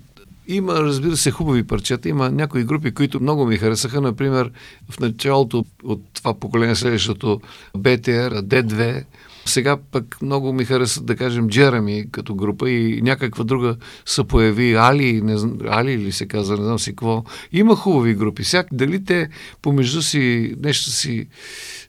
има, 0.48 0.74
разбира 0.74 1.18
се, 1.18 1.32
хубави 1.32 1.64
парчета. 1.64 2.10
Има 2.10 2.32
някои 2.32 2.64
групи, 2.64 2.91
които 2.91 3.20
много 3.20 3.45
ми 3.45 3.58
харесаха. 3.58 4.02
Например, 4.02 4.52
в 4.89 5.00
началото 5.00 5.66
от 5.84 6.02
това 6.14 6.34
поколение 6.34 6.76
следващото 6.76 7.41
BTR, 7.78 8.41
D2. 8.41 9.04
Сега 9.45 9.78
пък 9.91 10.18
много 10.22 10.54
ми 10.54 10.66
харесат, 10.66 11.06
да 11.06 11.16
кажем, 11.16 11.50
Джереми 11.50 12.06
като 12.12 12.36
група 12.36 12.70
и 12.70 13.02
някаква 13.02 13.43
друга 13.43 13.76
се 14.06 14.24
появи. 14.24 14.74
Али, 14.74 15.22
не 15.22 15.38
знам, 15.38 15.58
Али 15.68 15.98
ли 15.98 16.12
се 16.12 16.28
казва, 16.28 16.58
не 16.58 16.64
знам 16.64 16.80
си 16.80 16.91
какво. 16.91 17.24
Има 17.52 17.76
хубави 17.76 18.16
групи. 18.16 18.43
Всяк, 18.43 18.68
дали 18.72 19.06
те 19.06 19.30
помежду 19.62 20.02
си 20.02 20.56
нещо 20.64 20.89
си, 20.89 21.28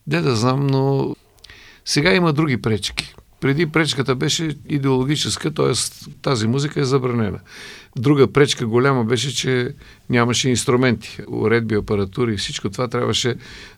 не 0.06 0.20
да 0.20 0.36
знам, 0.36 0.66
но 0.66 1.14
сега 1.84 2.14
има 2.14 2.32
други 2.32 2.62
пречки. 2.62 3.14
Преди 3.40 3.66
пречката 3.66 4.14
беше 4.14 4.56
идеологическа, 4.68 5.54
т.е. 5.54 5.72
тази 6.22 6.46
музика 6.46 6.80
е 6.80 6.84
забранена. 6.84 7.38
Друга 7.96 8.32
пречка 8.32 8.66
голяма 8.66 9.04
беше, 9.04 9.34
че 9.34 9.74
нямаше 10.10 10.50
инструменти, 10.50 11.18
уредби, 11.28 11.74
апаратури. 11.74 12.36
Всичко 12.36 12.70
това 12.70 12.88
трябваше 12.88 13.34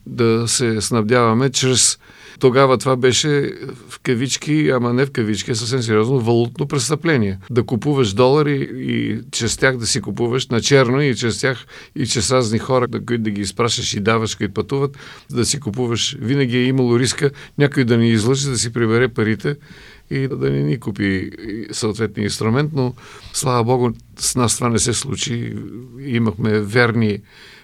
да 0.06 0.48
се 0.48 0.80
снабдяваме 0.80 1.50
чрез 1.50 1.98
тогава 2.40 2.78
това 2.78 2.96
беше 2.96 3.52
в 3.88 4.00
кавички, 4.02 4.70
ама 4.70 4.92
не 4.92 5.06
в 5.06 5.10
кавички, 5.10 5.54
съвсем 5.54 5.82
сериозно, 5.82 6.20
валутно 6.20 6.66
престъпление. 6.66 7.38
Да 7.50 7.62
купуваш 7.62 8.12
долари 8.12 8.70
и 8.74 9.20
чрез 9.30 9.56
тях 9.56 9.76
да 9.76 9.86
си 9.86 10.00
купуваш 10.00 10.48
на 10.48 10.60
черно 10.60 11.02
и 11.02 11.16
чрез 11.16 11.40
тях 11.40 11.66
и 11.96 12.06
чрез 12.06 12.30
разни 12.30 12.58
хора, 12.58 12.88
да, 12.88 13.04
които 13.04 13.22
да 13.22 13.30
ги 13.30 13.40
изпращаш 13.40 13.94
и 13.94 14.00
даваш, 14.00 14.34
които 14.34 14.54
пътуват, 14.54 14.98
да 15.30 15.44
си 15.44 15.60
купуваш. 15.60 16.16
Винаги 16.20 16.56
е 16.56 16.64
имало 16.64 16.98
риска 16.98 17.30
някой 17.58 17.84
да 17.84 17.96
ни 17.96 18.10
излъжи, 18.10 18.48
да 18.48 18.58
си 18.58 18.72
прибере 18.72 19.08
парите 19.08 19.56
и 20.10 20.28
да 20.28 20.50
не 20.50 20.62
ни 20.62 20.80
купи 20.80 21.30
съответния 21.72 22.24
инструмент, 22.24 22.70
но 22.74 22.94
слава 23.32 23.64
Богу 23.64 23.90
с 24.18 24.36
нас 24.36 24.56
това 24.56 24.68
не 24.68 24.78
се 24.78 24.92
случи. 24.92 25.56
Имахме 26.00 26.60
верни 26.60 27.18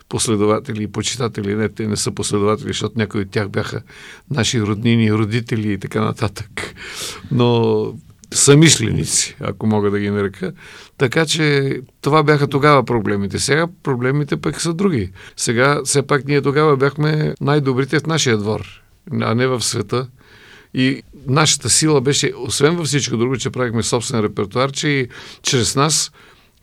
последователи 0.08 0.82
и 0.82 0.92
почитатели. 0.92 1.54
Не, 1.54 1.68
те 1.68 1.86
не 1.86 1.96
са 1.96 2.10
последователи, 2.10 2.68
защото 2.68 2.98
някои 2.98 3.20
от 3.20 3.30
тях 3.30 3.48
бяха 3.48 3.82
наши 4.30 4.62
роднини, 4.62 5.12
родители 5.12 5.72
и 5.72 5.78
така 5.78 6.00
нататък. 6.00 6.74
Но 7.30 7.92
самишленици, 8.34 9.36
ако 9.40 9.66
мога 9.66 9.90
да 9.90 9.98
ги 9.98 10.10
нарека. 10.10 10.52
Така 10.98 11.26
че 11.26 11.76
това 12.00 12.22
бяха 12.22 12.46
тогава 12.46 12.84
проблемите. 12.84 13.38
Сега 13.38 13.66
проблемите 13.82 14.36
пък 14.36 14.60
са 14.60 14.74
други. 14.74 15.12
Сега 15.36 15.80
все 15.84 16.02
пак 16.02 16.24
ние 16.24 16.42
тогава 16.42 16.76
бяхме 16.76 17.34
най-добрите 17.40 18.00
в 18.00 18.06
нашия 18.06 18.38
двор, 18.38 18.82
а 19.20 19.34
не 19.34 19.46
в 19.46 19.62
света. 19.62 20.08
И 20.74 21.02
нашата 21.26 21.70
сила 21.70 22.00
беше, 22.00 22.32
освен 22.36 22.76
във 22.76 22.86
всичко 22.86 23.16
друго, 23.16 23.36
че 23.36 23.50
правихме 23.50 23.82
собствен 23.82 24.20
репертуар, 24.20 24.72
че 24.72 24.88
и 24.88 25.08
чрез 25.42 25.76
нас 25.76 26.12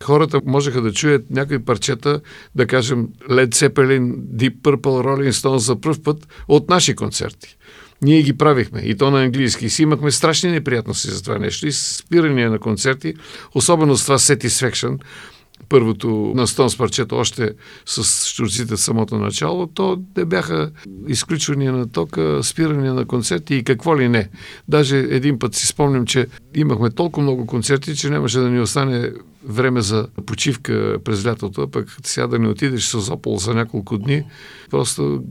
хората 0.03 0.41
можеха 0.45 0.81
да 0.81 0.93
чуят 0.93 1.29
някои 1.29 1.59
парчета, 1.59 2.21
да 2.55 2.67
кажем 2.67 3.07
Led 3.29 3.49
Zeppelin, 3.49 4.15
Deep 4.15 4.55
Purple, 4.55 4.81
Rolling 4.81 5.31
Stones 5.31 5.57
за 5.57 5.81
първ 5.81 6.03
път 6.03 6.27
от 6.47 6.69
наши 6.69 6.95
концерти. 6.95 7.57
Ние 8.01 8.21
ги 8.21 8.37
правихме 8.37 8.81
и 8.81 8.97
то 8.97 9.11
на 9.11 9.23
английски. 9.23 9.65
И 9.65 9.69
си 9.69 9.83
имахме 9.83 10.11
страшни 10.11 10.51
неприятности 10.51 11.11
за 11.11 11.23
това 11.23 11.39
нещо 11.39 11.67
и 11.67 11.71
спирания 11.71 12.49
на 12.49 12.59
концерти, 12.59 13.13
особено 13.55 13.97
с 13.97 14.03
това 14.03 14.17
Satisfaction, 14.17 14.99
първото 15.69 16.33
на 16.35 16.47
Стонс 16.47 16.77
парчето 16.77 17.15
още 17.15 17.51
с 17.85 18.27
щурците 18.27 18.75
в 18.75 18.79
самото 18.79 19.17
начало, 19.17 19.67
то 19.67 20.01
не 20.17 20.25
бяха 20.25 20.71
изключвания 21.07 21.71
на 21.73 21.91
тока, 21.91 22.39
спирания 22.43 22.93
на 22.93 23.05
концерти 23.05 23.55
и 23.55 23.63
какво 23.63 23.99
ли 23.99 24.09
не. 24.09 24.29
Даже 24.67 24.97
един 24.97 25.39
път 25.39 25.55
си 25.55 25.67
спомням, 25.67 26.05
че 26.05 26.27
имахме 26.55 26.89
толкова 26.89 27.23
много 27.23 27.45
концерти, 27.45 27.95
че 27.95 28.09
нямаше 28.09 28.39
да 28.39 28.49
ни 28.49 28.59
остане 28.59 29.11
време 29.45 29.81
за 29.81 30.07
почивка 30.25 30.97
през 31.03 31.25
лятото, 31.25 31.67
пък 31.71 31.97
сега 32.03 32.27
да 32.27 32.39
не 32.39 32.47
отидеш 32.47 32.83
с 32.83 33.11
Опол 33.11 33.37
за 33.37 33.53
няколко 33.53 33.97
дни, 33.97 34.23
просто 34.69 35.23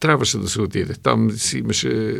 трябваше 0.00 0.38
да 0.38 0.48
се 0.48 0.60
отиде. 0.60 0.94
Там 1.02 1.30
си 1.30 1.58
имаше 1.58 2.14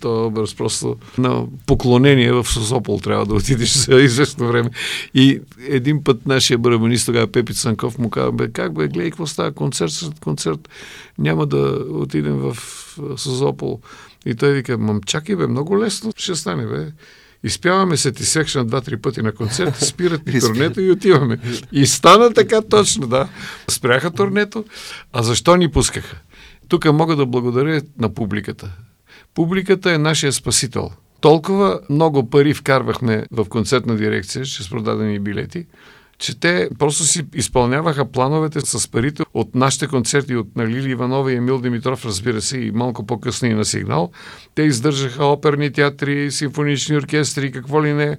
то 0.00 0.26
образ 0.26 0.54
просто 0.54 0.96
на 1.18 1.44
поклонение 1.66 2.32
в 2.32 2.44
Созопол 2.44 2.98
трябва 2.98 3.26
да 3.26 3.34
отидеш 3.34 3.72
за 3.72 3.94
известно 3.94 4.48
време. 4.48 4.70
И 5.14 5.40
един 5.68 6.04
път 6.04 6.26
нашия 6.26 6.58
барабанист, 6.58 7.06
тогава 7.06 7.26
Пепи 7.26 7.54
Цанков, 7.54 7.98
му 7.98 8.10
каза, 8.10 8.32
бе, 8.32 8.48
как 8.52 8.74
бе, 8.74 8.88
гледай, 8.88 9.10
какво 9.10 9.26
става 9.26 9.52
концерт 9.52 9.92
след 9.92 10.20
концерт, 10.20 10.68
няма 11.18 11.46
да 11.46 11.84
отидем 11.90 12.36
в 12.36 12.56
Созопол. 13.16 13.80
И 14.26 14.34
той 14.34 14.52
вика, 14.52 14.78
мам, 14.78 15.00
чакай 15.06 15.36
бе, 15.36 15.46
много 15.46 15.78
лесно 15.78 16.12
ще 16.16 16.34
стане 16.34 16.66
бе. 16.66 16.92
изпяваме 17.44 17.96
се 17.96 18.12
ти 18.12 18.24
секшн 18.24 18.60
два-три 18.60 18.96
пъти 18.96 19.22
на 19.22 19.32
концерт, 19.32 19.76
спират 19.76 20.26
ни 20.34 20.40
турнето 20.40 20.80
и 20.80 20.90
отиваме. 20.90 21.38
И 21.72 21.86
стана 21.86 22.34
така 22.34 22.62
точно, 22.62 23.06
да. 23.06 23.28
Спряха 23.68 24.10
турнето. 24.10 24.64
А 25.12 25.22
защо 25.22 25.56
ни 25.56 25.70
пускаха? 25.70 26.16
Тук 26.72 26.92
мога 26.92 27.16
да 27.16 27.26
благодаря 27.26 27.82
на 27.98 28.14
публиката. 28.14 28.76
Публиката 29.34 29.92
е 29.92 29.98
нашия 29.98 30.32
спасител. 30.32 30.90
Толкова 31.20 31.80
много 31.90 32.30
пари 32.30 32.54
вкарвахме 32.54 33.26
в 33.32 33.44
концертна 33.48 33.96
дирекция, 33.96 34.46
с 34.46 34.70
продадени 34.70 35.18
билети, 35.18 35.66
че 36.18 36.40
те 36.40 36.68
просто 36.78 37.04
си 37.04 37.26
изпълняваха 37.34 38.04
плановете 38.04 38.60
с 38.60 38.90
парите 38.90 39.22
от 39.34 39.54
нашите 39.54 39.86
концерти, 39.86 40.36
от 40.36 40.56
на 40.56 40.66
Лили 40.66 40.90
Иванова 40.90 41.32
и 41.32 41.36
Емил 41.36 41.60
Димитров, 41.60 42.04
разбира 42.04 42.40
се, 42.40 42.58
и 42.58 42.70
малко 42.70 43.06
по-късно 43.06 43.48
и 43.48 43.54
на 43.54 43.64
сигнал. 43.64 44.10
Те 44.54 44.62
издържаха 44.62 45.24
оперни 45.24 45.72
театри, 45.72 46.30
симфонични 46.30 46.96
оркестри, 46.96 47.52
какво 47.52 47.84
ли 47.84 47.92
не. 47.92 48.18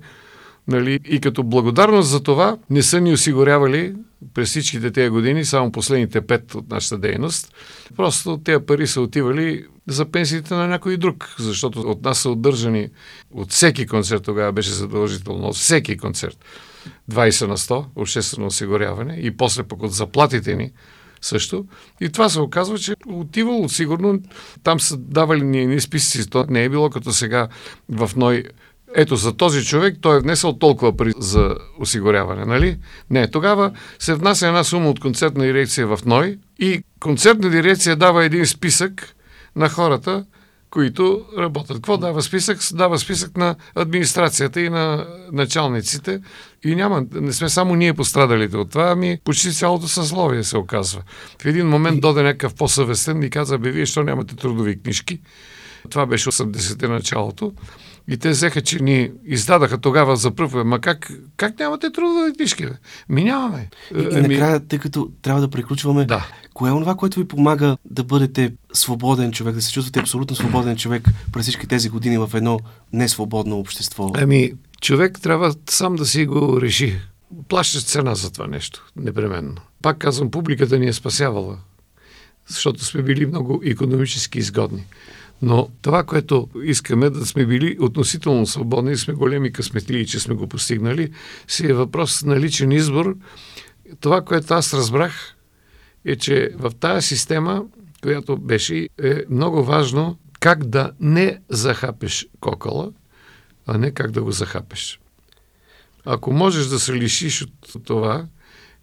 Нали? 0.67 0.99
И 1.05 1.19
като 1.19 1.43
благодарност 1.43 2.09
за 2.09 2.23
това 2.23 2.57
не 2.69 2.83
са 2.83 3.01
ни 3.01 3.13
осигурявали 3.13 3.95
през 4.33 4.49
всичките 4.49 4.91
тези 4.91 5.09
години, 5.09 5.45
само 5.45 5.71
последните 5.71 6.21
пет 6.21 6.55
от 6.55 6.69
нашата 6.69 6.97
дейност. 6.97 7.53
Просто 7.95 8.37
тези 8.37 8.65
пари 8.65 8.87
са 8.87 9.01
отивали 9.01 9.65
за 9.87 10.05
пенсиите 10.05 10.53
на 10.53 10.67
някой 10.67 10.97
друг, 10.97 11.35
защото 11.39 11.79
от 11.79 12.03
нас 12.03 12.19
са 12.19 12.29
отдържани 12.29 12.89
от 13.31 13.51
всеки 13.51 13.87
концерт, 13.87 14.23
тогава 14.23 14.51
беше 14.51 14.69
задължително, 14.69 15.47
от 15.47 15.55
всеки 15.55 15.97
концерт 15.97 16.37
20 17.11 17.47
на 17.47 17.57
100 17.57 17.85
обществено 17.95 18.47
осигуряване 18.47 19.19
и 19.21 19.37
после 19.37 19.63
пък 19.63 19.83
от 19.83 19.93
заплатите 19.93 20.55
ни 20.55 20.71
също. 21.21 21.65
И 22.01 22.09
това 22.09 22.29
се 22.29 22.39
оказва, 22.39 22.79
че 22.79 22.95
отивало 23.07 23.69
сигурно, 23.69 24.19
там 24.63 24.79
са 24.79 24.97
давали 24.97 25.41
ни 25.41 25.61
едни 25.61 25.81
списъци, 25.81 26.29
то 26.29 26.45
не 26.49 26.63
е 26.63 26.69
било 26.69 26.89
като 26.89 27.13
сега 27.13 27.47
в 27.89 28.11
Ной 28.15 28.43
ето 28.95 29.15
за 29.15 29.33
този 29.33 29.65
човек 29.65 29.97
той 30.01 30.17
е 30.17 30.21
внесъл 30.21 30.53
толкова 30.53 30.97
пари 30.97 31.13
за 31.17 31.55
осигуряване, 31.79 32.45
нали? 32.45 32.77
Не, 33.09 33.27
тогава 33.27 33.71
се 33.99 34.13
внася 34.13 34.47
една 34.47 34.63
сума 34.63 34.89
от 34.89 34.99
концертна 34.99 35.43
дирекция 35.43 35.87
в 35.87 35.99
НОЙ 36.05 36.37
и 36.59 36.83
концертна 36.99 37.49
дирекция 37.49 37.95
дава 37.95 38.25
един 38.25 38.45
списък 38.45 39.15
на 39.55 39.69
хората, 39.69 40.25
които 40.69 41.25
работят. 41.37 41.77
Какво 41.77 41.97
дава 41.97 42.21
списък? 42.21 42.57
Дава 42.73 42.99
списък 42.99 43.37
на 43.37 43.55
администрацията 43.75 44.61
и 44.61 44.69
на 44.69 45.07
началниците. 45.31 46.21
И 46.65 46.75
няма, 46.75 47.05
не 47.13 47.33
сме 47.33 47.49
само 47.49 47.75
ние 47.75 47.93
пострадалите 47.93 48.57
от 48.57 48.69
това, 48.69 48.91
ами 48.91 49.17
почти 49.23 49.53
цялото 49.53 49.87
съсловие 49.87 50.43
се 50.43 50.57
оказва. 50.57 51.01
В 51.41 51.45
един 51.45 51.67
момент 51.67 52.01
доде 52.01 52.23
някакъв 52.23 52.55
по-съвестен 52.55 53.23
и 53.23 53.29
каза, 53.29 53.57
бе, 53.57 53.71
вие, 53.71 53.85
що 53.85 54.03
нямате 54.03 54.35
трудови 54.35 54.81
книжки? 54.81 55.19
Това 55.89 56.05
беше 56.05 56.29
80-те 56.29 56.87
началото. 56.87 57.53
И 58.07 58.17
те 58.17 58.29
взеха, 58.29 58.61
че 58.61 58.83
ни 58.83 59.11
издадаха 59.25 59.77
тогава 59.77 60.15
за 60.15 60.31
първ. 60.31 60.63
Ма 60.65 60.79
как, 60.79 61.11
как 61.37 61.59
нямате 61.59 61.91
трудови 61.91 62.33
книжки? 62.33 62.67
Ми 63.09 63.23
нямаме. 63.23 63.69
И, 63.95 63.99
и 63.99 64.07
ами- 64.13 64.27
накрая, 64.27 64.59
тъй 64.59 64.79
като 64.79 65.11
трябва 65.21 65.41
да 65.41 65.49
приключваме, 65.49 66.05
да. 66.05 66.27
кое 66.53 66.69
е 66.69 66.73
това, 66.73 66.95
което 66.95 67.19
ви 67.19 67.27
помага 67.27 67.77
да 67.85 68.03
бъдете 68.03 68.53
свободен 68.73 69.31
човек, 69.31 69.55
да 69.55 69.61
се 69.61 69.71
чувствате 69.71 69.99
абсолютно 69.99 70.35
свободен 70.35 70.77
човек 70.77 71.03
през 71.31 71.43
всички 71.43 71.67
тези 71.67 71.89
години 71.89 72.17
в 72.17 72.29
едно 72.33 72.59
несвободно 72.93 73.59
общество? 73.59 74.11
Ами, 74.15 74.53
човек 74.81 75.21
трябва 75.21 75.55
сам 75.69 75.95
да 75.95 76.05
си 76.05 76.25
го 76.25 76.61
реши. 76.61 76.99
Плащаш 77.47 77.83
цена 77.83 78.15
за 78.15 78.31
това 78.31 78.47
нещо, 78.47 78.85
непременно. 78.95 79.55
Пак 79.81 79.97
казвам, 79.97 80.31
публиката 80.31 80.79
ни 80.79 80.87
е 80.87 80.93
спасявала, 80.93 81.57
защото 82.47 82.85
сме 82.85 83.01
били 83.01 83.25
много 83.25 83.61
економически 83.65 84.39
изгодни. 84.39 84.85
Но 85.41 85.69
това, 85.81 86.03
което 86.03 86.49
искаме 86.63 87.09
да 87.09 87.25
сме 87.25 87.45
били 87.45 87.77
относително 87.79 88.45
свободни 88.45 88.91
и 88.91 88.97
сме 88.97 89.13
големи 89.13 89.51
късметли, 89.51 90.07
че 90.07 90.19
сме 90.19 90.35
го 90.35 90.47
постигнали, 90.47 91.11
си 91.47 91.65
е 91.65 91.73
въпрос 91.73 92.23
на 92.23 92.39
личен 92.39 92.71
избор. 92.71 93.17
Това, 93.99 94.21
което 94.21 94.53
аз 94.53 94.73
разбрах, 94.73 95.35
е, 96.05 96.15
че 96.15 96.49
в 96.55 96.71
тая 96.79 97.01
система, 97.01 97.63
която 98.01 98.37
беше, 98.37 98.89
е 99.03 99.23
много 99.29 99.63
важно 99.63 100.17
как 100.39 100.65
да 100.65 100.91
не 100.99 101.39
захапеш 101.49 102.27
кокала, 102.39 102.91
а 103.65 103.77
не 103.77 103.91
как 103.91 104.11
да 104.11 104.23
го 104.23 104.31
захапеш. 104.31 104.99
Ако 106.05 106.33
можеш 106.33 106.65
да 106.65 106.79
се 106.79 106.93
лишиш 106.93 107.41
от 107.41 107.83
това 107.83 108.27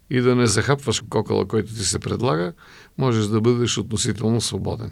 и 0.09 0.21
да 0.21 0.35
не 0.35 0.47
захапваш 0.47 1.03
кокала, 1.09 1.47
който 1.47 1.73
ти 1.73 1.83
се 1.83 1.99
предлага, 1.99 2.53
можеш 2.97 3.25
да 3.25 3.41
бъдеш 3.41 3.77
относително 3.77 4.41
свободен. 4.41 4.91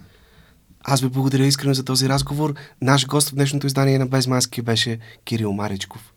Аз 0.84 1.00
ви 1.00 1.08
благодаря 1.08 1.46
искрено 1.46 1.74
за 1.74 1.84
този 1.84 2.08
разговор. 2.08 2.54
Наш 2.82 3.06
гост 3.06 3.28
в 3.28 3.34
днешното 3.34 3.66
издание 3.66 3.98
на 3.98 4.06
Без 4.06 4.26
маски 4.26 4.62
беше 4.62 4.98
Кирил 5.24 5.52
Маричков. 5.52 6.12